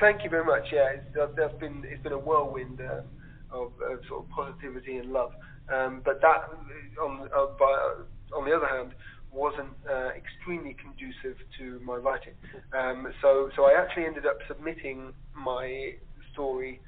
thank 0.00 0.24
you 0.24 0.30
very 0.30 0.44
much. 0.44 0.64
Yeah, 0.72 0.94
it's, 0.94 1.34
there's 1.36 1.58
been 1.58 1.84
it's 1.86 2.02
been 2.02 2.12
a 2.12 2.18
whirlwind 2.18 2.80
uh, 2.80 3.02
of, 3.50 3.72
of 3.90 4.00
sort 4.08 4.24
of 4.24 4.30
positivity 4.30 4.96
and 4.96 5.12
love. 5.12 5.32
Um, 5.72 6.02
but 6.04 6.20
that 6.20 6.50
on 7.02 7.28
uh, 7.34 7.46
by, 7.58 8.36
on 8.36 8.44
the 8.44 8.54
other 8.54 8.66
hand 8.66 8.92
wasn't 9.34 9.74
uh, 9.90 10.10
extremely 10.10 10.74
conducive 10.74 11.36
to 11.58 11.80
my 11.84 11.96
writing. 11.96 12.34
Um, 12.72 13.12
so, 13.20 13.50
so 13.56 13.64
I 13.64 13.72
actually 13.80 14.06
ended 14.06 14.26
up 14.26 14.38
submitting 14.48 15.12
my 15.34 15.94
story 16.32 16.80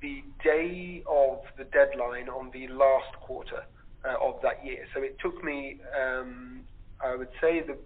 the 0.00 0.22
day 0.44 1.02
of 1.08 1.40
the 1.56 1.64
deadline 1.64 2.28
on 2.28 2.50
the 2.52 2.68
last 2.68 3.12
quarter 3.20 3.64
uh, 4.04 4.14
of 4.22 4.40
that 4.42 4.64
year. 4.64 4.86
So 4.94 5.02
it 5.02 5.16
took 5.20 5.42
me, 5.42 5.80
um, 6.00 6.60
I 7.04 7.16
would 7.16 7.30
say, 7.40 7.60
the 7.60 7.76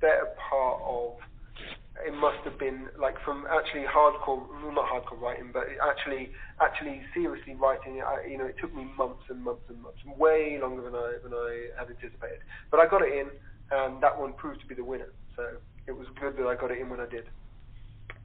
better 0.00 0.28
part 0.50 0.82
of 0.86 1.12
it 2.06 2.14
must 2.14 2.38
have 2.44 2.58
been 2.58 2.88
like 2.98 3.14
from 3.24 3.46
actually 3.50 3.84
hardcore, 3.84 4.46
well, 4.62 4.72
not 4.72 4.88
hardcore 4.88 5.20
writing, 5.20 5.50
but 5.52 5.64
actually 5.82 6.30
actually 6.60 7.02
seriously 7.14 7.54
writing. 7.54 8.02
I, 8.02 8.26
you 8.28 8.38
know, 8.38 8.46
it 8.46 8.56
took 8.60 8.74
me 8.74 8.86
months 8.96 9.22
and 9.28 9.42
months 9.42 9.62
and 9.68 9.82
months, 9.82 9.98
way 10.18 10.58
longer 10.60 10.82
than 10.82 10.94
I 10.94 11.18
than 11.22 11.32
I 11.32 11.68
had 11.78 11.88
anticipated. 11.88 12.40
But 12.70 12.80
I 12.80 12.86
got 12.86 13.02
it 13.02 13.12
in, 13.12 13.28
and 13.70 14.02
that 14.02 14.18
one 14.18 14.32
proved 14.34 14.60
to 14.60 14.66
be 14.66 14.74
the 14.74 14.84
winner. 14.84 15.12
So 15.36 15.44
it 15.86 15.92
was 15.92 16.06
good 16.20 16.36
that 16.36 16.46
I 16.46 16.54
got 16.54 16.70
it 16.70 16.78
in 16.78 16.90
when 16.90 17.00
I 17.00 17.08
did. 17.08 17.24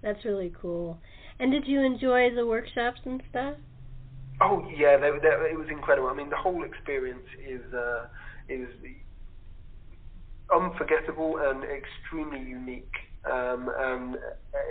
That's 0.03 0.23
really 0.25 0.53
cool. 0.61 0.99
And 1.39 1.51
did 1.51 1.67
you 1.67 1.81
enjoy 1.81 2.33
the 2.35 2.45
workshops 2.45 2.99
and 3.05 3.21
stuff? 3.29 3.55
Oh 4.41 4.67
yeah, 4.75 4.97
they, 4.97 5.09
they, 5.21 5.51
it 5.51 5.57
was 5.57 5.67
incredible. 5.71 6.09
I 6.09 6.13
mean, 6.13 6.29
the 6.29 6.37
whole 6.37 6.63
experience 6.63 7.25
is 7.47 7.61
uh, 7.73 8.05
is 8.49 8.69
unforgettable 10.53 11.37
and 11.37 11.63
extremely 11.63 12.39
unique 12.39 12.93
Um, 13.29 13.69
and 13.79 14.15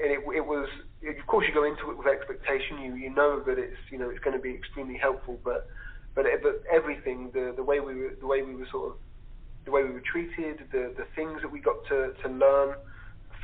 it, 0.03 0.21
it 0.35 0.45
was, 0.47 0.69
of 1.03 1.27
course, 1.27 1.47
you 1.49 1.55
go 1.55 1.65
into 1.65 1.91
it 1.91 1.99
with 1.99 2.07
expectation. 2.07 2.81
You 2.81 2.95
you 2.95 3.11
know 3.15 3.43
that 3.47 3.59
it's 3.59 3.77
you 3.91 3.99
know 3.99 4.11
it's 4.11 4.21
going 4.21 4.37
to 4.37 4.43
be 4.43 4.55
extremely 4.55 4.97
helpful, 4.97 5.39
but 5.45 5.67
but 6.15 6.27
but 6.43 6.63
everything, 6.73 7.31
the 7.33 7.53
the 7.57 7.63
way 7.63 7.81
we 7.81 7.95
were 7.95 8.13
the 8.21 8.27
way 8.27 8.43
we 8.43 8.55
were 8.55 8.67
sort 8.71 8.91
of 8.93 8.97
the 9.65 9.71
way 9.71 9.83
we 9.85 9.91
were 9.91 10.05
treated, 10.11 10.59
the 10.73 10.95
the 10.97 11.07
things 11.15 11.43
that 11.43 11.51
we 11.53 11.61
got 11.61 11.77
to 11.89 12.13
to 12.23 12.29
learn 12.29 12.75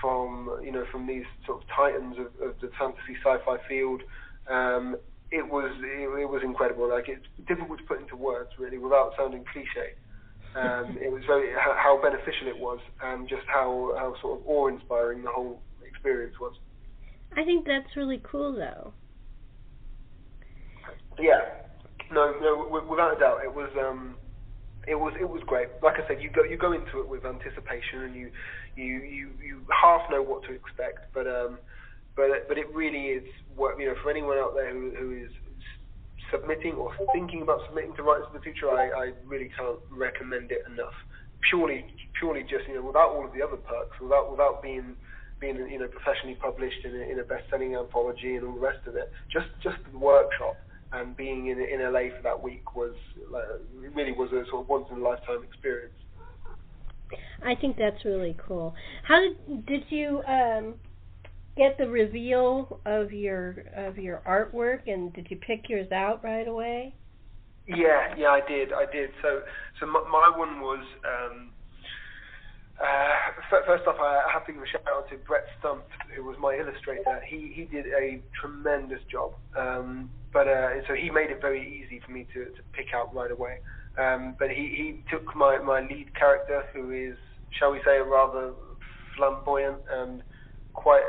from 0.01 0.59
you 0.65 0.73
know 0.73 0.85
from 0.91 1.07
these 1.07 1.25
sort 1.47 1.63
of 1.63 1.69
titans 1.75 2.17
of, 2.19 2.27
of 2.43 2.55
the 2.61 2.71
fantasy 2.79 3.17
sci-fi 3.23 3.57
field. 3.69 4.03
Um, 4.49 4.97
it 5.31 5.49
was 5.49 5.73
it, 5.81 6.21
it 6.21 6.29
was 6.29 6.43
incredible. 6.45 6.89
Like 6.89 7.09
it's 7.09 7.27
difficult 7.47 7.79
to 7.79 7.85
put 7.85 8.01
into 8.01 8.17
words 8.17 8.51
really 8.59 8.79
without 8.79 9.13
sounding 9.17 9.45
cliche. 9.53 9.95
Um, 10.55 10.99
it 11.01 11.11
was 11.11 11.23
very 11.27 11.51
how, 11.57 11.99
beneficial 12.03 12.49
it 12.49 12.59
was, 12.59 12.79
and 13.03 13.29
just 13.29 13.43
how 13.47 13.95
how 13.97 14.15
sort 14.21 14.41
of 14.41 14.47
awe-inspiring 14.47 15.23
the 15.23 15.31
whole 15.31 15.63
experience 15.87 16.35
was. 16.41 16.55
I 17.35 17.45
think 17.45 17.67
that's 17.67 17.97
really 17.97 18.21
cool, 18.23 18.53
though. 18.55 18.93
Yeah, 21.19 21.41
no, 22.13 22.35
no, 22.41 22.85
without 22.89 23.17
a 23.17 23.21
doubt, 23.21 23.41
it 23.45 23.55
was. 23.55 23.71
Um, 23.81 24.17
it 24.89 24.97
was 24.97 25.15
it 25.21 25.29
was 25.29 25.43
great. 25.47 25.69
Like 25.83 25.95
I 25.95 26.07
said, 26.09 26.21
you 26.21 26.31
go 26.31 26.43
you 26.43 26.59
go 26.59 26.73
into 26.73 26.99
it 26.99 27.09
with 27.09 27.25
anticipation, 27.25 28.03
and 28.03 28.15
you 28.17 28.31
you 28.75 28.85
you, 28.85 29.31
you 29.43 29.61
half 29.71 30.03
know 30.11 30.23
what 30.23 30.43
to 30.45 30.53
expect, 30.53 31.15
but 31.15 31.27
um, 31.27 31.59
but 32.17 32.49
but 32.49 32.59
it 32.59 32.67
really 32.75 33.15
is 33.15 33.25
what 33.55 33.79
you 33.79 33.87
know 33.87 33.95
for 34.03 34.11
anyone 34.11 34.39
out 34.39 34.55
there 34.55 34.73
who 34.73 34.91
who 34.99 35.13
is 35.13 35.31
submitting 36.33 36.75
or 36.75 36.91
thinking 37.13 37.43
about 37.43 37.61
submitting 37.69 37.95
to 37.97 38.03
Writers 38.03 38.27
of 38.27 38.35
the 38.35 38.41
Future, 38.41 38.71
I, 38.71 38.89
I 38.89 39.13
really 39.27 39.51
can't 39.57 39.79
recommend 39.91 40.51
it 40.51 40.65
enough. 40.67 40.97
Purely, 41.51 41.85
purely 42.19 42.43
just 42.43 42.67
you 42.67 42.75
know, 42.75 42.87
without 42.87 43.11
all 43.11 43.25
of 43.27 43.33
the 43.35 43.43
other 43.43 43.57
perks, 43.57 43.95
without 44.01 44.31
without 44.31 44.63
being 44.63 44.97
being 45.41 45.57
you 45.57 45.79
know 45.79 45.89
professionally 45.89 46.37
published 46.41 46.85
in 46.85 46.95
a, 46.95 47.05
in 47.13 47.19
a 47.19 47.25
best-selling 47.25 47.77
anthology 47.77 48.37
and 48.37 48.47
all 48.47 48.55
the 48.55 48.61
rest 48.61 48.81
of 48.87 48.97
it. 48.97 49.13
Just 49.31 49.49
just 49.63 49.77
the 49.93 49.99
workshop 49.99 50.57
and 50.93 51.17
being 51.17 51.49
in 51.49 51.59
in 51.61 51.81
LA 51.81 52.15
for 52.17 52.23
that 52.23 52.41
week 52.41 52.75
was 52.75 52.95
like, 53.31 53.45
really 53.95 54.13
was 54.13 54.31
a 54.33 54.49
sort 54.51 54.63
of 54.63 54.69
once 54.69 54.87
in 54.91 54.99
a 54.99 55.03
lifetime 55.03 55.43
experience. 55.43 55.95
I 57.45 57.55
think 57.55 57.77
that's 57.77 58.05
really 58.05 58.37
cool. 58.47 58.75
How 59.03 59.21
did 59.21 59.67
did 59.67 59.83
you 59.91 60.23
um 60.29 60.75
get 61.57 61.77
the 61.79 61.89
reveal 61.89 62.81
of 62.87 63.13
your 63.13 63.65
of 63.77 63.99
your 63.99 64.23
artwork 64.27 64.91
and 64.91 65.13
did 65.13 65.27
you 65.31 65.37
pick 65.37 65.69
yours 65.69 65.91
out 65.93 66.23
right 66.25 66.49
away? 66.49 66.95
Yeah, 67.67 68.15
yeah, 68.17 68.29
I 68.29 68.41
did, 68.49 68.73
I 68.73 68.91
did. 68.93 69.11
So, 69.23 69.43
so 69.79 69.87
my, 69.87 70.03
my 70.11 70.37
one 70.37 70.61
was 70.61 70.85
um, 71.07 71.51
uh, 72.83 73.65
first 73.67 73.87
off, 73.87 73.97
I 74.01 74.25
have 74.33 74.45
to 74.47 74.53
give 74.53 74.63
a 74.63 74.67
shout 74.67 74.83
out 74.89 75.09
to 75.11 75.17
Brett 75.29 75.45
Stump, 75.61 75.85
who 76.17 76.25
was 76.25 76.37
my 76.41 76.55
illustrator. 76.55 77.21
He 77.29 77.53
he 77.55 77.65
did 77.65 77.87
a 77.87 78.21
tremendous 78.41 79.01
job, 79.11 79.33
um, 79.57 80.11
but 80.33 80.49
uh, 80.49 80.83
so 80.89 80.95
he 80.95 81.11
made 81.11 81.31
it 81.31 81.41
very 81.41 81.63
easy 81.63 82.01
for 82.05 82.11
me 82.11 82.27
to, 82.35 82.47
to 82.47 82.63
pick 82.73 82.87
out 82.95 83.15
right 83.15 83.31
away. 83.31 83.59
Um, 83.99 84.37
but 84.39 84.49
he, 84.49 84.73
he 84.75 85.05
took 85.11 85.37
my, 85.37 85.59
my 85.59 85.81
lead 85.81 86.15
character, 86.19 86.63
who 86.73 86.91
is, 86.93 87.17
shall 87.59 87.73
we 87.73 87.81
say, 87.85 87.99
rather 87.99 88.53
flamboyant 89.17 89.79
and 89.91 90.23
quite 90.73 91.05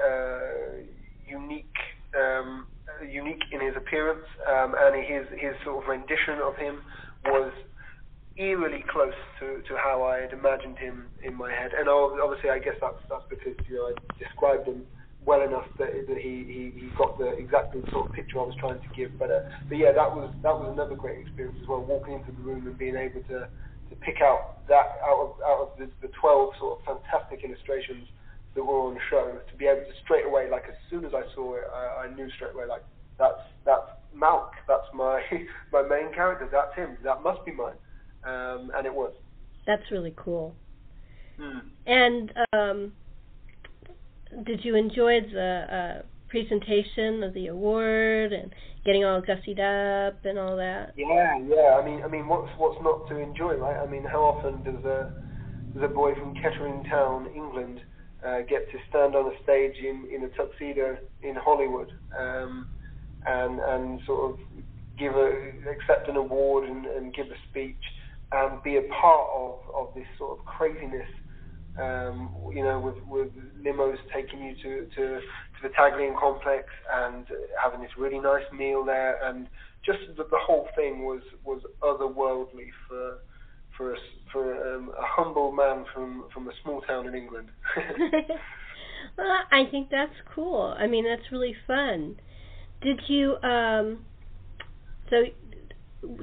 unique, 1.28 1.78
um, 2.16 2.68
unique 3.01 3.43
in 3.51 3.61
his 3.61 3.76
appearance, 3.76 4.26
um, 4.47 4.76
and 4.78 4.95
his 5.03 5.26
his 5.39 5.53
sort 5.64 5.84
of 5.84 5.89
rendition 5.89 6.39
of 6.43 6.55
him 6.55 6.82
was 7.26 7.51
eerily 8.38 8.84
close 8.89 9.14
to, 9.39 9.61
to 9.70 9.78
how 9.78 10.03
I 10.03 10.26
had 10.26 10.34
imagined 10.34 10.78
him 10.78 11.05
in 11.24 11.38
my 11.38 11.51
head. 11.51 11.72
And 11.78 11.88
obviously, 11.88 12.49
I 12.49 12.59
guess 12.59 12.76
that's 12.82 13.01
that's 13.09 13.26
because 13.30 13.55
you 13.70 13.76
know 13.76 13.91
I 13.91 13.93
described 14.18 14.68
him 14.68 14.86
well 15.26 15.41
enough 15.41 15.64
that, 15.80 15.88
that 16.07 16.18
he, 16.18 16.43
he, 16.43 16.64
he 16.76 16.88
got 16.97 17.18
the 17.18 17.32
exactly 17.39 17.80
the 17.82 17.88
sort 17.91 18.09
of 18.09 18.14
picture 18.14 18.39
I 18.39 18.43
was 18.43 18.57
trying 18.59 18.80
to 18.80 18.91
give. 18.95 19.11
But 19.20 19.32
uh, 19.32 19.47
but 19.70 19.78
yeah, 19.78 19.91
that 19.93 20.09
was 20.09 20.34
that 20.43 20.53
was 20.53 20.74
another 20.74 20.95
great 20.95 21.20
experience 21.20 21.57
as 21.61 21.68
well. 21.68 21.82
Walking 21.82 22.16
into 22.20 22.32
the 22.32 22.43
room 22.43 22.68
and 22.68 22.78
being 22.78 22.95
able 22.97 23.22
to, 23.30 23.47
to 23.47 23.93
pick 24.01 24.20
out 24.22 24.66
that 24.68 24.99
out 25.05 25.20
of 25.22 25.30
out 25.45 25.59
of 25.64 25.70
the, 25.78 25.88
the 26.01 26.11
12 26.20 26.59
sort 26.59 26.80
of 26.80 26.80
fantastic 26.86 27.43
illustrations 27.45 28.07
that 28.56 28.64
were 28.64 28.80
on 28.80 28.97
show 29.10 29.39
to 29.49 29.58
be 29.58 29.66
able 29.66 29.82
to 29.82 29.93
straight 30.04 30.26
away, 30.26 30.49
like 30.49 30.64
as 30.68 30.76
soon 30.89 31.06
as 31.06 31.14
I 31.14 31.24
saw 31.34 31.56
it, 31.56 31.64
I, 31.74 32.06
I 32.06 32.16
knew 32.16 32.30
straight 32.32 32.54
away, 32.54 32.66
like 32.68 32.84
that's 33.18 33.41
that's 33.66 33.89
Malk, 34.16 34.49
that's 34.68 34.88
my 34.93 35.22
my 35.72 35.82
main 35.82 36.14
character, 36.14 36.47
that's 36.51 36.76
him, 36.76 36.97
that 37.04 37.24
must 37.24 37.43
be 37.45 37.51
mine, 37.51 37.74
um, 38.24 38.72
and 38.76 38.86
it 38.86 38.93
was. 38.93 39.14
That's 39.66 39.84
really 39.91 40.14
cool. 40.18 40.56
Mm. 41.39 41.62
And 41.88 42.34
um, 42.54 42.93
did 44.45 44.64
you 44.64 44.76
enjoy 44.76 45.22
the 45.22 46.01
uh, 46.01 46.06
presentation 46.30 47.24
of 47.24 47.34
the 47.34 47.47
award 47.47 48.34
and 48.34 48.54
getting 48.86 49.06
all 49.06 49.22
gussied 49.22 49.60
up 49.60 50.26
and 50.26 50.38
all 50.38 50.58
that? 50.58 50.93
Yeah, 50.97 51.39
yeah. 51.47 51.80
I 51.80 51.86
mean, 51.86 52.04
I 52.04 52.08
mean, 52.08 52.28
what's 52.28 52.49
what's 52.58 52.82
not 52.84 53.08
to 53.10 53.18
enjoy, 53.18 53.56
right? 53.56 53.78
I 53.78 53.89
mean, 53.89 54.04
how 54.04 54.20
often 54.20 54.64
does 54.64 54.84
a 54.84 55.12
does 55.74 55.84
a 55.84 55.88
boy 55.88 56.14
from 56.16 56.36
Kettering 56.36 56.84
Town, 56.84 57.28
England, 57.36 57.82
uh, 58.26 58.39
get 58.41 58.71
to 58.71 58.78
stand 58.89 59.15
on 59.15 59.32
a 59.34 59.43
stage 59.43 59.76
in, 59.78 60.07
in 60.13 60.24
a 60.24 60.30
tuxedo 60.30 60.97
in 61.21 61.36
Hollywood 61.36 61.91
um, 62.17 62.67
and 63.26 63.59
and 63.59 63.99
sort 64.05 64.32
of 64.32 64.38
give 64.97 65.13
a 65.15 65.51
accept 65.69 66.07
an 66.09 66.15
award 66.15 66.69
and, 66.69 66.86
and 66.86 67.13
give 67.13 67.28
a 67.28 67.38
speech 67.49 67.84
and 68.32 68.61
be 68.63 68.78
a 68.78 68.82
part 69.01 69.28
of, 69.36 69.55
of 69.76 69.88
this 69.95 70.07
sort 70.17 70.39
of 70.39 70.45
craziness 70.45 71.07
um, 71.80 72.30
you 72.53 72.63
know, 72.63 72.80
with, 72.80 72.95
with 73.07 73.30
limos 73.63 73.97
taking 74.13 74.43
you 74.43 74.55
to, 74.55 74.86
to, 74.95 75.19
to 75.19 75.59
the 75.63 75.69
Taglyan 75.69 76.17
complex 76.19 76.65
and 76.91 77.26
having 77.61 77.82
this 77.82 77.89
really 77.97 78.19
nice 78.19 78.43
meal 78.55 78.86
there, 78.86 79.17
and 79.24 79.47
just 79.86 79.99
the, 80.15 80.24
the 80.24 80.38
whole 80.39 80.67
thing 80.76 81.03
was 81.03 81.21
was 81.43 81.61
otherworldly 81.82 82.69
for 82.88 83.17
for 83.76 83.93
a, 83.93 83.97
for 84.34 84.75
um, 84.75 84.89
a 84.89 85.05
humble 85.05 85.51
man 85.51 85.86
from 85.93 86.25
from 86.34 86.49
a 86.49 86.51
small 86.63 86.81
town 86.81 87.07
in 87.07 87.15
England. 87.15 87.47
well, 89.17 89.38
I 89.51 89.63
think 89.71 89.89
that's 89.89 90.15
cool. 90.36 90.75
I 90.77 90.88
mean, 90.88 91.05
that's 91.05 91.31
really 91.31 91.55
fun. 91.65 92.15
Did 92.81 92.99
you 93.07 93.36
um 93.43 94.05
so 95.09 95.17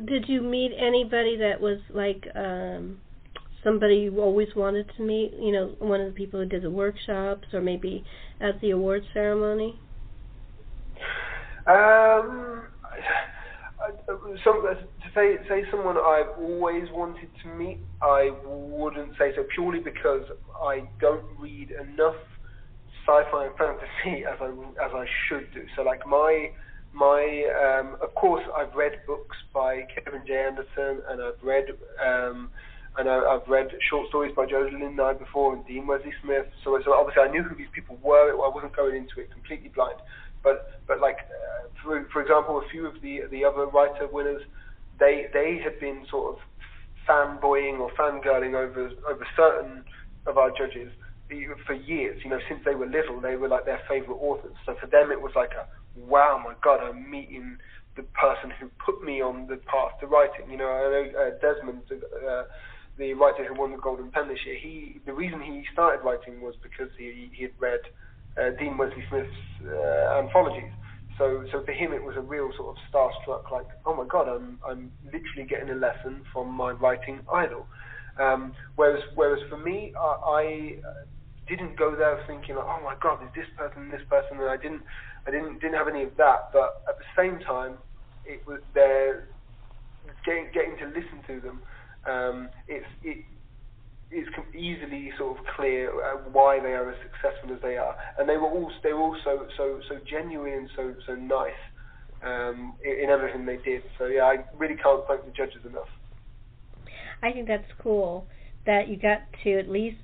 did 0.05 0.29
you 0.29 0.43
meet 0.43 0.73
anybody 0.77 1.39
that 1.39 1.61
was 1.61 1.79
like 1.95 2.27
um 2.35 3.01
somebody 3.65 3.97
you 3.97 4.21
always 4.21 4.49
wanted 4.57 4.91
to 4.97 5.03
meet, 5.03 5.33
you 5.39 5.53
know, 5.53 5.75
one 5.79 6.01
of 6.01 6.09
the 6.09 6.17
people 6.17 6.41
who 6.41 6.47
did 6.47 6.63
the 6.63 6.71
workshops 6.71 7.47
or 7.53 7.61
maybe 7.61 8.05
at 8.41 8.61
the 8.61 8.71
awards 8.71 9.07
ceremony? 9.15 9.79
Um 11.67 12.65
some, 14.45 14.63
say 15.15 15.37
say 15.49 15.65
someone 15.71 15.97
I've 15.97 16.39
always 16.39 16.89
wanted 16.91 17.29
to 17.43 17.49
meet, 17.49 17.79
I 18.03 18.31
wouldn't 18.45 19.13
say 19.19 19.33
so 19.35 19.45
purely 19.55 19.81
because 19.81 20.23
I 20.63 20.85
don't 21.01 21.25
read 21.39 21.71
enough 21.71 22.17
sci-fi 23.07 23.47
and 23.47 23.57
fantasy 23.57 24.25
as 24.31 24.39
I 24.41 24.49
as 24.85 24.93
I 24.95 25.07
should 25.29 25.53
do. 25.53 25.65
So 25.77 25.83
like 25.83 26.07
my 26.07 26.51
my 26.93 27.47
um, 27.65 27.97
of 28.03 28.15
course 28.15 28.45
I've 28.57 28.75
read 28.75 28.93
books 29.07 29.37
by 29.55 29.83
Kevin 29.95 30.23
J 30.27 30.35
Anderson 30.37 31.03
and 31.09 31.23
I've 31.23 31.43
read 31.43 31.67
um, 32.05 32.51
and 32.99 33.09
I, 33.09 33.19
I've 33.19 33.49
read 33.49 33.69
short 33.89 34.09
stories 34.09 34.33
by 34.35 34.47
Jody 34.47 34.77
Lynn 34.77 34.97
Nye 34.97 35.15
before 35.15 35.55
and 35.55 35.65
Dean 35.67 35.87
Wesley 35.87 36.13
Smith. 36.23 36.47
So 36.65 36.79
so 36.85 36.93
obviously 36.95 37.23
I 37.23 37.31
knew 37.31 37.43
who 37.43 37.55
these 37.55 37.73
people 37.73 37.99
were. 38.03 38.31
I 38.31 38.49
wasn't 38.49 38.75
going 38.77 38.97
into 38.97 39.21
it 39.21 39.31
completely 39.31 39.69
blind. 39.69 39.99
But 40.43 40.81
but 40.87 41.01
like 41.01 41.19
uh, 41.19 41.69
for 41.83 42.07
for 42.13 42.23
example, 42.23 42.59
a 42.59 42.69
few 42.71 42.87
of 42.87 42.95
the 43.03 43.23
the 43.31 43.45
other 43.45 43.67
writer 43.67 44.09
winners, 44.11 44.43
they 45.01 45.27
they 45.33 45.59
had 45.63 45.81
been 45.81 46.07
sort 46.11 46.37
of 46.37 46.41
fanboying 47.09 47.81
or 47.81 47.91
fangirling 47.99 48.55
over 48.55 48.91
over 49.09 49.27
certain 49.37 49.85
of 50.27 50.39
our 50.39 50.51
judges 50.51 50.93
for 51.67 51.75
years. 51.75 52.21
You 52.25 52.31
know, 52.31 52.41
since 52.49 52.61
they 52.65 52.75
were 52.75 52.87
little, 52.87 53.21
they 53.21 53.37
were 53.37 53.49
like 53.49 53.65
their 53.65 53.81
favorite 53.89 54.17
authors. 54.17 54.55
So 54.67 54.75
for 54.81 54.87
them, 54.87 55.11
it 55.11 55.21
was 55.21 55.33
like 55.35 55.51
a 55.53 55.67
wow, 55.99 56.41
my 56.45 56.55
God, 56.63 56.81
I'm 56.81 57.11
meeting 57.11 57.57
the 57.97 58.03
person 58.15 58.53
who 58.61 58.71
put 58.85 59.03
me 59.03 59.21
on 59.21 59.47
the 59.49 59.57
path 59.57 59.99
to 60.01 60.07
writing. 60.07 60.51
You 60.51 60.59
know, 60.59 60.69
I 60.69 60.83
know 60.91 61.05
uh, 61.19 61.31
Desmond, 61.43 61.83
uh, 61.91 62.45
the 62.99 63.15
writer 63.15 63.45
who 63.45 63.59
won 63.59 63.73
the 63.73 63.79
Golden 63.79 64.11
Pen 64.11 64.29
this 64.29 64.39
year. 64.47 64.57
He 64.61 65.01
the 65.07 65.13
reason 65.13 65.41
he 65.41 65.65
started 65.73 66.05
writing 66.05 66.41
was 66.41 66.55
because 66.63 66.91
he 66.99 67.31
he 67.33 67.43
had 67.45 67.53
read 67.59 67.81
uh, 68.39 68.51
Dean 68.59 68.77
Wesley 68.79 69.05
Smith's 69.09 69.31
uh, 69.67 70.19
anthologies. 70.23 70.71
So, 71.19 71.45
so 71.53 71.63
for 71.65 71.73
him, 71.73 71.93
it 71.93 72.03
was 72.03 72.15
a 72.17 72.21
real 72.21 72.51
sort 72.57 72.77
of 72.77 72.77
starstruck, 72.89 73.53
like, 73.53 73.67
oh 73.85 73.95
my 73.95 74.07
God, 74.09 74.29
I'm, 74.29 74.59
I'm 74.67 74.91
literally 75.05 75.47
getting 75.49 75.71
a 75.71 75.75
lesson 75.75 76.23
from 76.33 76.53
my 76.53 76.71
writing 76.71 77.21
idol. 77.33 77.67
Um, 78.19 78.55
whereas, 78.77 79.03
whereas 79.15 79.41
for 79.49 79.59
me, 79.59 79.93
I, 80.01 80.17
I 80.27 80.75
didn't 81.49 81.79
go 81.79 81.95
there 81.97 82.19
thinking, 82.27 82.57
like, 82.57 82.65
oh 82.67 82.81
my 82.85 82.95
God, 83.03 83.19
there's 83.21 83.35
this 83.35 83.53
person, 83.57 83.91
this 83.91 84.07
person, 84.09 84.41
and 84.41 84.49
I 84.49 84.57
didn't, 84.57 84.83
I 85.27 85.31
didn't, 85.31 85.61
didn't 85.61 85.75
have 85.77 85.89
any 85.89 86.05
of 86.05 86.17
that. 86.17 86.49
But 86.53 86.81
at 86.89 86.97
the 86.97 87.09
same 87.17 87.39
time, 87.41 87.79
it 88.25 88.41
was 88.47 88.61
there, 88.75 89.25
getting, 90.25 90.49
getting 90.55 90.77
to 90.79 90.87
listen 90.87 91.21
to 91.27 91.41
them. 91.41 91.61
Um, 92.07 92.49
it's, 92.69 92.87
it, 93.03 93.25
is 94.11 94.27
easily 94.55 95.13
sort 95.19 95.39
of 95.39 95.45
clear 95.57 95.91
uh, 95.91 96.19
why 96.33 96.59
they 96.61 96.73
are 96.73 96.91
as 96.91 96.97
successful 97.03 97.55
as 97.55 97.63
they 97.63 97.77
are, 97.77 97.95
and 98.19 98.29
they 98.29 98.37
were 98.37 98.49
all 98.49 98.71
they 98.83 98.93
were 98.93 99.01
also 99.01 99.47
so 99.57 99.81
so 99.89 99.99
genuine 100.09 100.53
and 100.53 100.71
so 100.77 100.95
so 101.07 101.15
nice 101.15 101.53
um, 102.25 102.75
in, 102.85 103.05
in 103.05 103.11
everything 103.11 103.47
they 103.47 103.59
did. 103.59 103.83
So 103.99 104.07
yeah, 104.07 104.25
I 104.25 104.45
really 104.57 104.77
can't 104.77 105.03
thank 105.07 105.25
the 105.25 105.31
judges 105.31 105.65
enough. 105.65 105.89
I 107.23 107.33
think 107.33 107.47
that's 107.47 107.71
cool 107.83 108.27
that 108.67 108.89
you 108.89 108.97
got 108.97 109.21
to 109.45 109.59
at 109.59 109.69
least 109.69 109.99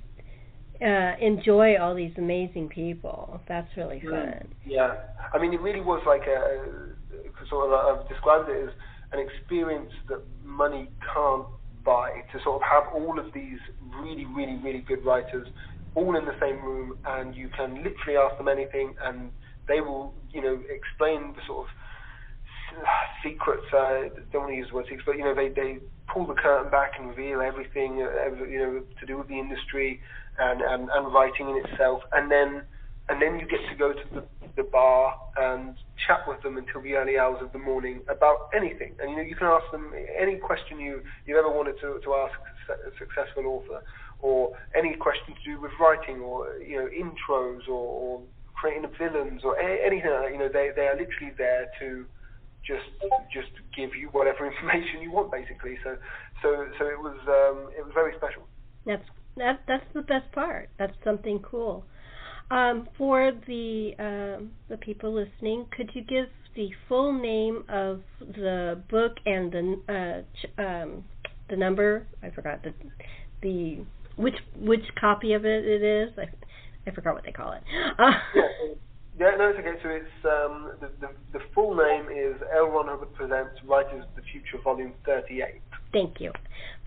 uh, 0.81 1.13
enjoy 1.19 1.77
all 1.77 1.95
these 1.95 2.13
amazing 2.17 2.69
people. 2.69 3.41
That's 3.47 3.69
really 3.75 4.01
mm. 4.05 4.09
fun. 4.09 4.47
Yeah, 4.65 4.95
I 5.33 5.39
mean, 5.39 5.53
it 5.53 5.61
really 5.61 5.81
was 5.81 6.01
like 6.05 6.21
a 6.27 6.95
sort 7.49 7.71
of 7.71 7.73
I've 7.73 8.09
described 8.09 8.49
it 8.49 8.69
as 8.69 8.73
an 9.11 9.19
experience 9.19 9.91
that 10.09 10.21
money 10.43 10.89
can't 11.13 11.47
buy. 11.87 12.19
To 12.35 12.43
sort 12.43 12.59
of 12.59 12.63
have 12.67 12.91
all 12.93 13.15
of 13.17 13.31
these 13.33 13.63
really, 13.95 14.27
really, 14.27 14.59
really 14.59 14.83
good 14.83 15.03
writers 15.07 15.47
all 15.95 16.15
in 16.15 16.25
the 16.25 16.37
same 16.39 16.61
room, 16.61 16.93
and 17.07 17.33
you 17.33 17.49
can 17.57 17.81
literally 17.81 18.19
ask 18.21 18.37
them 18.37 18.47
anything, 18.47 18.93
and 19.03 19.31
they 19.67 19.81
will, 19.81 20.13
you 20.29 20.41
know, 20.43 20.61
explain 20.69 21.33
the 21.33 21.41
sort 21.47 21.65
of 21.65 21.69
secrets. 23.23 23.65
Uh, 23.73 24.13
don't 24.31 24.43
want 24.45 24.53
to 24.53 24.57
use 24.61 24.67
the 24.69 24.75
word 24.75 24.85
secrets, 24.85 25.07
but 25.07 25.17
you 25.17 25.23
know, 25.25 25.33
they 25.33 25.49
they 25.49 25.79
pull 26.11 26.27
the 26.27 26.35
curtain 26.35 26.69
back 26.69 26.91
and 26.99 27.09
reveal 27.09 27.41
everything, 27.41 28.05
uh, 28.05 28.45
you 28.45 28.59
know, 28.59 28.83
to 28.99 29.05
do 29.05 29.17
with 29.17 29.27
the 29.27 29.39
industry 29.39 29.99
and, 30.37 30.61
and 30.61 30.89
and 30.93 31.13
writing 31.13 31.49
in 31.49 31.57
itself, 31.65 32.01
and 32.13 32.29
then 32.29 32.61
and 33.09 33.21
then 33.21 33.39
you 33.39 33.47
get 33.47 33.59
to 33.69 33.75
go 33.75 33.93
to 33.93 34.03
the 34.13 34.23
the 34.57 34.63
bar 34.63 35.13
and 35.37 35.77
chat 36.05 36.27
with 36.27 36.41
them 36.41 36.57
until 36.57 36.81
the 36.81 36.95
early 36.95 37.17
hours 37.17 37.37
of 37.41 37.53
the 37.53 37.59
morning 37.59 38.01
about 38.09 38.49
anything. 38.53 38.93
And 38.99 39.11
you 39.11 39.17
know, 39.17 39.23
you 39.23 39.35
can 39.35 39.47
ask 39.47 39.63
them 39.71 39.93
any 40.19 40.35
question 40.35 40.79
you 40.79 41.01
you 41.25 41.37
ever 41.37 41.49
wanted 41.49 41.75
to 41.81 42.01
to 42.03 42.13
ask 42.15 42.33
a 42.67 42.91
successful 42.97 43.45
author, 43.45 43.81
or 44.19 44.51
any 44.75 44.95
question 44.95 45.35
to 45.35 45.43
do 45.45 45.61
with 45.61 45.71
writing, 45.79 46.19
or 46.19 46.57
you 46.57 46.75
know, 46.75 46.89
intros, 46.89 47.69
or, 47.69 47.85
or 48.01 48.21
creating 48.59 48.89
villains, 48.97 49.41
or 49.45 49.57
anything. 49.57 50.11
Like 50.11 50.25
that. 50.25 50.31
You 50.33 50.39
know, 50.39 50.49
they 50.51 50.71
they 50.75 50.87
are 50.89 50.97
literally 50.97 51.31
there 51.37 51.69
to 51.79 52.05
just 52.65 52.89
just 53.31 53.53
give 53.77 53.95
you 53.95 54.09
whatever 54.11 54.45
information 54.51 55.01
you 55.01 55.11
want, 55.11 55.31
basically. 55.31 55.77
So 55.83 55.97
so 56.41 56.67
so 56.79 56.85
it 56.87 56.99
was 56.99 57.17
um, 57.29 57.69
it 57.77 57.85
was 57.85 57.93
very 57.93 58.13
special. 58.17 58.41
That's 58.85 59.05
that 59.37 59.61
that's 59.67 59.85
the 59.93 60.01
best 60.01 60.31
part. 60.33 60.69
That's 60.79 60.97
something 61.03 61.39
cool. 61.39 61.85
Um, 62.49 62.87
for 62.97 63.31
the 63.45 63.91
uh, 63.99 64.43
the 64.69 64.77
people 64.77 65.13
listening, 65.13 65.65
could 65.75 65.89
you 65.93 66.01
give 66.01 66.27
the 66.55 66.69
full 66.87 67.11
name 67.11 67.63
of 67.67 68.01
the 68.19 68.81
book 68.89 69.17
and 69.25 69.51
the 69.51 69.81
uh, 69.93 70.21
ch- 70.39 70.59
um, 70.59 71.03
the 71.49 71.57
number? 71.57 72.07
I 72.23 72.29
forgot 72.29 72.63
the 72.63 72.73
the 73.41 73.85
which 74.15 74.37
which 74.57 74.83
copy 74.99 75.33
of 75.33 75.45
it 75.45 75.65
it 75.65 75.83
is. 75.83 76.13
I, 76.17 76.89
I 76.89 76.93
forgot 76.93 77.15
what 77.15 77.25
they 77.25 77.31
call 77.31 77.53
it. 77.53 77.63
Uh, 77.99 78.11
yeah, 79.19 79.31
no, 79.35 79.49
it's 79.49 79.57
okay. 79.57 79.73
So 79.81 79.89
it's 79.89 80.25
um, 80.25 80.73
the, 80.79 80.91
the 81.01 81.39
the 81.39 81.43
full 81.55 81.75
name 81.75 82.05
is 82.05 82.39
L. 82.55 82.67
Ron 82.67 82.87
Hubbard 82.87 83.13
presents 83.15 83.59
Writers 83.67 84.03
of 84.03 84.15
the 84.15 84.21
Future, 84.31 84.63
Volume 84.63 84.93
Thirty 85.05 85.41
Eight. 85.41 85.61
Thank 85.91 86.21
you. 86.21 86.31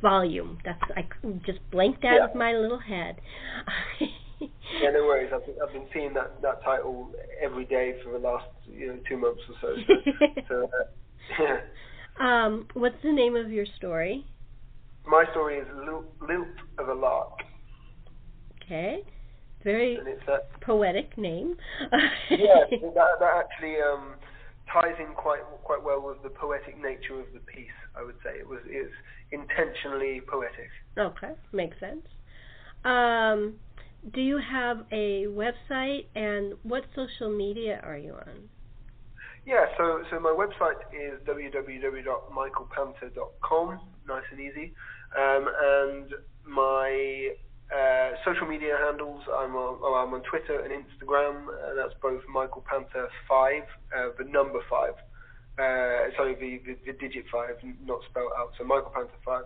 Volume. 0.01 0.59
That's 0.65 0.81
I 0.97 1.07
just 1.45 1.59
blanked 1.73 2.05
out 2.05 2.15
yeah. 2.15 2.25
of 2.27 2.35
my 2.37 2.53
little 2.53 2.79
head. 2.79 3.21
yeah, 4.41 4.91
no 4.91 5.05
worries. 5.05 5.31
I've 5.35 5.47
been, 5.47 5.57
I've 5.67 5.73
been 5.73 5.87
seeing 5.93 6.15
that 6.15 6.41
that 6.43 6.63
title 6.65 7.11
every 7.43 7.65
day 7.65 7.95
for 8.05 8.13
the 8.13 8.19
last 8.19 8.47
you 8.67 8.89
know 8.89 8.99
two 9.09 9.17
months 9.17 9.41
or 9.49 9.55
so. 9.61 9.77
So, 9.87 10.43
so 10.49 10.65
uh, 10.65 11.43
yeah. 11.43 11.57
Um, 12.21 12.67
what's 12.75 13.01
the 13.03 13.13
name 13.13 13.35
of 13.35 13.51
your 13.51 13.65
story? 13.79 14.27
My 15.07 15.25
story 15.31 15.57
is 15.57 15.67
Lilt 15.75 16.45
of 16.79 16.89
a 16.89 16.93
Lark. 16.93 17.33
Okay. 18.63 18.99
Very 19.65 19.97
a, 19.97 20.65
poetic 20.65 21.17
name. 21.19 21.55
yeah, 22.31 22.65
that, 22.71 23.11
that 23.21 23.45
actually 23.45 23.77
um, 23.81 24.15
ties 24.73 24.95
in 24.99 25.15
quite 25.15 25.41
quite 25.65 25.83
well 25.83 26.03
with 26.07 26.23
the 26.23 26.31
poetic 26.31 26.77
nature 26.77 27.21
of 27.21 27.27
the 27.35 27.41
piece. 27.41 27.69
I 27.97 28.03
would 28.03 28.17
say 28.25 28.39
it 28.39 28.49
was 28.49 28.61
it's 28.67 28.93
intentionally 29.33 30.21
poetic. 30.27 30.71
Okay, 30.99 31.33
makes 31.53 31.79
sense. 31.79 32.07
Um, 32.85 33.55
do 34.15 34.21
you 34.21 34.39
have 34.39 34.85
a 34.93 35.27
website 35.27 36.07
and 36.15 36.55
what 36.63 36.85
social 36.95 37.31
media 37.31 37.81
are 37.85 37.97
you 37.97 38.15
on? 38.15 38.49
Yeah, 39.47 39.67
so 39.77 40.05
so 40.11 40.21
my 40.21 40.31
website 40.31 40.77
is 40.93 41.19
www.michaelpanter.com, 41.27 43.81
nice 44.07 44.23
and 44.31 44.41
easy, 44.41 44.73
um, 45.17 45.49
and 45.63 46.15
my 46.47 47.35
uh, 47.71 48.11
social 48.25 48.47
media 48.47 48.77
handles, 48.85 49.23
I'm 49.33 49.55
on, 49.55 49.79
oh, 49.83 49.95
I'm 49.95 50.13
on 50.13 50.23
Twitter 50.23 50.61
and 50.61 50.73
Instagram, 50.73 51.47
and 51.69 51.79
that's 51.79 51.95
both 52.03 52.21
Michael 52.29 52.65
Panter 52.69 53.09
5, 53.29 53.63
uh, 53.63 54.09
the 54.19 54.25
number 54.25 54.61
5. 54.69 54.91
Uh, 54.91 54.95
sorry, 56.17 56.35
the, 56.35 56.61
the, 56.67 56.77
the, 56.85 56.93
digit 56.99 57.27
5, 57.31 57.51
not 57.85 58.01
spelled 58.11 58.33
out, 58.39 58.53
so 58.59 58.65
Michael 58.65 58.91
Panter 58.91 59.15
5. 59.25 59.45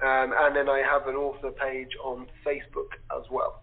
Um, 0.00 0.32
and 0.36 0.56
then 0.56 0.68
I 0.68 0.82
have 0.90 1.06
an 1.06 1.16
author 1.16 1.50
page 1.50 1.90
on 2.02 2.26
Facebook 2.46 2.96
as 3.14 3.24
well. 3.30 3.62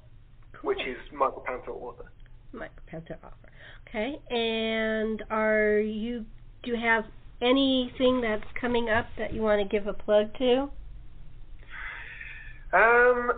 Which 0.64 0.80
is 0.80 0.98
Michael 1.12 1.44
Panter 1.46 1.72
Author. 1.72 2.12
Michael 2.52 2.84
Panter 2.88 3.18
Author. 3.24 3.50
Okay, 3.88 4.20
and 4.30 5.24
are 5.30 5.80
you, 5.80 6.26
do 6.64 6.72
you 6.72 6.78
have 6.78 7.04
anything 7.42 8.22
that's 8.22 8.50
coming 8.60 8.90
up 8.90 9.06
that 9.18 9.34
you 9.34 9.42
want 9.42 9.62
to 9.62 9.68
give 9.68 9.88
a 9.88 9.94
plug 9.94 10.34
to? 10.40 10.70
Um, 12.74 13.32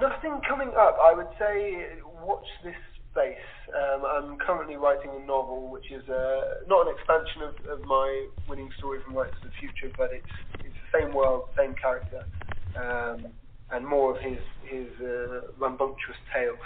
nothing 0.00 0.40
coming 0.48 0.68
up. 0.78 0.96
I 1.02 1.12
would 1.14 1.26
say 1.38 1.98
watch 2.22 2.46
this 2.62 2.74
space. 3.10 3.48
Um, 3.74 4.04
I'm 4.04 4.38
currently 4.38 4.76
writing 4.76 5.10
a 5.10 5.26
novel, 5.26 5.68
which 5.70 5.90
is 5.90 6.06
uh, 6.08 6.62
not 6.68 6.86
an 6.86 6.94
expansion 6.94 7.42
of, 7.42 7.80
of 7.80 7.86
my 7.86 8.28
winning 8.48 8.70
story 8.78 9.00
from 9.04 9.14
Writers 9.14 9.34
of 9.42 9.50
the 9.50 9.56
Future, 9.58 9.92
but 9.96 10.10
it's 10.12 10.34
it's 10.60 10.76
the 10.92 11.00
same 11.00 11.14
world, 11.14 11.44
same 11.56 11.74
character, 11.74 12.24
um, 12.78 13.32
and 13.70 13.86
more 13.86 14.16
of 14.16 14.22
his 14.22 14.38
his 14.64 14.88
uh, 15.00 15.52
rambunctious 15.58 16.16
tales. 16.34 16.58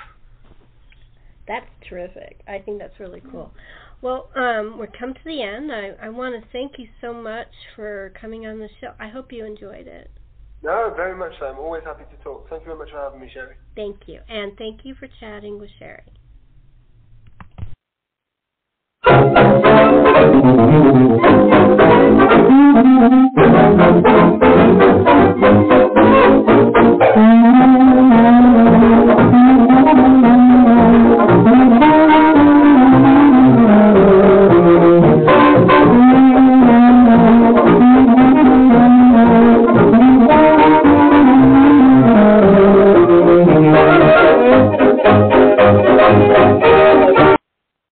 That's 1.46 1.66
terrific. 1.88 2.40
I 2.46 2.59
think 2.59 2.78
that's 2.78 2.98
really 3.01 3.22
cool. 3.30 3.53
Well, 4.03 4.30
um, 4.34 4.78
we're 4.78 4.86
come 4.86 5.12
to 5.12 5.20
the 5.24 5.42
end. 5.42 5.70
I, 5.72 6.07
I 6.07 6.09
want 6.09 6.40
to 6.40 6.48
thank 6.53 6.78
you 6.78 6.86
so 7.01 7.12
much 7.12 7.48
for 7.76 8.12
coming 8.18 8.46
on 8.46 8.59
the 8.59 8.68
show. 8.80 8.92
I 8.98 9.09
hope 9.09 9.32
you 9.32 9.44
enjoyed 9.44 9.86
it. 9.86 10.11
No, 10.62 10.92
very 10.94 11.16
much 11.16 11.32
so. 11.38 11.46
I'm 11.46 11.59
always 11.59 11.82
happy 11.84 12.05
to 12.05 12.22
talk. 12.22 12.48
Thank 12.48 12.62
you 12.62 12.66
very 12.66 12.78
much 12.78 12.90
for 12.90 12.98
having 12.98 13.20
me, 13.20 13.30
Sherri. 13.32 13.57
Thank 13.74 14.07
you. 14.07 14.20
And 14.28 14.57
thank 14.59 14.84
you 14.84 14.94
for 14.94 15.09
chatting 15.18 15.59
with 15.59 15.70
Sherri. 15.78 16.03
Thank 26.61 26.76
you. 29.34 29.49